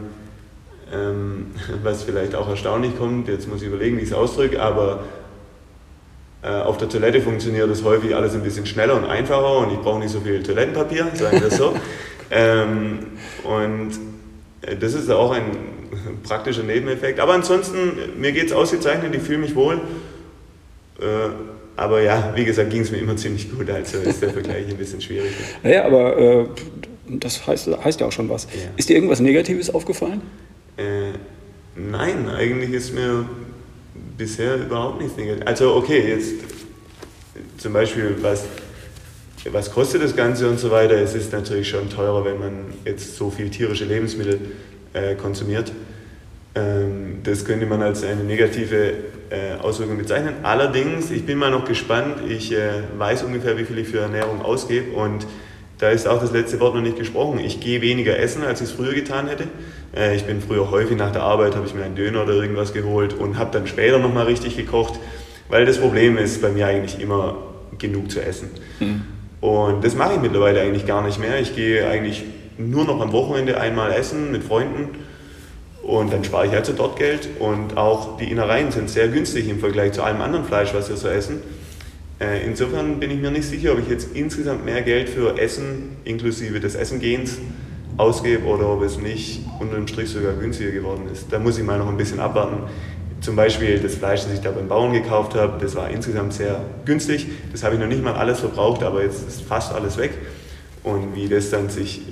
ähm, 0.92 1.47
was 1.83 2.03
vielleicht 2.03 2.35
auch 2.35 2.49
erstaunlich 2.49 2.97
kommt, 2.97 3.29
jetzt 3.29 3.49
muss 3.49 3.62
ich 3.62 3.68
überlegen, 3.68 3.97
wie 3.97 4.03
ich 4.03 4.09
es 4.09 4.14
ausdrücke, 4.14 4.62
aber 4.62 5.05
äh, 6.42 6.49
auf 6.49 6.79
der 6.79 6.88
Toilette 6.88 7.21
funktioniert 7.21 7.68
das 7.68 7.83
häufig 7.83 8.14
alles 8.14 8.35
ein 8.35 8.42
bisschen 8.42 8.66
schneller 8.66 8.94
und 8.94 9.05
einfacher 9.05 9.59
und 9.59 9.73
ich 9.73 9.79
brauche 9.81 9.99
nicht 9.99 10.11
so 10.11 10.21
viel 10.21 10.42
Toilettenpapier, 10.42 11.09
sagen 11.14 11.40
wir 11.40 11.49
das 11.49 11.57
so. 11.57 11.75
ähm, 12.31 12.99
und 13.42 14.08
das 14.81 14.94
ist 14.94 15.11
auch 15.11 15.31
ein 15.31 15.57
praktischer 16.23 16.62
Nebeneffekt. 16.62 17.21
Aber 17.21 17.35
ansonsten, 17.35 18.18
mir 18.18 18.33
geht 18.33 18.47
es 18.47 18.53
ausgezeichnet, 18.53 19.14
ich 19.14 19.23
fühle 19.23 19.38
mich 19.38 19.55
wohl. 19.55 19.81
Äh, 21.01 21.05
aber 21.77 22.03
ja, 22.03 22.33
wie 22.35 22.44
gesagt, 22.44 22.71
ging 22.71 22.83
es 22.83 22.90
mir 22.90 22.99
immer 22.99 23.16
ziemlich 23.16 23.53
gut, 23.53 23.71
also 23.71 23.99
ist 23.99 24.21
der 24.21 24.31
Vergleich 24.31 24.68
ein 24.68 24.77
bisschen 24.77 25.01
schwierig. 25.01 25.31
Naja, 25.62 25.85
aber 25.85 26.18
äh, 26.18 26.47
das 27.09 27.47
heißt, 27.47 27.68
heißt, 27.85 28.01
ja 28.01 28.07
auch 28.07 28.12
schon 28.12 28.29
was. 28.29 28.44
Ja. 28.44 28.71
Ist 28.77 28.88
dir 28.88 28.94
irgendwas 28.94 29.21
Negatives 29.21 29.73
aufgefallen? 29.73 30.23
Äh, 30.77 31.12
nein, 31.77 32.29
eigentlich 32.29 32.73
ist 32.73 32.94
mir 32.94 33.29
bisher 34.16 34.57
überhaupt 34.57 35.01
nichts 35.01 35.16
Negatives. 35.16 35.47
Also 35.47 35.77
okay, 35.77 36.09
jetzt 36.09 36.35
zum 37.59 37.73
Beispiel, 37.73 38.16
was 38.23 38.44
was 39.53 39.73
kostet 39.73 40.03
das 40.03 40.17
Ganze 40.17 40.49
und 40.49 40.59
so 40.59 40.71
weiter. 40.71 40.95
Es 40.95 41.15
ist 41.15 41.33
natürlich 41.33 41.69
schon 41.69 41.89
teurer, 41.91 42.25
wenn 42.25 42.39
man 42.39 42.53
jetzt 42.85 43.17
so 43.17 43.31
viel 43.31 43.51
tierische 43.51 43.85
Lebensmittel 43.85 44.39
äh, 44.93 45.15
konsumiert. 45.15 45.73
Ähm, 46.55 47.19
das 47.23 47.45
könnte 47.45 47.67
man 47.67 47.83
als 47.83 48.03
eine 48.05 48.25
negative 48.25 48.93
äh, 49.31 49.61
Auswirkung 49.61 49.99
bezeichnen. 49.99 50.35
Allerdings, 50.43 51.11
ich 51.11 51.27
bin 51.27 51.39
mal 51.39 51.51
noch 51.51 51.65
gespannt. 51.65 52.17
Ich 52.29 52.53
äh, 52.53 52.83
weiß 52.97 53.23
ungefähr, 53.23 53.59
wie 53.59 53.65
viel 53.65 53.79
ich 53.79 53.89
für 53.89 54.01
Ernährung 54.01 54.43
ausgebe 54.43 54.97
und 54.97 55.27
da 55.79 55.91
ist 55.91 56.09
auch 56.09 56.21
das 56.21 56.33
letzte 56.33 56.59
Wort 56.59 56.75
noch 56.75 56.83
nicht 56.83 56.99
gesprochen. 56.99 57.39
Ich 57.39 57.61
gehe 57.61 57.81
weniger 57.81 58.19
essen, 58.19 58.43
als 58.43 58.61
ich 58.61 58.69
es 58.69 58.73
früher 58.73 58.95
getan 58.95 59.29
hätte. 59.29 59.45
Äh, 59.95 60.17
ich 60.17 60.25
bin 60.25 60.41
früher 60.41 60.71
häufig 60.71 60.97
nach 60.97 61.13
der 61.13 61.23
Arbeit, 61.23 61.55
habe 61.55 61.67
ich 61.67 61.75
mir 61.75 61.85
einen 61.85 61.95
Döner 61.95 62.25
oder 62.25 62.35
irgendwas 62.35 62.73
geholt 62.73 63.15
und 63.15 63.39
habe 63.39 63.53
dann 63.53 63.67
später 63.67 63.99
nochmal 63.99 64.27
richtig 64.27 64.57
gekocht, 64.57 64.99
weil 65.49 65.67
das 65.67 65.79
Problem 65.79 66.19
ist 66.19 66.43
bei 66.43 66.51
mir 66.51 66.67
eigentlich 66.67 67.01
immer 67.01 67.37
genug 67.79 68.11
zu 68.11 68.21
essen. 68.21 68.51
Mhm. 68.81 69.03
Und 69.40 69.85
das 69.85 69.94
mache 69.94 70.14
ich 70.14 70.20
mittlerweile 70.20 70.61
eigentlich 70.61 70.87
gar 70.87 71.05
nicht 71.05 71.18
mehr. 71.18 71.40
Ich 71.40 71.55
gehe 71.55 71.88
eigentlich 71.88 72.24
nur 72.57 72.85
noch 72.85 73.01
am 73.01 73.12
Wochenende 73.12 73.61
einmal 73.61 73.92
essen 73.92 74.33
mit 74.33 74.42
Freunden 74.42 74.90
und 75.83 76.12
dann 76.12 76.24
spare 76.24 76.46
ich 76.46 76.53
also 76.53 76.72
dort 76.72 76.98
Geld. 76.98 77.29
Und 77.38 77.77
auch 77.77 78.18
die 78.18 78.31
Innereien 78.31 78.70
sind 78.70 78.90
sehr 78.90 79.09
günstig 79.09 79.48
im 79.48 79.59
Vergleich 79.59 79.92
zu 79.92 80.03
allem 80.03 80.20
anderen 80.20 80.44
Fleisch, 80.44 80.74
was 80.74 80.88
wir 80.88 80.96
so 80.96 81.09
essen. 81.09 81.40
Äh, 82.20 82.44
insofern 82.44 82.98
bin 82.98 83.11
ich 83.11 83.20
mir 83.20 83.31
nicht 83.31 83.48
sicher, 83.48 83.72
ob 83.72 83.79
ich 83.79 83.88
jetzt 83.88 84.14
insgesamt 84.14 84.64
mehr 84.64 84.83
Geld 84.83 85.09
für 85.09 85.38
Essen 85.38 85.96
inklusive 86.05 86.59
des 86.59 86.74
Essengehens 86.74 87.38
ausgebe 87.96 88.44
oder 88.46 88.68
ob 88.68 88.83
es 88.83 88.98
nicht 88.98 89.40
unter 89.61 89.77
dem 89.77 89.87
Strich 89.87 90.11
sogar 90.11 90.33
günstiger 90.35 90.72
geworden 90.72 91.09
ist. 91.12 91.33
Da 91.33 91.38
muss 91.38 91.59
ich 91.59 91.64
mal 91.64 91.79
noch 91.79 91.88
ein 91.88 91.96
bisschen 91.96 92.20
abwarten. 92.20 92.64
Zum 93.20 93.35
Beispiel 93.35 93.81
das 93.81 93.96
Fleisch, 93.96 94.22
das 94.22 94.33
ich 94.33 94.40
da 94.40 94.50
beim 94.52 94.68
Bauern 94.68 94.92
gekauft 94.92 95.35
habe, 95.35 95.61
das 95.61 95.74
war 95.74 95.90
insgesamt 95.90 96.33
sehr 96.35 96.61
günstig. 96.85 97.26
Das 97.50 97.64
habe 97.64 97.74
ich 97.74 97.81
noch 97.81 97.88
nicht 97.88 98.02
mal 98.02 98.14
alles 98.14 98.40
verbraucht, 98.40 98.83
aber 98.83 99.02
jetzt 99.02 99.26
ist 99.26 99.42
fast 99.42 99.72
alles 99.72 99.96
weg. 99.98 100.12
Und 100.85 101.16
wie 101.16 101.28
das 101.28 101.50
dann 101.50 101.68
sich, 101.68 102.02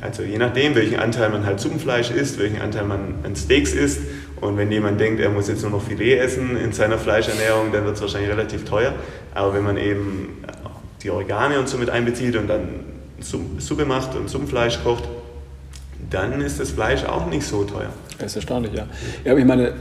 also 0.00 0.22
je 0.22 0.38
nachdem, 0.38 0.76
welchen 0.76 0.98
Anteil 0.98 1.30
man 1.30 1.44
halt 1.44 1.58
Suppenfleisch 1.58 2.10
isst, 2.10 2.38
welchen 2.38 2.60
Anteil 2.60 2.84
man 2.84 3.16
an 3.24 3.34
Steaks 3.34 3.72
isst. 3.72 4.00
Und 4.40 4.56
wenn 4.56 4.70
jemand 4.70 5.00
denkt, 5.00 5.20
er 5.20 5.30
muss 5.30 5.48
jetzt 5.48 5.62
nur 5.62 5.72
noch 5.72 5.82
Filet 5.82 6.18
essen 6.18 6.56
in 6.56 6.72
seiner 6.72 6.98
Fleischernährung, 6.98 7.72
dann 7.72 7.84
wird 7.84 7.96
es 7.96 8.02
wahrscheinlich 8.02 8.30
relativ 8.30 8.64
teuer. 8.64 8.94
Aber 9.34 9.54
wenn 9.54 9.64
man 9.64 9.76
eben 9.76 10.44
die 11.02 11.10
Organe 11.10 11.58
und 11.58 11.68
so 11.68 11.78
mit 11.78 11.90
einbezieht 11.90 12.36
und 12.36 12.46
dann 12.46 12.68
Suppe 13.20 13.84
macht 13.84 14.14
und 14.14 14.28
Suppenfleisch 14.28 14.82
kocht, 14.84 15.04
dann 16.10 16.40
ist 16.40 16.60
das 16.60 16.70
Fleisch 16.70 17.04
auch 17.04 17.26
nicht 17.26 17.44
so 17.46 17.64
teuer. 17.64 17.90
Das 18.18 18.32
ist 18.32 18.36
erstaunlich, 18.36 18.72
ja. 18.72 18.86
Ja, 19.24 19.32
aber 19.32 19.40
ich 19.40 19.46
meine, 19.46 19.72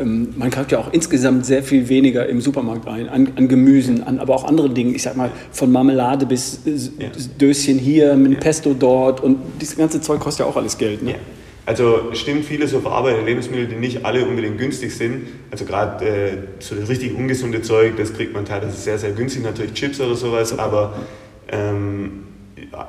man 0.00 0.50
kauft 0.50 0.72
ja 0.72 0.78
auch 0.78 0.92
insgesamt 0.92 1.44
sehr 1.44 1.62
viel 1.62 1.88
weniger 1.88 2.26
im 2.26 2.40
Supermarkt 2.40 2.88
ein, 2.88 3.08
an, 3.08 3.28
an 3.36 3.48
Gemüsen, 3.48 4.02
an, 4.02 4.18
aber 4.18 4.34
auch 4.34 4.44
andere 4.44 4.70
Dinge. 4.70 4.94
Ich 4.94 5.02
sag 5.02 5.16
mal, 5.16 5.30
von 5.50 5.70
Marmelade 5.70 6.24
bis 6.24 6.60
ja. 6.98 7.08
Döschen 7.38 7.78
hier, 7.78 8.14
mit 8.14 8.32
ja. 8.32 8.38
Pesto 8.38 8.74
dort 8.74 9.20
und 9.20 9.38
dieses 9.60 9.76
ganze 9.76 10.00
Zeug 10.00 10.20
kostet 10.20 10.46
ja 10.46 10.50
auch 10.50 10.56
alles 10.56 10.78
Geld. 10.78 11.02
Ne? 11.02 11.10
Ja. 11.12 11.16
Also 11.64 12.12
stimmt 12.14 12.44
viele 12.44 12.66
so 12.66 12.80
verarbeitete 12.80 13.24
Lebensmittel, 13.24 13.66
die 13.66 13.76
nicht 13.76 14.04
alle 14.04 14.26
unbedingt 14.26 14.58
günstig 14.58 14.96
sind. 14.96 15.26
Also 15.50 15.64
gerade 15.64 16.04
äh, 16.04 16.36
so 16.58 16.74
das 16.74 16.88
richtig 16.88 17.14
ungesunde 17.14 17.62
Zeug, 17.62 17.96
das 17.96 18.14
kriegt 18.14 18.32
man 18.32 18.44
teilweise 18.44 18.76
sehr, 18.76 18.98
sehr 18.98 19.12
günstig, 19.12 19.42
natürlich 19.42 19.74
Chips 19.74 20.00
oder 20.00 20.16
sowas, 20.16 20.58
aber 20.58 20.94
ähm, 21.48 22.24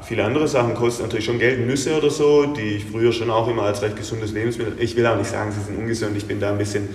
viele 0.01 0.23
andere 0.23 0.47
Sachen 0.47 0.75
kosten 0.75 1.03
natürlich 1.03 1.25
schon 1.25 1.39
Geld, 1.39 1.65
Nüsse 1.65 1.97
oder 1.97 2.09
so, 2.09 2.45
die 2.45 2.77
ich 2.77 2.85
früher 2.85 3.11
schon 3.11 3.29
auch 3.29 3.47
immer 3.47 3.63
als 3.63 3.81
recht 3.81 3.95
gesundes 3.95 4.31
Lebensmittel, 4.31 4.75
ich 4.79 4.95
will 4.95 5.05
auch 5.05 5.17
nicht 5.17 5.29
sagen, 5.29 5.51
sie 5.51 5.61
sind 5.61 5.77
ungesund, 5.77 6.15
ich 6.17 6.25
bin 6.25 6.39
da 6.39 6.51
ein 6.51 6.57
bisschen, 6.57 6.89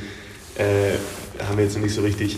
äh, 0.57 1.45
haben 1.47 1.57
wir 1.57 1.65
jetzt 1.65 1.77
noch 1.77 1.83
nicht 1.83 1.95
so 1.95 2.03
richtig 2.03 2.37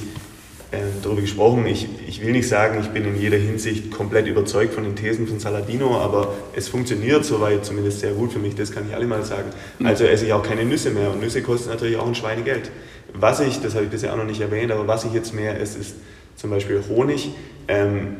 äh, 0.72 0.78
darüber 1.02 1.20
gesprochen. 1.20 1.66
Ich, 1.66 1.88
ich 2.06 2.24
will 2.24 2.32
nicht 2.32 2.48
sagen, 2.48 2.80
ich 2.80 2.88
bin 2.88 3.04
in 3.04 3.20
jeder 3.20 3.36
Hinsicht 3.36 3.90
komplett 3.90 4.26
überzeugt 4.26 4.74
von 4.74 4.84
den 4.84 4.96
Thesen 4.96 5.26
von 5.26 5.40
Saladino, 5.40 6.00
aber 6.00 6.32
es 6.54 6.68
funktioniert 6.68 7.24
soweit 7.24 7.64
zumindest 7.64 8.00
sehr 8.00 8.12
gut 8.12 8.32
für 8.32 8.38
mich, 8.38 8.54
das 8.54 8.70
kann 8.70 8.86
ich 8.88 8.94
alle 8.94 9.06
mal 9.06 9.24
sagen. 9.24 9.50
Mhm. 9.78 9.86
Also 9.86 10.04
esse 10.04 10.26
ich 10.26 10.32
auch 10.32 10.42
keine 10.42 10.64
Nüsse 10.64 10.90
mehr 10.90 11.10
und 11.10 11.20
Nüsse 11.20 11.42
kosten 11.42 11.70
natürlich 11.70 11.96
auch 11.96 12.06
ein 12.06 12.14
Schweinegeld. 12.14 12.70
Was 13.12 13.40
ich, 13.40 13.60
das 13.60 13.74
habe 13.74 13.84
ich 13.84 13.90
bisher 13.90 14.12
auch 14.12 14.16
noch 14.16 14.24
nicht 14.24 14.40
erwähnt, 14.40 14.70
aber 14.70 14.86
was 14.86 15.04
ich 15.04 15.12
jetzt 15.12 15.34
mehr 15.34 15.60
esse, 15.60 15.78
ist 15.78 15.96
zum 16.36 16.50
Beispiel 16.50 16.82
Honig. 16.88 17.30
Ähm, 17.66 18.16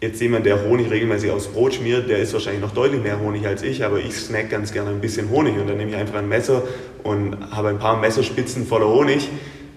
jetzt 0.00 0.20
jemand, 0.20 0.46
der 0.46 0.64
Honig 0.64 0.90
regelmäßig 0.90 1.30
aufs 1.30 1.48
Brot 1.48 1.74
schmiert, 1.74 2.08
der 2.08 2.18
isst 2.18 2.32
wahrscheinlich 2.32 2.62
noch 2.62 2.72
deutlich 2.72 3.02
mehr 3.02 3.20
Honig 3.20 3.46
als 3.46 3.62
ich, 3.62 3.84
aber 3.84 3.98
ich 3.98 4.14
snack 4.14 4.48
ganz 4.50 4.72
gerne 4.72 4.90
ein 4.90 5.00
bisschen 5.00 5.30
Honig 5.30 5.58
und 5.58 5.68
dann 5.68 5.76
nehme 5.76 5.90
ich 5.90 5.96
einfach 5.96 6.16
ein 6.16 6.28
Messer 6.28 6.62
und 7.02 7.36
habe 7.50 7.68
ein 7.68 7.78
paar 7.78 7.98
Messerspitzen 7.98 8.66
voller 8.66 8.88
Honig. 8.88 9.28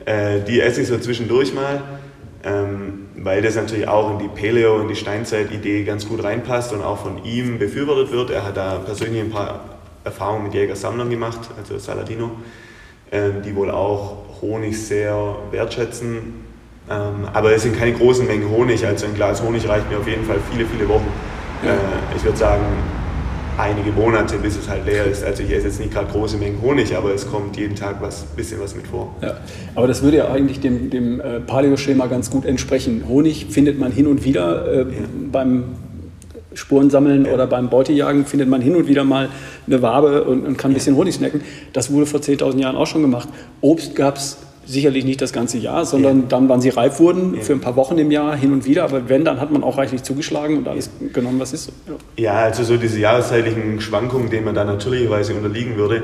Äh, 0.05 0.41
die 0.41 0.61
esse 0.61 0.81
ich 0.81 0.87
so 0.87 0.97
zwischendurch 0.97 1.53
mal, 1.53 1.83
ähm, 2.43 3.07
weil 3.17 3.41
das 3.41 3.55
natürlich 3.55 3.87
auch 3.87 4.11
in 4.11 4.19
die 4.19 4.27
Paleo- 4.29 4.75
und 4.79 4.87
die 4.87 4.95
Steinzeit-Idee 4.95 5.83
ganz 5.83 6.07
gut 6.07 6.23
reinpasst 6.23 6.73
und 6.73 6.81
auch 6.81 6.99
von 6.99 7.23
ihm 7.25 7.59
befürwortet 7.59 8.11
wird. 8.11 8.29
Er 8.29 8.45
hat 8.45 8.57
da 8.57 8.75
persönlich 8.79 9.21
ein 9.21 9.29
paar 9.29 9.79
Erfahrungen 10.03 10.43
mit 10.43 10.53
Jägersammlern 10.53 11.09
gemacht, 11.09 11.39
also 11.57 11.77
Saladino, 11.77 12.31
äh, 13.11 13.29
die 13.45 13.55
wohl 13.55 13.71
auch 13.71 14.41
Honig 14.41 14.77
sehr 14.77 15.35
wertschätzen 15.51 16.42
ähm, 16.89 17.27
aber 17.33 17.53
es 17.53 17.63
sind 17.63 17.77
keine 17.77 17.93
großen 17.93 18.27
Mengen 18.27 18.49
Honig, 18.49 18.85
also 18.85 19.05
ein 19.05 19.13
Glas 19.13 19.41
Honig 19.41 19.67
reicht 19.67 19.89
mir 19.89 19.97
auf 19.97 20.07
jeden 20.07 20.25
Fall 20.25 20.37
viele, 20.51 20.65
viele 20.65 20.87
Wochen. 20.89 21.07
Ja. 21.63 21.71
Äh, 21.71 21.75
ich 22.15 22.23
würde 22.23 22.37
sagen, 22.37 22.63
einige 23.57 23.91
Monate, 23.91 24.37
bis 24.37 24.57
es 24.57 24.67
halt 24.67 24.85
leer 24.85 25.05
ist. 25.05 25.23
Also 25.23 25.43
ich 25.43 25.51
esse 25.51 25.67
jetzt 25.67 25.79
nicht 25.79 25.93
gerade 25.93 26.11
große 26.11 26.37
Mengen 26.37 26.61
Honig, 26.61 26.95
aber 26.95 27.13
es 27.13 27.29
kommt 27.29 27.57
jeden 27.57 27.75
Tag 27.75 28.01
was 28.01 28.23
bisschen 28.35 28.59
was 28.59 28.75
mit 28.75 28.87
vor. 28.87 29.15
Ja, 29.21 29.37
aber 29.75 29.87
das 29.87 30.01
würde 30.01 30.17
ja 30.17 30.31
eigentlich 30.31 30.59
dem, 30.59 30.89
dem 30.89 31.19
äh, 31.19 31.39
Paleo-Schema 31.39 32.07
ganz 32.07 32.29
gut 32.29 32.45
entsprechen. 32.45 33.03
Honig 33.07 33.47
findet 33.49 33.79
man 33.79 33.91
hin 33.91 34.07
und 34.07 34.23
wieder 34.23 34.71
äh, 34.71 34.79
ja. 34.79 34.85
beim 35.31 35.63
Spurensammeln 36.53 37.25
ja. 37.25 37.33
oder 37.33 37.47
beim 37.47 37.69
Beutejagen 37.69 38.25
findet 38.25 38.49
man 38.49 38.61
hin 38.61 38.75
und 38.75 38.87
wieder 38.87 39.03
mal 39.03 39.29
eine 39.67 39.81
Wabe 39.81 40.23
und, 40.23 40.45
und 40.45 40.57
kann 40.57 40.71
ein 40.71 40.75
bisschen 40.75 40.95
Honig 40.95 41.15
snacken. 41.15 41.41
Das 41.73 41.91
wurde 41.91 42.05
vor 42.05 42.19
10.000 42.19 42.59
Jahren 42.59 42.75
auch 42.75 42.87
schon 42.87 43.01
gemacht. 43.01 43.29
Obst 43.61 43.95
gab 43.95 44.17
es 44.17 44.37
sicherlich 44.65 45.05
nicht 45.05 45.21
das 45.21 45.33
ganze 45.33 45.57
Jahr, 45.57 45.85
sondern 45.85 46.21
ja. 46.21 46.25
dann, 46.29 46.49
wann 46.49 46.61
sie 46.61 46.69
reif 46.69 46.99
wurden, 46.99 47.35
ja. 47.35 47.41
für 47.41 47.53
ein 47.53 47.61
paar 47.61 47.75
Wochen 47.75 47.97
im 47.97 48.11
Jahr 48.11 48.35
hin 48.35 48.53
und 48.53 48.65
wieder. 48.65 48.83
Aber 48.83 49.09
wenn, 49.09 49.25
dann 49.25 49.39
hat 49.39 49.51
man 49.51 49.63
auch 49.63 49.77
reichlich 49.77 50.03
zugeschlagen 50.03 50.57
und 50.57 50.67
alles 50.67 50.89
ja. 50.99 51.07
genommen, 51.11 51.39
was 51.39 51.53
ist. 51.53 51.71
Ja. 51.87 52.23
ja, 52.23 52.33
also 52.45 52.63
so 52.63 52.77
diese 52.77 52.99
jahreszeitlichen 52.99 53.81
Schwankungen, 53.81 54.29
denen 54.29 54.45
man 54.45 54.55
da 54.55 54.63
natürlicherweise 54.63 55.33
unterliegen 55.33 55.75
würde. 55.77 56.03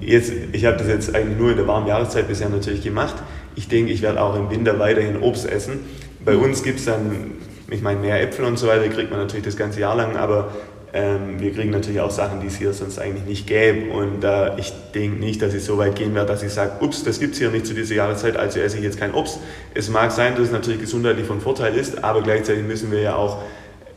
Jetzt, 0.00 0.32
ich 0.52 0.64
habe 0.64 0.76
das 0.76 0.88
jetzt 0.88 1.14
eigentlich 1.14 1.38
nur 1.38 1.50
in 1.50 1.56
der 1.56 1.66
warmen 1.66 1.86
Jahreszeit 1.86 2.28
bisher 2.28 2.48
natürlich 2.48 2.82
gemacht. 2.82 3.16
Ich 3.54 3.68
denke, 3.68 3.92
ich 3.92 4.02
werde 4.02 4.20
auch 4.20 4.36
im 4.36 4.50
Winter 4.50 4.78
weiterhin 4.78 5.22
Obst 5.22 5.48
essen. 5.48 5.80
Bei 6.24 6.34
mhm. 6.34 6.42
uns 6.42 6.62
gibt 6.62 6.80
es 6.80 6.84
dann, 6.84 7.32
ich 7.70 7.82
meine, 7.82 8.00
mehr 8.00 8.22
Äpfel 8.22 8.44
und 8.44 8.58
so 8.58 8.66
weiter, 8.66 8.88
kriegt 8.88 9.10
man 9.10 9.20
natürlich 9.20 9.46
das 9.46 9.56
ganze 9.56 9.80
Jahr 9.80 9.96
lang, 9.96 10.16
aber 10.16 10.52
Ähm, 10.96 11.38
wir 11.38 11.52
kriegen 11.52 11.72
natürlich 11.72 12.00
auch 12.00 12.10
Sachen, 12.10 12.40
die 12.40 12.46
es 12.46 12.56
hier 12.56 12.72
sonst 12.72 12.98
eigentlich 12.98 13.26
nicht 13.26 13.46
gäbe. 13.46 13.92
Und 13.92 14.24
äh, 14.24 14.58
ich 14.58 14.72
denke 14.94 15.20
nicht, 15.20 15.42
dass 15.42 15.52
ich 15.52 15.62
so 15.62 15.76
weit 15.76 15.94
gehen 15.94 16.14
werde, 16.14 16.28
dass 16.28 16.42
ich 16.42 16.52
sage, 16.54 16.82
ups, 16.82 17.04
das 17.04 17.20
gibt 17.20 17.34
es 17.34 17.38
hier 17.38 17.50
nicht 17.50 17.66
zu 17.66 17.74
dieser 17.74 17.96
Jahreszeit, 17.96 18.38
also 18.38 18.60
esse 18.60 18.78
ich 18.78 18.82
jetzt 18.82 18.98
kein 18.98 19.12
Obst. 19.12 19.38
Es 19.74 19.90
mag 19.90 20.10
sein, 20.10 20.36
dass 20.36 20.44
es 20.44 20.52
natürlich 20.52 20.80
gesundheitlich 20.80 21.26
von 21.26 21.42
Vorteil 21.42 21.74
ist, 21.74 22.02
aber 22.02 22.22
gleichzeitig 22.22 22.64
müssen 22.64 22.90
wir 22.90 23.00
ja 23.00 23.14
auch, 23.14 23.42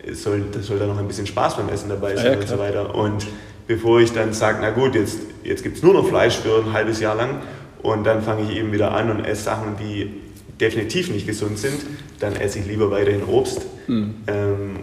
es 0.05 0.23
soll, 0.23 0.43
das 0.51 0.65
soll 0.65 0.77
da 0.77 0.87
noch 0.87 0.99
ein 0.99 1.07
bisschen 1.07 1.25
Spaß 1.25 1.55
beim 1.55 1.69
Essen 1.69 1.87
dabei 1.87 2.17
sein 2.17 2.33
ja, 2.33 2.37
und 2.37 2.49
so 2.49 2.59
weiter. 2.59 2.93
Und 2.93 3.27
bevor 3.65 4.01
ich 4.01 4.11
dann 4.11 4.33
sage, 4.33 4.57
na 4.59 4.71
gut, 4.71 4.93
jetzt, 4.93 5.19
jetzt 5.45 5.63
gibt 5.63 5.77
es 5.77 5.83
nur 5.83 5.93
noch 5.93 6.05
Fleisch 6.05 6.35
für 6.35 6.65
ein 6.65 6.73
halbes 6.73 6.99
Jahr 6.99 7.15
lang 7.15 7.35
und 7.81 8.03
dann 8.03 8.21
fange 8.23 8.43
ich 8.43 8.57
eben 8.57 8.73
wieder 8.73 8.91
an 8.91 9.09
und 9.09 9.23
esse 9.23 9.43
Sachen, 9.43 9.77
die 9.79 10.11
definitiv 10.59 11.09
nicht 11.11 11.25
gesund 11.25 11.59
sind, 11.59 11.79
dann 12.19 12.35
esse 12.35 12.59
ich 12.59 12.65
lieber 12.65 12.91
weiterhin 12.91 13.23
Obst. 13.23 13.61
Mhm. 13.87 14.15
Ähm, 14.27 14.79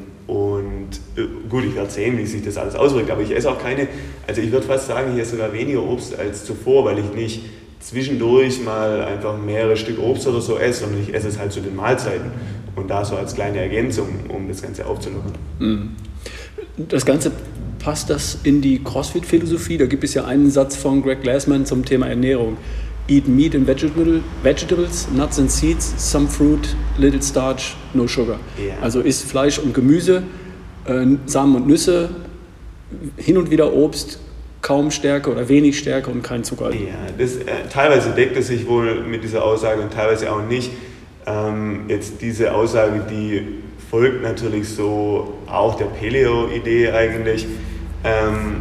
und 0.86 1.22
äh, 1.22 1.26
gut, 1.48 1.64
ich 1.64 1.74
werde 1.74 1.90
sehen, 1.90 2.18
wie 2.18 2.26
sich 2.26 2.42
das 2.44 2.56
alles 2.56 2.74
auswirkt, 2.74 3.10
aber 3.10 3.22
ich 3.22 3.34
esse 3.34 3.50
auch 3.50 3.60
keine, 3.60 3.88
also 4.26 4.40
ich 4.40 4.52
würde 4.52 4.66
fast 4.66 4.86
sagen, 4.86 5.12
ich 5.14 5.20
esse 5.20 5.32
sogar 5.32 5.52
weniger 5.52 5.82
Obst 5.82 6.18
als 6.18 6.44
zuvor, 6.44 6.84
weil 6.84 6.98
ich 6.98 7.12
nicht 7.14 7.42
zwischendurch 7.80 8.62
mal 8.62 9.02
einfach 9.02 9.36
mehrere 9.38 9.76
Stück 9.76 9.98
Obst 9.98 10.26
oder 10.26 10.40
so 10.40 10.58
esse, 10.58 10.80
sondern 10.80 11.02
ich 11.02 11.14
esse 11.14 11.28
es 11.28 11.38
halt 11.38 11.52
zu 11.52 11.60
den 11.60 11.76
Mahlzeiten 11.76 12.30
und 12.74 12.90
da 12.90 13.04
so 13.04 13.16
als 13.16 13.34
kleine 13.34 13.58
Ergänzung, 13.58 14.08
um 14.28 14.48
das 14.48 14.62
Ganze 14.62 14.86
aufzulockern. 14.86 15.32
Mhm. 15.58 15.90
Das 16.88 17.06
Ganze 17.06 17.32
passt 17.78 18.10
das 18.10 18.38
in 18.42 18.60
die 18.60 18.82
CrossFit-Philosophie? 18.82 19.78
Da 19.78 19.86
gibt 19.86 20.04
es 20.04 20.14
ja 20.14 20.24
einen 20.24 20.50
Satz 20.50 20.76
von 20.76 21.02
Greg 21.02 21.22
Glassman 21.22 21.64
zum 21.64 21.84
Thema 21.84 22.08
Ernährung. 22.08 22.56
Eat 23.08 23.28
meat 23.28 23.54
and 23.54 23.68
vegetable, 23.68 24.20
vegetables, 24.42 25.06
nuts 25.14 25.38
and 25.38 25.48
seeds, 25.48 25.94
some 25.96 26.26
fruit, 26.26 26.74
little 26.98 27.22
starch, 27.22 27.76
no 27.94 28.08
sugar. 28.08 28.40
Yeah. 28.58 28.74
Also 28.82 29.00
isst 29.00 29.24
Fleisch 29.26 29.60
und 29.60 29.74
Gemüse, 29.74 30.24
äh, 30.88 31.06
Samen 31.26 31.56
und 31.56 31.66
Nüsse, 31.66 32.10
hin 33.16 33.36
und 33.36 33.50
wieder 33.50 33.72
Obst, 33.72 34.20
kaum 34.62 34.90
Stärke 34.90 35.30
oder 35.30 35.48
wenig 35.48 35.78
Stärke 35.78 36.10
und 36.10 36.22
kein 36.22 36.44
Zucker. 36.44 36.72
Ja, 36.72 36.94
das, 37.16 37.36
äh, 37.36 37.68
teilweise 37.72 38.10
deckt 38.10 38.36
es 38.36 38.48
sich 38.48 38.66
wohl 38.66 39.02
mit 39.02 39.22
dieser 39.22 39.44
Aussage 39.44 39.80
und 39.80 39.92
teilweise 39.92 40.32
auch 40.32 40.42
nicht. 40.42 40.70
Ähm, 41.26 41.84
jetzt 41.88 42.20
diese 42.20 42.54
Aussage, 42.54 43.02
die 43.10 43.42
folgt 43.90 44.22
natürlich 44.22 44.68
so 44.68 45.34
auch 45.46 45.76
der 45.76 45.86
Paleo-Idee 45.86 46.90
eigentlich. 46.90 47.46
Ähm, 48.04 48.60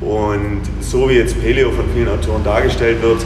und 0.00 0.62
so 0.80 1.08
wie 1.08 1.14
jetzt 1.14 1.40
Paleo 1.40 1.70
von 1.70 1.86
vielen 1.94 2.08
Autoren 2.08 2.44
dargestellt 2.44 3.02
wird, 3.02 3.24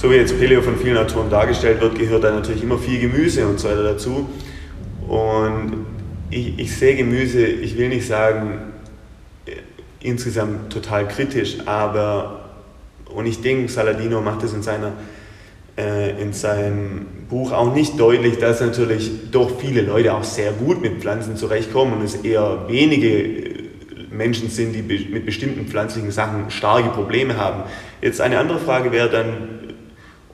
so 0.00 0.10
wie 0.10 0.14
jetzt 0.14 0.38
Paleo 0.38 0.62
von 0.62 0.76
vielen 0.76 0.96
Autoren 0.96 1.28
dargestellt 1.28 1.80
wird, 1.80 1.98
gehört 1.98 2.22
da 2.22 2.30
natürlich 2.30 2.62
immer 2.62 2.78
viel 2.78 3.00
Gemüse 3.00 3.46
und 3.46 3.58
so 3.58 3.68
weiter 3.68 3.82
dazu. 3.82 4.28
Und 5.08 5.86
ich, 6.30 6.58
ich 6.58 6.76
sehe 6.76 6.94
Gemüse, 6.94 7.44
ich 7.44 7.76
will 7.76 7.88
nicht 7.88 8.06
sagen 8.06 8.60
äh, 9.46 9.52
insgesamt 10.00 10.72
total 10.72 11.08
kritisch, 11.08 11.56
aber, 11.66 12.48
und 13.12 13.26
ich 13.26 13.40
denke, 13.40 13.68
Saladino 13.68 14.20
macht 14.20 14.44
das 14.44 14.52
in, 14.52 14.62
seiner, 14.62 14.92
äh, 15.76 16.22
in 16.22 16.32
seinem 16.32 17.06
Buch 17.28 17.50
auch 17.50 17.74
nicht 17.74 17.98
deutlich, 17.98 18.38
dass 18.38 18.60
natürlich 18.60 19.30
doch 19.32 19.58
viele 19.58 19.82
Leute 19.82 20.14
auch 20.14 20.24
sehr 20.24 20.52
gut 20.52 20.80
mit 20.80 21.00
Pflanzen 21.00 21.36
zurechtkommen 21.36 21.94
und 21.94 22.04
es 22.04 22.14
eher 22.14 22.66
wenige 22.68 23.08
äh, 23.08 23.54
Menschen 24.12 24.48
sind, 24.48 24.74
die 24.74 24.82
mit 24.82 25.26
bestimmten 25.26 25.66
pflanzlichen 25.66 26.12
Sachen 26.12 26.50
starke 26.50 26.90
Probleme 26.90 27.36
haben. 27.36 27.64
Jetzt 28.00 28.20
eine 28.20 28.38
andere 28.38 28.60
Frage 28.60 28.92
wäre 28.92 29.10
dann, 29.10 29.57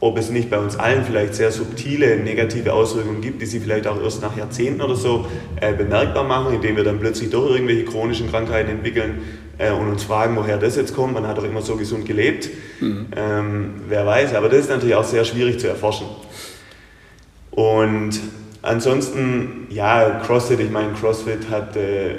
ob 0.01 0.19
es 0.19 0.31
nicht 0.31 0.51
bei 0.51 0.59
uns 0.59 0.77
allen 0.77 1.05
vielleicht 1.05 1.35
sehr 1.35 1.51
subtile 1.51 2.17
negative 2.19 2.73
Auswirkungen 2.73 3.21
gibt, 3.21 3.41
die 3.41 3.47
sich 3.47 3.63
vielleicht 3.63 3.87
auch 3.87 4.03
erst 4.03 4.21
nach 4.23 4.37
Jahrzehnten 4.37 4.83
oder 4.83 4.97
so 4.97 5.27
äh, 5.61 5.73
bemerkbar 5.73 6.25
machen, 6.25 6.55
indem 6.55 6.77
wir 6.77 6.85
dann 6.85 7.01
plötzlich 7.01 7.31
doch 7.31 7.49
irgendwelche 7.49 7.85
chronischen 7.85 8.31
Krankheiten 8.31 8.71
entwickeln 8.71 9.23
äh, 9.59 9.71
und 9.71 9.89
uns 9.89 10.05
fragen, 10.05 10.37
woher 10.37 10.59
das 10.59 10.77
jetzt 10.77 10.95
kommt. 10.95 11.15
Man 11.15 11.27
hat 11.27 11.39
doch 11.39 11.45
immer 11.45 11.63
so 11.63 11.77
gesund 11.77 12.07
gelebt. 12.07 12.51
Mhm. 12.81 13.07
Ähm, 13.17 13.71
wer 13.89 14.05
weiß, 14.05 14.35
aber 14.35 14.49
das 14.49 14.61
ist 14.61 14.71
natürlich 14.71 14.95
auch 14.95 15.05
sehr 15.05 15.25
schwierig 15.25 15.59
zu 15.59 15.69
erforschen. 15.69 16.07
Und 17.51 18.21
ansonsten, 18.63 19.69
ja, 19.71 20.21
CrossFit, 20.27 20.61
ich 20.61 20.71
meine, 20.71 20.93
CrossFit 20.93 21.49
hat 21.51 21.77
äh, 21.77 22.17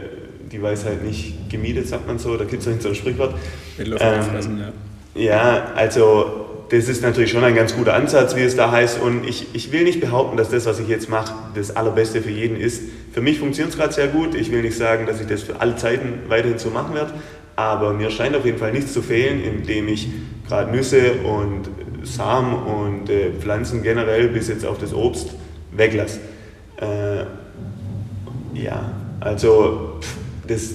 die 0.52 0.62
Weisheit 0.62 1.04
nicht 1.04 1.50
gemietet, 1.50 1.88
sagt 1.88 2.08
man 2.08 2.20
so, 2.20 2.38
da 2.38 2.46
gibt 2.46 2.62
es 2.62 2.68
nicht 2.68 2.82
so 2.82 2.90
ein 2.90 2.96
Sprichwort. 2.96 3.36
Mit 3.78 3.88
Luft 3.90 4.02
ähm, 4.04 4.24
fressen, 4.24 4.60
ja. 4.60 4.72
Ja, 5.16 5.72
also 5.76 6.45
das 6.70 6.88
ist 6.88 7.04
natürlich 7.04 7.32
schon 7.32 7.44
ein 7.44 7.56
ganz 7.56 7.76
guter 7.76 7.94
Ansatz, 7.94 8.36
wie 8.36 8.42
es 8.42 8.56
da 8.56 8.72
heißt. 8.72 9.00
Und 9.00 9.28
ich, 9.28 9.48
ich 9.54 9.72
will 9.72 9.84
nicht 9.84 10.02
behaupten, 10.02 10.38
dass 10.38 10.50
das, 10.50 10.66
was 10.66 10.80
ich 10.80 10.88
jetzt 10.88 11.10
mache, 11.10 11.34
das 11.54 11.76
Allerbeste 11.76 12.22
für 12.22 12.32
jeden 12.32 12.60
ist. 12.60 12.82
Für 13.14 13.22
mich 13.22 13.40
funktioniert 13.40 13.74
es 13.74 13.80
gerade 13.80 13.94
sehr 13.94 14.08
gut. 14.08 14.36
Ich 14.36 14.52
will 14.52 14.62
nicht 14.62 14.78
sagen, 14.78 15.06
dass 15.06 15.22
ich 15.22 15.28
das 15.28 15.44
für 15.44 15.62
alle 15.62 15.76
Zeiten 15.76 16.24
weiterhin 16.28 16.58
so 16.58 16.70
machen 16.70 16.96
werde. 16.96 17.14
Aber 17.56 17.94
mir 17.94 18.10
scheint 18.10 18.36
auf 18.36 18.46
jeden 18.46 18.58
Fall 18.58 18.74
nichts 18.74 18.94
zu 18.94 19.02
fehlen, 19.02 19.42
indem 19.44 19.88
ich 19.88 20.10
gerade 20.48 20.72
Nüsse 20.72 21.14
und 21.24 21.70
Samen 22.04 22.54
und 22.54 23.10
äh, 23.10 23.32
Pflanzen 23.32 23.82
generell 23.82 24.28
bis 24.28 24.48
jetzt 24.48 24.66
auf 24.66 24.78
das 24.78 24.94
Obst 24.94 25.30
weglasse. 25.72 26.20
Äh, 26.78 27.26
ja, 28.60 28.92
also 29.20 29.98
pff, 30.02 30.16
das, 30.48 30.74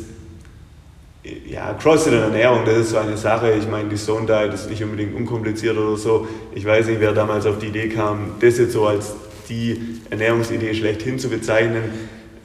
ja, 1.51 1.75
CrossFit 1.75 2.13
und 2.13 2.21
Ernährung, 2.21 2.61
das 2.65 2.77
ist 2.77 2.91
so 2.91 2.99
eine 2.99 3.17
Sache. 3.17 3.53
Ich 3.53 3.67
meine, 3.69 3.89
die 3.89 3.97
Zone 3.97 4.25
Diet 4.25 4.55
ist 4.55 4.71
nicht 4.71 4.85
unbedingt 4.85 5.17
unkompliziert 5.17 5.77
oder 5.77 5.97
so. 5.97 6.29
Ich 6.55 6.65
weiß 6.65 6.87
nicht, 6.87 7.01
wer 7.01 7.13
damals 7.13 7.45
auf 7.45 7.59
die 7.59 7.67
Idee 7.67 7.89
kam, 7.89 8.33
das 8.41 8.59
jetzt 8.59 8.73
so 8.73 8.87
als 8.87 9.15
die 9.49 10.01
Ernährungsidee 10.11 10.75
schlechthin 10.75 11.19
zu 11.19 11.29
bezeichnen. 11.29 11.83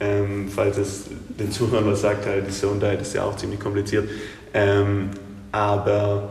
Ähm, 0.00 0.48
falls 0.52 0.76
es 0.76 1.04
den 1.38 1.52
Zuhörern 1.52 1.86
was 1.86 2.00
sagt, 2.00 2.26
halt, 2.26 2.48
die 2.48 2.52
Zone 2.52 2.80
Diet 2.80 3.00
ist 3.00 3.14
ja 3.14 3.22
auch 3.22 3.36
ziemlich 3.36 3.60
kompliziert. 3.60 4.08
Ähm, 4.52 5.10
aber 5.52 6.30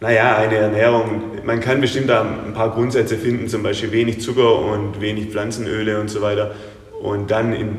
naja, 0.00 0.36
eine 0.36 0.56
Ernährung, 0.56 1.22
man 1.44 1.60
kann 1.60 1.80
bestimmt 1.80 2.08
da 2.08 2.22
ein 2.22 2.52
paar 2.52 2.70
Grundsätze 2.70 3.16
finden, 3.16 3.46
zum 3.46 3.62
Beispiel 3.62 3.92
wenig 3.92 4.20
Zucker 4.20 4.58
und 4.58 5.00
wenig 5.00 5.30
Pflanzenöle 5.30 6.00
und 6.00 6.10
so 6.10 6.20
weiter. 6.20 6.50
Und 7.00 7.30
dann 7.30 7.52
in, 7.52 7.76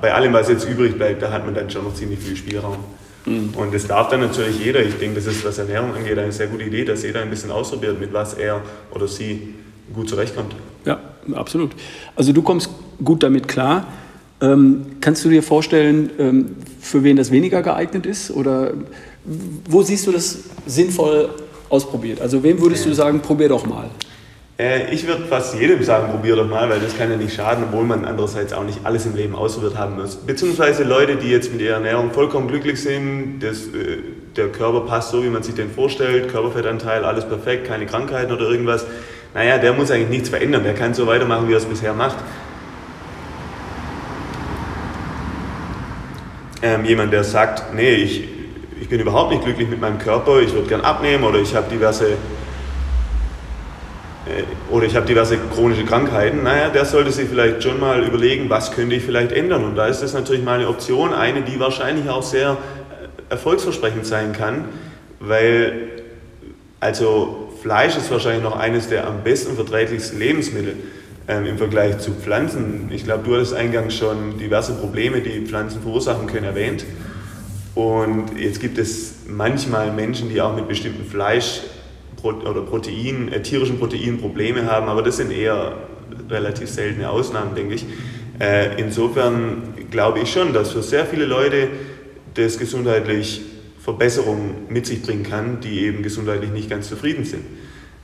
bei 0.00 0.14
allem, 0.14 0.32
was 0.32 0.48
jetzt 0.48 0.66
übrig 0.66 0.96
bleibt, 0.96 1.20
da 1.20 1.30
hat 1.30 1.44
man 1.44 1.54
dann 1.54 1.68
schon 1.68 1.84
noch 1.84 1.94
ziemlich 1.94 2.20
viel 2.20 2.36
Spielraum. 2.36 2.78
Mhm. 3.26 3.50
Und 3.54 3.74
das 3.74 3.86
darf 3.86 4.08
dann 4.08 4.20
natürlich 4.20 4.64
jeder. 4.64 4.82
Ich 4.82 4.96
denke, 4.96 5.16
das 5.16 5.26
ist, 5.26 5.44
was 5.44 5.58
Ernährung 5.58 5.94
angeht, 5.94 6.18
eine 6.18 6.32
sehr 6.32 6.46
gute 6.46 6.64
Idee, 6.64 6.84
dass 6.84 7.02
jeder 7.02 7.22
ein 7.22 7.30
bisschen 7.30 7.50
ausprobiert, 7.50 8.00
mit 8.00 8.12
was 8.12 8.34
er 8.34 8.62
oder 8.92 9.06
sie 9.08 9.54
gut 9.92 10.08
zurechtkommt. 10.08 10.54
Ja, 10.84 11.00
absolut. 11.34 11.72
Also 12.16 12.32
du 12.32 12.42
kommst 12.42 12.70
gut 13.04 13.22
damit 13.22 13.48
klar. 13.48 13.86
Ähm, 14.40 14.86
kannst 15.00 15.24
du 15.24 15.28
dir 15.28 15.42
vorstellen, 15.42 16.10
ähm, 16.18 16.56
für 16.80 17.04
wen 17.04 17.16
das 17.16 17.30
weniger 17.30 17.62
geeignet 17.62 18.06
ist? 18.06 18.30
Oder 18.30 18.72
wo 19.68 19.82
siehst 19.82 20.06
du 20.06 20.12
das 20.12 20.44
sinnvoll 20.66 21.28
ausprobiert? 21.68 22.20
Also 22.20 22.42
wem 22.42 22.60
würdest 22.60 22.86
du 22.86 22.94
sagen, 22.94 23.20
probier 23.20 23.50
doch 23.50 23.66
mal? 23.66 23.90
Äh, 24.60 24.92
ich 24.92 25.06
würde 25.06 25.24
fast 25.24 25.58
jedem 25.58 25.82
sagen, 25.82 26.10
probier 26.10 26.36
doch 26.36 26.46
mal, 26.46 26.68
weil 26.68 26.80
das 26.80 26.96
kann 26.98 27.10
ja 27.10 27.16
nicht 27.16 27.34
schaden, 27.34 27.64
obwohl 27.64 27.84
man 27.84 28.04
andererseits 28.04 28.52
auch 28.52 28.64
nicht 28.64 28.80
alles 28.84 29.06
im 29.06 29.16
Leben 29.16 29.34
ausprobiert 29.34 29.78
haben 29.78 29.96
muss. 29.96 30.16
Beziehungsweise 30.16 30.84
Leute, 30.84 31.16
die 31.16 31.30
jetzt 31.30 31.50
mit 31.50 31.62
ihrer 31.62 31.76
Ernährung 31.76 32.10
vollkommen 32.10 32.46
glücklich 32.46 32.82
sind, 32.82 33.40
das, 33.40 33.68
äh, 33.68 33.98
der 34.36 34.48
Körper 34.48 34.80
passt 34.82 35.12
so, 35.12 35.24
wie 35.24 35.28
man 35.28 35.42
sich 35.42 35.54
den 35.54 35.70
vorstellt, 35.70 36.30
Körperfettanteil, 36.30 37.06
alles 37.06 37.26
perfekt, 37.26 37.68
keine 37.68 37.86
Krankheiten 37.86 38.32
oder 38.32 38.50
irgendwas. 38.50 38.84
Naja, 39.32 39.56
der 39.56 39.72
muss 39.72 39.90
eigentlich 39.90 40.10
nichts 40.10 40.28
verändern, 40.28 40.62
der 40.62 40.74
kann 40.74 40.92
so 40.92 41.06
weitermachen, 41.06 41.48
wie 41.48 41.54
er 41.54 41.58
es 41.58 41.64
bisher 41.64 41.94
macht. 41.94 42.16
Ähm, 46.62 46.84
jemand, 46.84 47.14
der 47.14 47.24
sagt, 47.24 47.72
nee, 47.74 47.94
ich, 47.94 48.24
ich 48.78 48.90
bin 48.90 49.00
überhaupt 49.00 49.30
nicht 49.30 49.42
glücklich 49.42 49.70
mit 49.70 49.80
meinem 49.80 49.98
Körper, 49.98 50.40
ich 50.40 50.52
würde 50.52 50.68
gern 50.68 50.82
abnehmen 50.82 51.24
oder 51.24 51.38
ich 51.38 51.54
habe 51.54 51.70
diverse 51.70 52.18
oder 54.70 54.86
ich 54.86 54.96
habe 54.96 55.06
diverse 55.06 55.38
chronische 55.54 55.84
Krankheiten, 55.84 56.42
naja, 56.42 56.68
der 56.68 56.84
sollte 56.84 57.10
sich 57.10 57.28
vielleicht 57.28 57.62
schon 57.62 57.80
mal 57.80 58.02
überlegen, 58.04 58.48
was 58.48 58.72
könnte 58.72 58.96
ich 58.96 59.04
vielleicht 59.04 59.32
ändern. 59.32 59.64
Und 59.64 59.76
da 59.76 59.86
ist 59.86 60.02
das 60.02 60.12
natürlich 60.12 60.44
mal 60.44 60.58
eine 60.58 60.68
Option, 60.68 61.12
eine, 61.12 61.42
die 61.42 61.58
wahrscheinlich 61.58 62.08
auch 62.08 62.22
sehr 62.22 62.50
äh, 62.50 63.32
erfolgsversprechend 63.32 64.06
sein 64.06 64.32
kann, 64.32 64.66
weil 65.18 65.88
also 66.80 67.48
Fleisch 67.60 67.96
ist 67.96 68.10
wahrscheinlich 68.10 68.42
noch 68.42 68.56
eines 68.56 68.88
der 68.88 69.06
am 69.06 69.22
besten 69.22 69.54
verträglichsten 69.54 70.18
Lebensmittel 70.18 70.76
ähm, 71.28 71.44
im 71.44 71.58
Vergleich 71.58 71.98
zu 71.98 72.12
Pflanzen. 72.12 72.90
Ich 72.90 73.04
glaube, 73.04 73.24
du 73.24 73.34
hattest 73.34 73.54
eingangs 73.54 73.94
schon 73.94 74.38
diverse 74.38 74.72
Probleme, 74.72 75.20
die 75.20 75.46
Pflanzen 75.46 75.82
verursachen 75.82 76.26
können, 76.26 76.44
erwähnt. 76.44 76.86
Und 77.74 78.38
jetzt 78.38 78.60
gibt 78.60 78.78
es 78.78 79.16
manchmal 79.28 79.92
Menschen, 79.92 80.30
die 80.30 80.40
auch 80.40 80.56
mit 80.56 80.68
bestimmten 80.68 81.04
Fleisch 81.04 81.60
oder 82.22 82.62
Protein, 82.62 83.32
äh, 83.32 83.42
tierischen 83.42 83.78
Proteinen 83.78 84.18
Probleme 84.18 84.66
haben, 84.66 84.88
aber 84.88 85.02
das 85.02 85.16
sind 85.16 85.32
eher 85.32 85.76
relativ 86.28 86.68
seltene 86.68 87.10
Ausnahmen, 87.10 87.54
denke 87.54 87.74
ich. 87.74 87.84
Äh, 88.38 88.80
insofern 88.80 89.74
glaube 89.90 90.20
ich 90.20 90.32
schon, 90.32 90.52
dass 90.52 90.72
für 90.72 90.82
sehr 90.82 91.06
viele 91.06 91.24
Leute 91.24 91.68
das 92.34 92.58
gesundheitlich 92.58 93.42
Verbesserungen 93.82 94.66
mit 94.68 94.86
sich 94.86 95.02
bringen 95.02 95.22
kann, 95.22 95.60
die 95.60 95.80
eben 95.80 96.02
gesundheitlich 96.02 96.50
nicht 96.50 96.70
ganz 96.70 96.88
zufrieden 96.88 97.24
sind. 97.24 97.44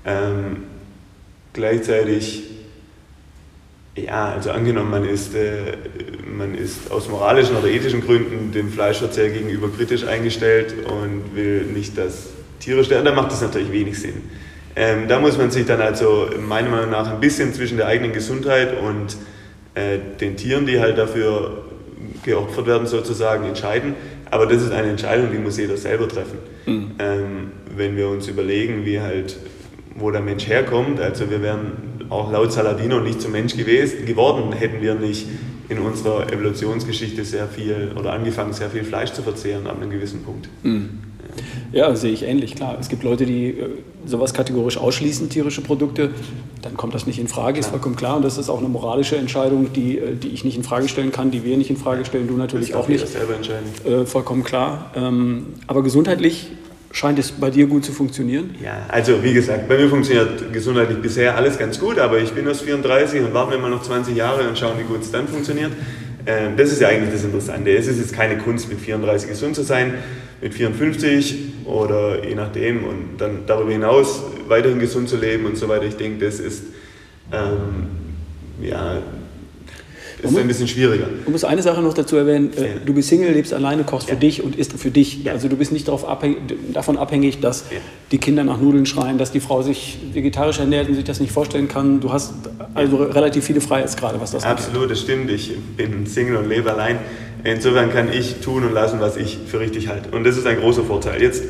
Ähm, 0.05 0.65
gleichzeitig 1.53 2.45
Ja, 3.97 4.33
also 4.35 4.51
angenommen, 4.51 4.91
man 4.91 5.09
ist, 5.09 5.35
äh, 5.35 5.73
man 6.27 6.55
ist 6.55 6.91
aus 6.91 7.09
moralischen 7.09 7.57
oder 7.57 7.69
ethischen 7.69 8.03
Gründen 8.03 8.53
dem 8.53 8.71
Fleischverzehr 8.71 9.31
gegenüber 9.31 9.71
kritisch 9.75 10.05
eingestellt 10.05 10.75
und 10.87 11.35
will 11.35 11.63
nicht, 11.65 11.97
dass 11.97 12.29
Tiere 12.59 12.85
sterben, 12.85 13.05
dann 13.05 13.15
macht 13.15 13.33
das 13.33 13.43
natürlich 13.43 13.73
wenig 13.73 13.99
Sinn. 13.99 14.23
Ähm, 14.75 15.09
da 15.09 15.19
muss 15.19 15.39
man 15.39 15.51
sich 15.51 15.67
dann 15.67 15.81
also 15.81 16.29
meiner 16.47 16.69
Meinung 16.69 16.91
nach 16.91 17.11
ein 17.11 17.21
bisschen 17.21 17.55
zwischen 17.55 17.79
der 17.79 17.87
eigenen 17.87 18.13
Gesundheit 18.13 18.79
und 18.79 19.17
äh, 19.75 19.99
den 20.21 20.37
Tieren, 20.37 20.67
die 20.67 20.81
halt 20.81 20.99
dafür 20.99 21.65
geopfert 22.25 22.67
werden, 22.67 22.87
sozusagen 22.87 23.47
entscheiden. 23.47 23.95
Aber 24.31 24.47
das 24.47 24.63
ist 24.63 24.73
eine 24.73 24.91
Entscheidung, 24.91 25.31
die 25.33 25.39
muss 25.39 25.57
jeder 25.57 25.77
selber 25.77 26.09
treffen. 26.09 26.39
Mhm. 26.67 26.91
Ähm, 26.99 27.53
wenn 27.75 27.97
wir 27.97 28.09
uns 28.09 28.29
überlegen, 28.29 28.85
wie 28.85 29.01
halt, 29.01 29.39
wo 29.95 30.11
der 30.11 30.21
Mensch 30.21 30.47
herkommt, 30.47 31.01
also 31.01 31.31
wir 31.31 31.41
wären 31.41 31.97
auch 32.11 32.31
laut 32.31 32.53
Saladino 32.53 33.01
nicht 33.01 33.21
zum 33.21 33.33
Mensch 33.33 33.57
gewesen, 33.57 34.05
geworden, 34.05 34.53
hätten 34.53 34.83
wir 34.83 34.95
nicht 34.95 35.27
in 35.69 35.79
unserer 35.79 36.31
Evolutionsgeschichte 36.33 37.25
sehr 37.25 37.47
viel 37.49 37.93
oder 37.99 38.13
angefangen, 38.13 38.53
sehr 38.53 38.71
viel 38.71 38.85
Fleisch 38.85 39.13
zu 39.13 39.23
verzehren 39.23 39.67
ab 39.67 39.81
einem 39.81 39.91
gewissen 39.91 40.23
Punkt. 40.23 40.49
Mhm. 40.63 40.99
Ja, 41.77 41.95
sehe 41.95 42.11
ich 42.11 42.23
ähnlich, 42.23 42.55
klar. 42.55 42.79
Es 42.81 42.89
gibt 42.89 43.03
Leute, 43.03 43.27
die 43.27 43.51
äh, 43.51 43.69
sowas 44.07 44.33
kategorisch 44.33 44.79
ausschließen, 44.79 45.29
tierische 45.29 45.61
Produkte. 45.61 46.11
Dann 46.63 46.75
kommt 46.75 46.95
das 46.95 47.07
nicht 47.07 47.19
in 47.19 47.29
Frage, 47.29 47.61
ist 47.61 47.69
vollkommen 47.69 47.97
klar. 47.97 48.17
Und 48.17 48.25
das 48.25 48.39
ist 48.39 48.49
auch 48.49 48.61
eine 48.61 48.69
moralische 48.69 49.17
Entscheidung, 49.17 49.75
die, 49.75 49.99
äh, 49.99 50.15
die 50.15 50.29
ich 50.29 50.43
nicht 50.43 50.57
in 50.57 50.63
Frage 50.63 50.89
stellen 50.89 51.13
kann, 51.13 51.31
die 51.31 51.45
wir 51.45 51.59
nicht 51.59 51.69
in 51.69 51.77
Frage 51.77 52.07
stellen, 52.07 52.29
du 52.29 52.37
natürlich 52.39 52.75
auch 52.75 52.89
nicht. 52.89 53.07
Selber 53.07 53.37
entscheiden. 53.37 53.67
Äh, 53.85 54.07
vollkommen 54.07 54.43
klar. 54.43 54.91
Ähm, 54.97 55.49
aber 55.67 55.83
gesundheitlich 55.83 56.49
Scheint 56.93 57.19
es 57.19 57.31
bei 57.31 57.51
dir 57.51 57.67
gut 57.67 57.85
zu 57.85 57.93
funktionieren? 57.93 58.55
Ja, 58.63 58.87
also 58.89 59.23
wie 59.23 59.35
gesagt, 59.35 59.69
bei 59.69 59.77
mir 59.77 59.91
funktioniert 59.91 60.51
gesundheitlich 60.51 60.97
bisher 61.03 61.37
alles 61.37 61.59
ganz 61.59 61.79
gut, 61.79 61.99
aber 61.99 62.21
ich 62.21 62.33
bin 62.33 62.47
erst 62.47 62.63
34 62.63 63.21
und 63.21 63.35
warten 63.35 63.51
wir 63.51 63.59
mal 63.59 63.69
noch 63.69 63.83
20 63.83 64.17
Jahre 64.17 64.49
und 64.49 64.57
schauen, 64.57 64.79
wie 64.79 64.85
gut 64.85 65.03
es 65.03 65.11
dann 65.11 65.29
funktioniert. 65.29 65.73
Ähm, 66.27 66.57
das 66.57 66.73
ist 66.73 66.81
ja 66.81 66.89
eigentlich 66.89 67.13
das 67.13 67.25
Interessante. 67.25 67.71
Es 67.77 67.87
ist 67.87 67.99
jetzt 67.99 68.15
keine 68.15 68.39
Kunst, 68.39 68.71
mit 68.71 68.81
34 68.81 69.29
gesund 69.29 69.55
zu 69.55 69.63
sein, 69.63 69.93
mit 70.41 70.55
54 70.55 71.37
oder 71.65 72.27
je 72.27 72.35
nachdem 72.35 72.85
und 72.85 73.19
dann 73.19 73.41
darüber 73.47 73.73
hinaus 73.73 74.23
weiterhin 74.49 74.79
gesund 74.79 75.09
zu 75.09 75.17
leben 75.17 75.47
und 75.47 75.57
so 75.57 75.69
weiter. 75.69 75.85
Ich 75.85 75.97
denke, 75.97 76.25
das 76.25 76.41
ist 76.41 76.65
ähm, 77.33 77.89
ja, 78.61 78.99
ist 80.23 80.31
muss, 80.31 80.41
ein 80.41 80.49
bisschen 80.49 80.69
schwieriger. 80.69 81.07
Du 81.25 81.31
musst 81.31 81.45
eine 81.45 81.63
Sache 81.63 81.83
noch 81.83 81.93
dazu 81.93 82.17
erwähnen. 82.17 82.51
Äh, 82.57 82.63
ja. 82.63 82.69
Du 82.85 82.95
bist 82.95 83.09
Single, 83.09 83.33
lebst 83.33 83.53
alleine, 83.53 83.85
kochst 83.85 84.09
ja. 84.09 84.15
für 84.15 84.21
dich 84.21 84.43
und 84.43 84.57
isst 84.57 84.73
für 84.73 84.91
dich. 84.91 85.25
Ja. 85.25 85.33
Also 85.33 85.49
du 85.49 85.57
bist 85.57 85.73
nicht 85.73 85.89
abhängig, 85.89 86.39
davon 86.73 86.97
abhängig, 86.97 87.41
dass 87.41 87.65
die 88.13 88.19
Kinder 88.19 88.43
nach 88.43 88.59
Nudeln 88.59 88.87
schreien, 88.87 89.19
dass 89.19 89.33
die 89.33 89.41
Frau 89.41 89.63
sich 89.63 89.99
vegetarisch 90.13 90.59
ernährt 90.59 90.89
und 90.89 90.95
sich 90.95 91.05
das 91.05 91.21
nicht 91.21 91.33
vorstellen 91.33 91.69
kann. 91.69 92.01
Du 92.01 92.13
hast 92.13 92.33
also 92.75 92.97
relativ 92.97 93.45
viele 93.45 93.61
Freiheitsgrade, 93.61 94.21
was 94.21 94.31
das 94.31 94.45
angeht. 94.45 94.67
Absolut, 94.67 94.91
das 94.91 95.01
stimmt. 95.01 95.31
Ich 95.31 95.55
bin 95.77 96.07
Single 96.07 96.37
und 96.37 96.49
lebe 96.49 96.73
allein. 96.73 96.99
Insofern 97.47 97.93
kann 97.93 98.13
ich 98.13 98.41
tun 98.41 98.65
und 98.65 98.73
lassen, 98.73 98.99
was 98.99 99.17
ich 99.17 99.39
für 99.47 99.61
richtig 99.61 99.87
halte. 99.87 100.11
Und 100.11 100.25
das 100.25 100.37
ist 100.37 100.49
ein 100.49 100.59
großer 100.59 100.83
Vorteil. 100.83 101.23
Jetzt, 101.23 101.45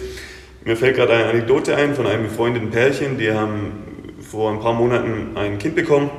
mir 0.63 0.77
fällt 0.77 0.97
gerade 0.97 1.15
eine 1.15 1.25
Anekdote 1.25 1.75
ein 1.75 1.95
von 1.95 2.07
einem 2.07 2.25
befreundeten 2.25 2.71
Pärchen, 2.71 3.17
die 3.17 3.33
haben 3.33 3.73
vor 4.21 4.53
ein 4.53 4.61
paar 4.61 4.75
Monaten 4.75 5.37
ein 5.37 5.59
Kind 5.59 5.75
bekommen 5.75 6.11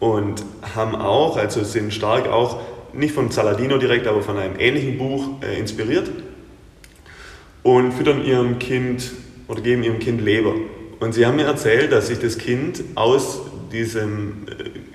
und 0.00 0.44
haben 0.74 0.94
auch, 0.94 1.38
also 1.38 1.64
sind 1.64 1.94
stark 1.94 2.28
auch, 2.28 2.60
nicht 2.92 3.14
von 3.14 3.30
Saladino 3.30 3.78
direkt, 3.78 4.06
aber 4.06 4.20
von 4.20 4.36
einem 4.36 4.58
ähnlichen 4.58 4.98
Buch 4.98 5.28
äh, 5.42 5.58
inspiriert 5.58 6.10
und 7.62 7.92
füttern 7.92 8.22
ihrem 8.22 8.58
Kind 8.58 9.12
oder 9.48 9.62
geben 9.62 9.82
ihrem 9.82 9.98
Kind 9.98 10.20
Leber. 10.20 10.52
Und 11.00 11.14
sie 11.14 11.24
haben 11.24 11.36
mir 11.36 11.46
erzählt, 11.46 11.90
dass 11.90 12.08
sich 12.08 12.18
das 12.18 12.36
Kind 12.36 12.84
aus 12.96 13.40
diesem, 13.72 14.46
äh, 14.46 14.85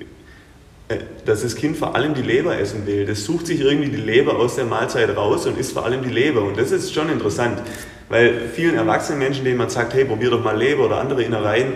dass 1.25 1.41
das 1.41 1.55
Kind 1.55 1.77
vor 1.77 1.95
allem 1.95 2.13
die 2.13 2.21
Leber 2.21 2.57
essen 2.57 2.85
will. 2.85 3.05
Das 3.05 3.23
sucht 3.23 3.47
sich 3.47 3.61
irgendwie 3.61 3.89
die 3.89 3.97
Leber 3.97 4.37
aus 4.37 4.55
der 4.55 4.65
Mahlzeit 4.65 5.15
raus 5.15 5.45
und 5.45 5.57
isst 5.57 5.73
vor 5.73 5.85
allem 5.85 6.03
die 6.03 6.09
Leber. 6.09 6.43
Und 6.43 6.57
das 6.57 6.71
ist 6.71 6.93
schon 6.93 7.09
interessant, 7.09 7.61
weil 8.09 8.49
vielen 8.53 8.75
erwachsenen 8.75 9.19
Menschen, 9.19 9.45
denen 9.45 9.57
man 9.57 9.69
sagt, 9.69 9.93
hey, 9.93 10.05
probier 10.05 10.29
doch 10.29 10.43
mal 10.43 10.57
Leber 10.57 10.85
oder 10.85 10.99
andere 10.99 11.23
Innereien, 11.23 11.73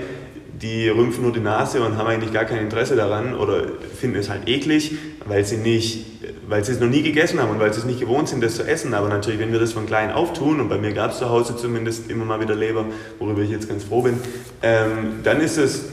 die 0.61 0.87
rümpfen 0.87 1.23
nur 1.23 1.33
die 1.33 1.39
Nase 1.39 1.81
und 1.81 1.97
haben 1.97 2.07
eigentlich 2.07 2.31
gar 2.31 2.45
kein 2.45 2.59
Interesse 2.59 2.95
daran 2.95 3.35
oder 3.35 3.63
finden 3.99 4.17
es 4.17 4.29
halt 4.29 4.47
eklig, 4.47 4.93
weil 5.25 5.43
sie, 5.43 5.57
nicht, 5.57 6.05
weil 6.47 6.63
sie 6.63 6.71
es 6.71 6.79
noch 6.79 6.87
nie 6.87 7.01
gegessen 7.01 7.41
haben 7.41 7.51
und 7.51 7.59
weil 7.59 7.73
sie 7.73 7.79
es 7.79 7.85
nicht 7.85 7.99
gewohnt 7.99 8.29
sind, 8.29 8.41
das 8.41 8.55
zu 8.55 8.63
essen. 8.63 8.93
Aber 8.93 9.09
natürlich, 9.09 9.39
wenn 9.39 9.51
wir 9.51 9.59
das 9.59 9.73
von 9.73 9.85
klein 9.85 10.11
auf 10.11 10.33
tun, 10.33 10.59
und 10.61 10.69
bei 10.69 10.77
mir 10.77 10.93
gab 10.93 11.11
es 11.11 11.19
zu 11.19 11.29
Hause 11.29 11.57
zumindest 11.57 12.09
immer 12.09 12.25
mal 12.25 12.39
wieder 12.39 12.55
Leber, 12.55 12.85
worüber 13.19 13.41
ich 13.41 13.49
jetzt 13.49 13.67
ganz 13.67 13.83
froh 13.83 14.01
bin, 14.01 14.17
ähm, 14.61 15.19
dann 15.23 15.41
ist 15.41 15.57
es 15.57 15.85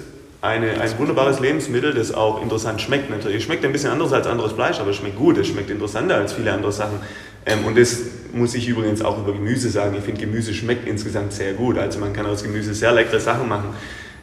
eine, 0.42 0.80
ein 0.80 0.98
wunderbares 0.98 1.38
Lebensmittel, 1.38 1.94
das 1.94 2.12
auch 2.12 2.42
interessant 2.42 2.80
schmeckt. 2.80 3.08
Natürlich 3.10 3.44
schmeckt 3.44 3.64
ein 3.64 3.72
bisschen 3.72 3.90
anders 3.90 4.12
als 4.12 4.26
anderes 4.26 4.52
Fleisch, 4.52 4.80
aber 4.80 4.90
es 4.90 4.96
schmeckt 4.96 5.16
gut, 5.16 5.38
es 5.38 5.46
schmeckt 5.46 5.70
interessanter 5.70 6.16
als 6.16 6.32
viele 6.32 6.52
andere 6.52 6.72
Sachen. 6.72 6.98
Ähm, 7.46 7.64
und 7.64 7.78
das 7.78 8.00
muss 8.32 8.54
ich 8.54 8.66
übrigens 8.66 9.02
auch 9.02 9.18
über 9.18 9.32
Gemüse 9.32 9.70
sagen. 9.70 9.94
Ich 9.96 10.04
finde, 10.04 10.20
Gemüse 10.20 10.52
schmeckt 10.52 10.86
insgesamt 10.86 11.32
sehr 11.32 11.52
gut. 11.52 11.78
Also 11.78 12.00
man 12.00 12.12
kann 12.12 12.26
aus 12.26 12.42
Gemüse 12.42 12.74
sehr 12.74 12.92
leckere 12.92 13.20
Sachen 13.20 13.48
machen. 13.48 13.70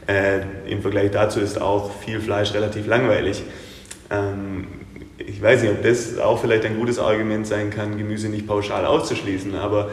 Äh, 0.07 0.41
Im 0.69 0.81
Vergleich 0.81 1.11
dazu 1.11 1.39
ist 1.39 1.59
auch 1.61 1.91
viel 2.01 2.19
Fleisch 2.19 2.53
relativ 2.53 2.85
langweilig. 2.85 3.41
Ähm, 4.11 4.67
ich 5.17 5.41
weiß 5.41 5.61
nicht, 5.61 5.71
ob 5.71 5.83
das 5.83 6.17
auch 6.17 6.41
vielleicht 6.41 6.65
ein 6.65 6.77
gutes 6.77 6.99
Argument 6.99 7.47
sein 7.47 7.69
kann, 7.69 7.97
Gemüse 7.97 8.27
nicht 8.27 8.45
pauschal 8.45 8.85
auszuschließen, 8.85 9.55
aber 9.55 9.91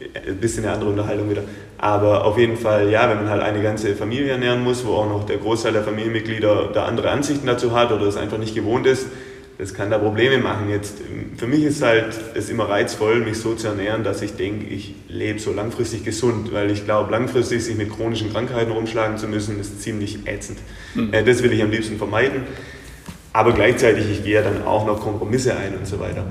ein 0.00 0.36
bisschen 0.36 0.64
eine 0.64 0.74
andere 0.74 0.90
Unterhaltung 0.90 1.30
wieder. 1.30 1.42
Aber 1.76 2.24
auf 2.24 2.38
jeden 2.38 2.56
Fall, 2.56 2.88
ja, 2.90 3.08
wenn 3.08 3.18
man 3.18 3.28
halt 3.28 3.42
eine 3.42 3.62
ganze 3.62 3.94
Familie 3.94 4.32
ernähren 4.32 4.62
muss, 4.62 4.86
wo 4.86 4.92
auch 4.94 5.08
noch 5.08 5.26
der 5.26 5.38
Großteil 5.38 5.72
der 5.72 5.82
Familienmitglieder 5.82 6.70
da 6.72 6.84
andere 6.84 7.10
Ansichten 7.10 7.46
dazu 7.46 7.72
hat 7.72 7.92
oder 7.92 8.06
es 8.06 8.16
einfach 8.16 8.38
nicht 8.38 8.54
gewohnt 8.54 8.86
ist, 8.86 9.06
das 9.58 9.74
kann 9.74 9.90
da 9.90 9.98
Probleme 9.98 10.38
machen. 10.38 10.70
Jetzt, 10.70 10.98
für 11.36 11.48
mich 11.48 11.64
ist 11.64 11.82
halt 11.82 12.14
es 12.34 12.48
immer 12.48 12.68
reizvoll, 12.68 13.20
mich 13.20 13.38
so 13.38 13.54
zu 13.54 13.66
ernähren, 13.66 14.04
dass 14.04 14.22
ich 14.22 14.36
denke, 14.36 14.66
ich 14.66 14.94
lebe 15.08 15.40
so 15.40 15.52
langfristig 15.52 16.04
gesund, 16.04 16.52
weil 16.52 16.70
ich 16.70 16.84
glaube, 16.84 17.10
langfristig 17.10 17.64
sich 17.64 17.76
mit 17.76 17.90
chronischen 17.90 18.32
Krankheiten 18.32 18.70
rumschlagen 18.70 19.18
zu 19.18 19.26
müssen, 19.26 19.58
ist 19.58 19.82
ziemlich 19.82 20.28
ätzend. 20.28 20.58
Mhm. 20.94 21.10
Das 21.26 21.42
will 21.42 21.52
ich 21.52 21.60
am 21.60 21.72
liebsten 21.72 21.98
vermeiden. 21.98 22.42
Aber 23.32 23.52
gleichzeitig, 23.52 24.08
ich 24.10 24.24
gehe 24.24 24.34
ja 24.34 24.42
dann 24.42 24.64
auch 24.64 24.86
noch 24.86 25.00
Kompromisse 25.00 25.56
ein 25.56 25.76
und 25.76 25.88
so 25.88 25.98
weiter. 25.98 26.26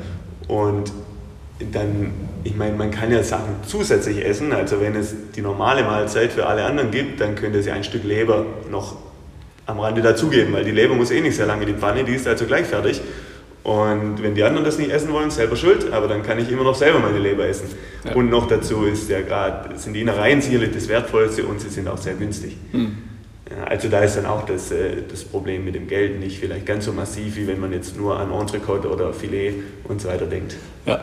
Und 0.48 0.92
dann, 1.60 2.12
ich 2.44 2.56
meine, 2.56 2.76
man 2.76 2.92
kann 2.92 3.12
ja 3.12 3.24
Sachen 3.24 3.56
zusätzlich 3.66 4.24
essen. 4.24 4.54
Also 4.54 4.80
wenn 4.80 4.96
es 4.96 5.16
die 5.36 5.42
normale 5.42 5.84
Mahlzeit 5.84 6.32
für 6.32 6.46
alle 6.46 6.66
anderen 6.66 6.92
gibt, 6.92 7.20
dann 7.20 7.36
könnte 7.36 7.64
sie 7.64 7.72
ein 7.72 7.84
Stück 7.84 8.04
Leber 8.04 8.46
noch 8.70 8.96
am 9.66 9.80
Rande 9.80 10.02
dazugeben, 10.02 10.54
weil 10.54 10.64
die 10.64 10.72
Leber 10.72 10.96
muss 10.96 11.12
eh 11.12 11.20
nicht 11.20 11.36
sehr 11.36 11.46
lange, 11.46 11.66
die 11.66 11.74
Pfanne, 11.74 12.04
die 12.04 12.14
ist 12.14 12.28
also 12.28 12.46
gleich 12.46 12.68
fertig. 12.68 13.02
Und 13.64 14.24
wenn 14.24 14.34
die 14.34 14.44
anderen 14.44 14.64
das 14.64 14.78
nicht 14.78 14.92
essen 14.92 15.12
wollen, 15.12 15.30
selber 15.30 15.58
schuld, 15.58 15.92
aber 15.92 16.08
dann 16.08 16.24
kann 16.24 16.40
ich 16.40 16.50
immer 16.50 16.64
noch 16.64 16.76
selber 16.76 17.00
meine 17.00 17.20
Leber 17.20 17.46
essen. 17.46 17.68
Ja. 18.06 18.14
Und 18.14 18.30
noch 18.30 18.48
dazu 18.48 18.86
ist 18.86 19.10
ja 19.10 19.20
gerade, 19.20 19.78
sind 19.78 19.94
die 19.94 20.02
Innereien 20.02 20.42
sicherlich 20.42 20.72
das 20.72 20.88
Wertvollste 20.88 21.44
und 21.44 21.60
sie 21.60 21.68
sind 21.68 21.90
auch 21.90 21.98
sehr 21.98 22.14
günstig. 22.14 22.56
Hm. 22.72 22.98
Ja, 23.50 23.66
also 23.66 23.90
da 23.90 24.02
ist 24.02 24.16
dann 24.16 24.26
auch 24.26 24.46
das, 24.46 24.72
äh, 24.72 25.04
das 25.10 25.26
Problem 25.26 25.66
mit 25.66 25.76
dem 25.76 25.88
Geld 25.88 26.20
nicht 26.20 26.40
vielleicht 26.40 26.66
ganz 26.66 26.86
so 26.86 26.94
massiv, 26.94 27.36
wie 27.36 27.48
wenn 27.48 27.60
man 27.60 27.74
jetzt 27.74 27.98
nur 27.98 28.18
an 28.18 28.32
Entrecote 28.32 28.90
oder 28.90 29.14
Filet 29.14 29.56
und 29.84 30.02
so 30.02 30.08
weiter 30.08 30.28
denkt. 30.28 30.56
Ja. 30.86 31.02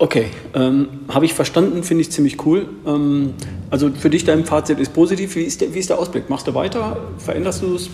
Okay, 0.00 0.28
ähm, 0.54 0.88
habe 1.10 1.26
ich 1.26 1.34
verstanden, 1.34 1.82
finde 1.82 2.00
ich 2.00 2.10
ziemlich 2.10 2.46
cool. 2.46 2.70
Ähm, 2.86 3.34
also 3.68 3.90
für 3.90 4.08
dich 4.08 4.24
dein 4.24 4.46
Fazit 4.46 4.80
ist 4.80 4.94
positiv. 4.94 5.36
Wie 5.36 5.42
ist, 5.42 5.60
der, 5.60 5.74
wie 5.74 5.78
ist 5.78 5.90
der 5.90 5.98
Ausblick? 5.98 6.30
Machst 6.30 6.46
du 6.46 6.54
weiter? 6.54 6.96
Veränderst 7.18 7.60
du 7.60 7.74
es? 7.74 7.90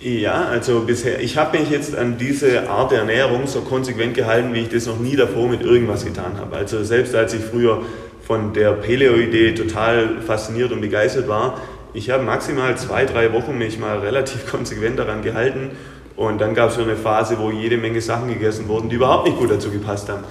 Ja, 0.00 0.46
also 0.46 0.80
bisher, 0.80 1.20
ich 1.20 1.36
habe 1.36 1.60
mich 1.60 1.70
jetzt 1.70 1.94
an 1.94 2.18
diese 2.18 2.68
Art 2.68 2.90
der 2.90 2.98
Ernährung 2.98 3.46
so 3.46 3.60
konsequent 3.60 4.14
gehalten, 4.14 4.54
wie 4.54 4.62
ich 4.62 4.70
das 4.70 4.86
noch 4.86 4.98
nie 4.98 5.14
davor 5.14 5.48
mit 5.48 5.62
irgendwas 5.62 6.04
getan 6.04 6.32
habe. 6.40 6.56
Also 6.56 6.82
selbst 6.82 7.14
als 7.14 7.32
ich 7.32 7.42
früher 7.42 7.82
von 8.26 8.52
der 8.52 8.72
Paleo-Idee 8.72 9.54
total 9.54 10.20
fasziniert 10.26 10.72
und 10.72 10.80
begeistert 10.80 11.28
war, 11.28 11.60
ich 11.94 12.10
habe 12.10 12.24
maximal 12.24 12.76
zwei, 12.76 13.04
drei 13.04 13.32
Wochen 13.32 13.56
mich 13.56 13.78
mal 13.78 14.00
relativ 14.00 14.46
konsequent 14.50 14.98
daran 14.98 15.22
gehalten 15.22 15.70
und 16.16 16.40
dann 16.40 16.56
gab 16.56 16.70
es 16.70 16.74
so 16.74 16.82
eine 16.82 16.96
Phase, 16.96 17.38
wo 17.38 17.52
jede 17.52 17.76
Menge 17.76 18.00
Sachen 18.00 18.30
gegessen 18.30 18.66
wurden, 18.66 18.88
die 18.88 18.96
überhaupt 18.96 19.28
nicht 19.28 19.38
gut 19.38 19.52
dazu 19.52 19.70
gepasst 19.70 20.08
haben. 20.08 20.24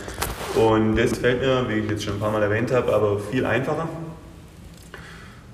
Und 0.56 0.96
das 0.96 1.18
fällt 1.18 1.42
mir, 1.42 1.66
wie 1.68 1.80
ich 1.80 1.90
jetzt 1.90 2.04
schon 2.04 2.16
ein 2.16 2.20
paar 2.20 2.32
Mal 2.32 2.42
erwähnt 2.42 2.72
habe, 2.72 2.94
aber 2.94 3.20
viel 3.20 3.46
einfacher. 3.46 3.90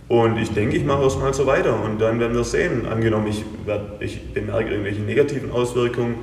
Und 0.07 0.37
ich 0.37 0.51
denke, 0.51 0.75
ich 0.75 0.83
mache 0.83 1.05
es 1.05 1.17
mal 1.17 1.33
so 1.33 1.45
weiter 1.45 1.81
und 1.81 2.01
dann 2.01 2.19
werden 2.19 2.35
wir 2.35 2.43
sehen. 2.43 2.85
Angenommen, 2.85 3.27
ich, 3.27 3.45
werd, 3.65 4.01
ich 4.01 4.33
bemerke 4.33 4.71
irgendwelche 4.71 5.01
negativen 5.01 5.51
Auswirkungen, 5.51 6.15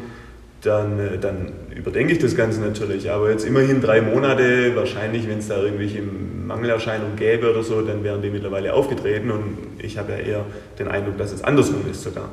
dann, 0.61 0.99
äh, 0.99 1.19
dann 1.19 1.53
überdenke 1.75 2.13
ich 2.13 2.19
das 2.19 2.37
Ganze 2.37 2.61
natürlich. 2.61 3.11
Aber 3.11 3.31
jetzt 3.31 3.47
immerhin 3.47 3.81
drei 3.81 4.03
Monate, 4.03 4.77
wahrscheinlich, 4.77 5.27
wenn 5.27 5.39
es 5.39 5.49
da 5.49 5.63
irgendwelche 5.63 6.03
Mangelerscheinungen 6.03 7.17
gäbe 7.17 7.51
oder 7.51 7.63
so, 7.63 7.81
dann 7.81 8.05
wären 8.05 8.21
die 8.21 8.31
mittlerweile 8.31 8.75
aufgetreten 8.75 9.31
und 9.31 9.57
ich 9.79 9.97
habe 9.97 10.13
ja 10.13 10.19
eher 10.19 10.45
den 10.79 10.89
Eindruck, 10.89 11.17
dass 11.17 11.33
es 11.33 11.43
andersrum 11.43 11.83
ist 11.91 12.03
sogar. 12.03 12.29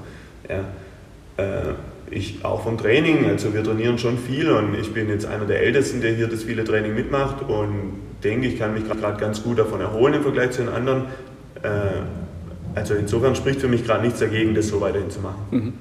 Ja. 0.49 0.65
Äh, 1.37 1.73
ich 2.11 2.43
auch 2.45 2.63
vom 2.63 2.77
Training, 2.77 3.25
also 3.25 3.53
wir 3.53 3.63
trainieren 3.63 3.97
schon 3.97 4.17
viel 4.17 4.49
und 4.51 4.75
ich 4.75 4.93
bin 4.93 5.09
jetzt 5.09 5.25
einer 5.25 5.45
der 5.45 5.61
Ältesten, 5.61 6.01
der 6.01 6.13
hier 6.13 6.27
das 6.27 6.43
viele 6.43 6.63
Training 6.63 6.93
mitmacht 6.93 7.41
und 7.47 7.93
denke, 8.23 8.47
ich 8.47 8.57
kann 8.59 8.73
mich 8.73 8.85
gerade 8.85 9.19
ganz 9.19 9.43
gut 9.43 9.59
davon 9.59 9.81
erholen 9.81 10.13
im 10.15 10.21
Vergleich 10.21 10.51
zu 10.51 10.63
den 10.63 10.69
anderen. 10.69 11.05
Äh, 11.61 11.69
also 12.75 12.93
insofern 12.93 13.35
spricht 13.35 13.61
für 13.61 13.67
mich 13.67 13.85
gerade 13.85 14.03
nichts 14.03 14.19
dagegen, 14.19 14.53
das 14.53 14.67
so 14.67 14.81
weiterhin 14.81 15.09
zu 15.09 15.19
machen. 15.19 15.41
Mhm. 15.51 15.73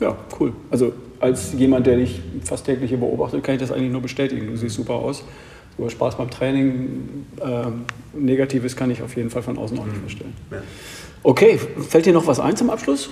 Ja, 0.00 0.16
cool. 0.40 0.52
Also 0.70 0.92
als 1.20 1.52
jemand, 1.52 1.86
der 1.86 1.96
dich 1.96 2.20
fast 2.44 2.66
täglich 2.66 2.90
hier 2.90 2.98
beobachtet, 2.98 3.44
kann 3.44 3.54
ich 3.54 3.60
das 3.60 3.70
eigentlich 3.70 3.92
nur 3.92 4.02
bestätigen. 4.02 4.48
Du 4.48 4.56
siehst 4.56 4.74
super 4.74 4.94
aus. 4.94 5.24
Du 5.76 5.84
hast 5.84 5.92
Spaß 5.92 6.16
beim 6.16 6.28
Training. 6.28 7.26
Ähm, 7.40 7.84
Negatives 8.12 8.74
kann 8.74 8.90
ich 8.90 9.00
auf 9.00 9.16
jeden 9.16 9.30
Fall 9.30 9.42
von 9.42 9.56
außen 9.56 9.78
auch 9.78 9.86
nicht 9.86 9.96
mhm. 9.96 10.02
feststellen. 10.02 10.34
Ja. 10.50 10.58
Okay, 11.22 11.58
fällt 11.88 12.06
dir 12.06 12.12
noch 12.12 12.26
was 12.26 12.40
ein 12.40 12.56
zum 12.56 12.68
Abschluss? 12.68 13.08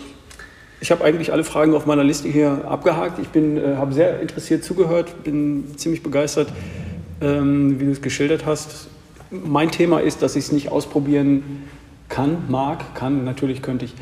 Ich 0.83 0.91
habe 0.91 1.05
eigentlich 1.05 1.33
alle 1.33 1.45
Fragen 1.45 1.75
auf 1.75 1.85
meiner 1.85 2.05
Liste 2.05 2.29
hier 2.29 2.65
abgehakt. 2.67 3.19
Ich 3.19 3.39
äh, 3.39 3.77
habe 3.77 3.93
sehr 3.93 4.21
interessiert 4.21 4.65
zugehört, 4.65 5.25
bin 5.25 5.77
ziemlich 5.77 6.03
begeistert, 6.03 6.49
ähm, 7.21 7.79
wie 7.79 7.85
du 7.85 7.91
es 7.91 8.01
geschildert 8.01 8.47
hast. 8.47 8.89
Mein 9.31 9.71
Thema 9.71 10.01
ist, 10.01 10.23
dass 10.23 10.37
ich 10.37 10.45
es 10.45 10.53
nicht 10.53 10.71
ausprobieren 10.71 11.65
kann, 12.09 12.45
mag, 12.49 12.95
kann, 12.95 13.25
natürlich 13.25 13.61
könnte 13.63 13.85
ich, 13.85 13.95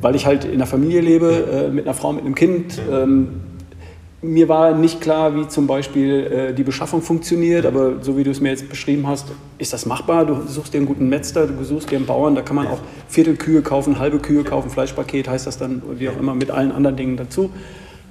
weil 0.00 0.14
ich 0.14 0.26
halt 0.26 0.44
in 0.44 0.52
einer 0.52 0.66
Familie 0.66 1.00
lebe, 1.00 1.68
äh, 1.68 1.70
mit 1.70 1.86
einer 1.86 1.94
Frau, 1.94 2.12
mit 2.12 2.24
einem 2.24 2.34
Kind. 2.34 2.80
Ähm, 2.90 3.40
mir 4.26 4.48
war 4.48 4.74
nicht 4.74 5.00
klar, 5.00 5.34
wie 5.36 5.46
zum 5.48 5.66
Beispiel 5.66 6.48
äh, 6.50 6.54
die 6.54 6.64
Beschaffung 6.64 7.02
funktioniert, 7.02 7.64
aber 7.64 8.02
so 8.02 8.16
wie 8.16 8.24
du 8.24 8.30
es 8.30 8.40
mir 8.40 8.50
jetzt 8.50 8.68
beschrieben 8.68 9.06
hast, 9.06 9.26
ist 9.58 9.72
das 9.72 9.86
machbar. 9.86 10.26
Du 10.26 10.42
suchst 10.46 10.74
dir 10.74 10.78
einen 10.78 10.86
guten 10.86 11.08
Metzger, 11.08 11.46
du 11.46 11.64
suchst 11.64 11.90
dir 11.90 11.96
einen 11.96 12.06
Bauern, 12.06 12.34
da 12.34 12.42
kann 12.42 12.56
man 12.56 12.66
auch 12.66 12.80
Viertelkühe 13.08 13.62
kaufen, 13.62 13.98
halbe 13.98 14.18
Kühe 14.18 14.44
kaufen, 14.44 14.70
Fleischpaket 14.70 15.28
heißt 15.28 15.46
das 15.46 15.58
dann, 15.58 15.82
wie 15.98 16.08
auch 16.08 16.18
immer, 16.18 16.34
mit 16.34 16.50
allen 16.50 16.72
anderen 16.72 16.96
Dingen 16.96 17.16
dazu. 17.16 17.50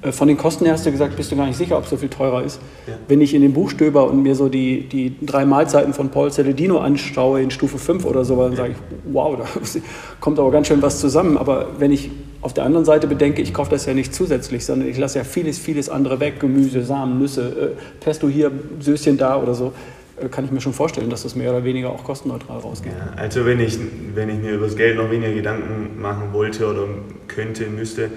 Äh, 0.01 0.11
von 0.11 0.27
den 0.27 0.37
Kosten 0.37 0.65
her 0.65 0.73
hast 0.73 0.85
du 0.85 0.91
gesagt, 0.91 1.15
bist 1.15 1.31
du 1.31 1.35
gar 1.35 1.47
nicht 1.47 1.57
sicher, 1.57 1.77
ob 1.77 1.83
es 1.83 1.89
so 1.89 1.97
viel 1.97 2.09
teurer 2.09 2.43
ist. 2.43 2.59
Ja. 2.87 2.93
Wenn 3.07 3.21
ich 3.21 3.33
in 3.33 3.41
den 3.41 3.53
Buch 3.53 3.69
stöber 3.69 4.09
und 4.09 4.23
mir 4.23 4.35
so 4.35 4.49
die, 4.49 4.87
die 4.87 5.15
drei 5.25 5.45
Mahlzeiten 5.45 5.93
von 5.93 6.09
Paul 6.09 6.31
Celedino 6.31 6.79
anschaue 6.79 7.41
in 7.41 7.51
Stufe 7.51 7.77
5 7.77 8.05
oder 8.05 8.25
so, 8.25 8.35
dann 8.41 8.51
ja. 8.51 8.57
sage 8.57 8.71
ich, 8.73 8.77
wow, 9.11 9.37
da 9.37 9.45
kommt 10.19 10.39
aber 10.39 10.51
ganz 10.51 10.67
schön 10.67 10.81
was 10.81 10.99
zusammen. 10.99 11.37
Aber 11.37 11.67
wenn 11.79 11.91
ich 11.91 12.11
auf 12.45 12.53
der 12.53 12.63
anderen 12.63 12.85
Seite 12.85 13.07
bedenke, 13.07 13.41
ich 13.41 13.55
kaufe 13.55 13.71
das 13.71 13.87
ja 13.87 13.95
nicht 13.95 14.13
zusätzlich, 14.13 14.65
sondern 14.65 14.87
ich 14.87 14.99
lasse 14.99 15.17
ja 15.17 15.23
vieles, 15.23 15.57
vieles 15.57 15.89
andere 15.89 16.19
weg, 16.19 16.39
Gemüse, 16.39 16.83
Samen, 16.83 17.17
Nüsse, 17.17 17.75
äh, 17.75 18.03
Pesto 18.03 18.29
hier, 18.29 18.51
Söschen 18.79 19.17
da 19.17 19.41
oder 19.41 19.55
so, 19.55 19.73
äh, 20.21 20.29
kann 20.29 20.45
ich 20.45 20.51
mir 20.51 20.61
schon 20.61 20.71
vorstellen, 20.73 21.09
dass 21.09 21.23
das 21.23 21.35
mehr 21.35 21.49
oder 21.49 21.63
weniger 21.63 21.89
auch 21.89 22.03
kostenneutral 22.03 22.59
rausgeht. 22.59 22.91
Ja, 22.91 23.19
also 23.19 23.47
wenn 23.47 23.59
ich, 23.59 23.79
wenn 24.13 24.29
ich 24.29 24.37
mir 24.37 24.51
über 24.51 24.67
das 24.67 24.75
Geld 24.75 24.95
noch 24.95 25.09
weniger 25.09 25.33
Gedanken 25.33 25.99
machen 25.99 26.33
wollte 26.33 26.67
oder 26.67 26.83
könnte, 27.27 27.65
müsste, 27.65 28.11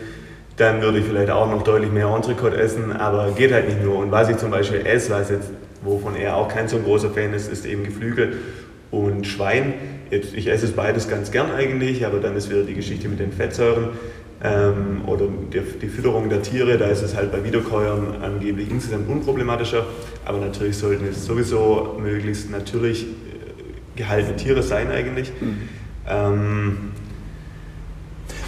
dann 0.59 0.83
würde 0.83 0.99
ich 0.99 1.07
vielleicht 1.07 1.31
auch 1.31 1.51
noch 1.51 1.63
deutlich 1.63 1.91
mehr 1.91 2.09
Entrecote 2.09 2.59
essen, 2.59 2.93
aber 2.93 3.31
geht 3.33 3.51
halt 3.51 3.67
nicht 3.67 3.83
nur. 3.83 3.97
Und 3.97 4.11
was 4.11 4.29
ich 4.29 4.37
zum 4.37 4.51
Beispiel 4.51 4.85
esse, 4.85 5.11
was 5.11 5.31
jetzt, 5.31 5.49
wovon 5.83 6.15
er 6.17 6.37
auch 6.37 6.49
kein 6.49 6.69
so 6.69 6.79
großer 6.79 7.09
Fan 7.09 7.33
ist, 7.33 7.51
ist 7.51 7.65
eben 7.65 7.83
Geflügel 7.83 8.35
und 8.91 9.27
Schwein. 9.27 9.73
Jetzt, 10.11 10.35
ich 10.35 10.49
esse 10.49 10.67
es 10.67 10.73
beides 10.73 11.09
ganz 11.09 11.31
gern 11.31 11.51
eigentlich, 11.51 12.07
aber 12.07 12.19
dann 12.19 12.35
ist 12.35 12.51
wieder 12.51 12.63
die 12.63 12.75
Geschichte 12.75 13.09
mit 13.09 13.21
den 13.21 13.33
Fettsäuren 13.33 13.91
ähm, 14.43 15.03
oder 15.07 15.27
die, 15.53 15.61
die, 15.81 15.89
Fütterung 15.89 16.29
der 16.29 16.43
Tiere. 16.43 16.79
Da 16.79 16.87
ist 16.87 17.03
es 17.03 17.17
halt 17.17 17.33
bei 17.33 17.43
Wiederkäuern 17.43 18.23
angeblich 18.23 18.71
insgesamt 18.71 19.09
unproblematischer, 19.09 19.87
aber 20.25 20.39
natürlich 20.39 20.77
sollten 20.77 21.07
es 21.07 21.27
sowieso 21.27 21.99
möglichst 22.01 22.51
natürlich 22.51 23.05
äh, 23.05 23.07
gehaltene 23.97 24.37
Tiere 24.37 24.63
sein 24.63 24.91
eigentlich. 24.91 25.33
Mhm. 25.41 25.59
Ähm, 26.09 26.77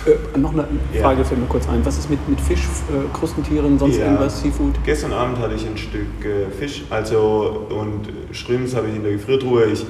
äh, 0.07 0.39
noch 0.39 0.53
eine 0.53 0.67
Frage 1.01 1.19
ja. 1.19 1.25
fällt 1.25 1.41
mir 1.41 1.47
kurz 1.47 1.69
ein. 1.69 1.85
Was 1.85 1.99
ist 1.99 2.09
mit, 2.09 2.27
mit 2.29 2.41
Fisch, 2.41 2.63
äh, 2.63 3.17
Krustentieren, 3.17 3.79
sonst 3.79 3.99
ja. 3.99 4.07
irgendwas, 4.07 4.41
Seafood? 4.41 4.75
Gestern 4.85 5.13
Abend 5.13 5.39
hatte 5.39 5.55
ich 5.55 5.67
ein 5.67 5.77
Stück 5.77 6.25
äh, 6.25 6.51
Fisch 6.51 6.85
also, 6.89 7.67
und 7.69 8.09
Shrimps 8.35 8.75
habe 8.75 8.89
ich 8.89 8.97
in 8.97 9.03
der 9.03 9.13
Gefriertruhe. 9.13 9.67
Ich 9.67 9.85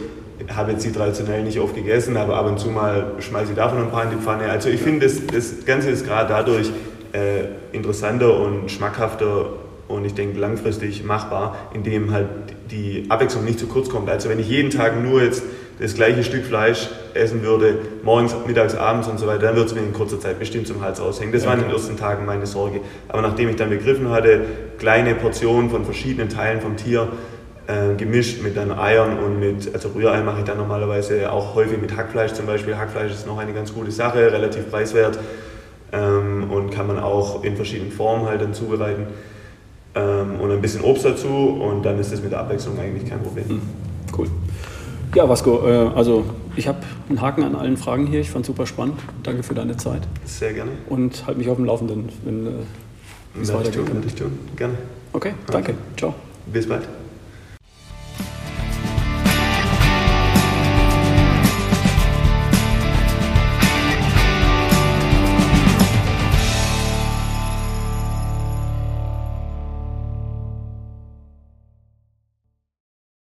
habe 0.54 0.72
jetzt 0.72 0.84
die 0.84 0.92
traditionell 0.92 1.42
nicht 1.42 1.58
oft 1.60 1.74
gegessen, 1.74 2.16
aber 2.16 2.36
ab 2.36 2.46
und 2.46 2.58
zu 2.58 2.68
mal 2.68 3.12
schmeiße 3.18 3.52
ich 3.52 3.56
davon 3.56 3.78
ein 3.78 3.90
paar 3.90 4.04
in 4.04 4.10
die 4.10 4.16
Pfanne. 4.16 4.50
Also 4.50 4.68
ich 4.68 4.80
finde, 4.80 5.06
das, 5.06 5.26
das 5.26 5.64
Ganze 5.64 5.90
ist 5.90 6.06
gerade 6.06 6.28
dadurch 6.28 6.70
äh, 7.12 7.76
interessanter 7.76 8.38
und 8.38 8.70
schmackhafter 8.70 9.50
und 9.88 10.04
ich 10.04 10.14
denke 10.14 10.38
langfristig 10.38 11.04
machbar, 11.04 11.56
indem 11.74 12.12
halt 12.12 12.28
die 12.70 13.06
Abwechslung 13.08 13.44
nicht 13.44 13.58
zu 13.58 13.66
kurz 13.66 13.88
kommt. 13.88 14.08
Also 14.08 14.28
wenn 14.28 14.38
ich 14.38 14.48
jeden 14.48 14.70
Tag 14.70 15.02
nur 15.02 15.22
jetzt 15.22 15.42
das 15.80 15.94
gleiche 15.94 16.22
Stück 16.22 16.44
Fleisch 16.44 16.88
essen 17.14 17.42
würde, 17.42 17.78
morgens, 18.02 18.34
mittags, 18.46 18.74
abends 18.74 19.08
und 19.08 19.18
so 19.18 19.26
weiter, 19.26 19.46
dann 19.46 19.56
würde 19.56 19.70
es 19.70 19.74
mir 19.74 19.80
in 19.80 19.92
kurzer 19.92 20.20
Zeit 20.20 20.38
bestimmt 20.38 20.66
zum 20.66 20.82
Hals 20.82 21.00
aushängen. 21.00 21.32
Das 21.32 21.46
war 21.46 21.54
in 21.54 21.60
den 21.60 21.70
ersten 21.70 21.96
Tagen 21.96 22.26
meine 22.26 22.46
Sorge. 22.46 22.80
Aber 23.08 23.22
nachdem 23.22 23.48
ich 23.48 23.56
dann 23.56 23.70
begriffen 23.70 24.10
hatte, 24.10 24.42
kleine 24.78 25.14
Portionen 25.14 25.70
von 25.70 25.84
verschiedenen 25.84 26.28
Teilen 26.28 26.60
vom 26.60 26.76
Tier, 26.76 27.08
äh, 27.70 27.94
gemischt 27.94 28.42
mit 28.42 28.56
dann 28.56 28.72
Eiern 28.72 29.18
und 29.18 29.38
mit, 29.38 29.72
also 29.72 29.90
Rührei 29.90 30.22
mache 30.22 30.40
ich 30.40 30.44
dann 30.44 30.58
normalerweise 30.58 31.30
auch 31.30 31.54
häufig 31.54 31.80
mit 31.80 31.96
Hackfleisch 31.96 32.32
zum 32.32 32.46
Beispiel. 32.46 32.76
Hackfleisch 32.76 33.12
ist 33.12 33.26
noch 33.26 33.38
eine 33.38 33.52
ganz 33.52 33.72
gute 33.72 33.90
Sache, 33.90 34.32
relativ 34.32 34.70
preiswert 34.70 35.18
ähm, 35.92 36.50
und 36.50 36.70
kann 36.70 36.86
man 36.86 36.98
auch 36.98 37.44
in 37.44 37.56
verschiedenen 37.56 37.92
Formen 37.92 38.26
halt 38.26 38.40
dann 38.40 38.54
zubereiten. 38.54 39.06
Ähm, 39.94 40.40
und 40.40 40.50
ein 40.50 40.60
bisschen 40.60 40.82
Obst 40.82 41.04
dazu 41.04 41.28
und 41.28 41.82
dann 41.82 41.98
ist 41.98 42.12
das 42.12 42.22
mit 42.22 42.32
der 42.32 42.40
Abwechslung 42.40 42.78
eigentlich 42.78 43.08
kein 43.08 43.22
Problem. 43.22 43.46
Mhm. 43.48 43.62
Cool. 44.16 44.28
Ja, 45.14 45.28
Vasco, 45.28 45.66
äh, 45.66 45.90
also 45.94 46.24
ich 46.56 46.68
habe 46.68 46.78
einen 47.08 47.20
Haken 47.20 47.42
an 47.42 47.56
allen 47.56 47.76
Fragen 47.76 48.06
hier. 48.06 48.20
Ich 48.20 48.30
fand 48.30 48.44
es 48.44 48.46
super 48.46 48.66
spannend. 48.66 49.00
Danke 49.22 49.42
für 49.42 49.54
deine 49.54 49.76
Zeit. 49.76 50.02
Sehr 50.24 50.52
gerne. 50.52 50.70
Und 50.88 51.26
halt 51.26 51.38
mich 51.38 51.48
auf 51.48 51.56
dem 51.56 51.64
Laufenden, 51.64 52.08
wenn 52.24 52.46
äh, 52.46 52.50
es 53.42 53.52
weitergeht. 53.52 53.86
Tun, 53.86 54.02
ich 54.06 54.14
tun. 54.14 54.38
Gerne. 54.56 54.74
Okay, 55.12 55.34
danke. 55.48 55.74
Ciao. 55.96 56.14
Bis 56.52 56.68
bald. 56.68 56.88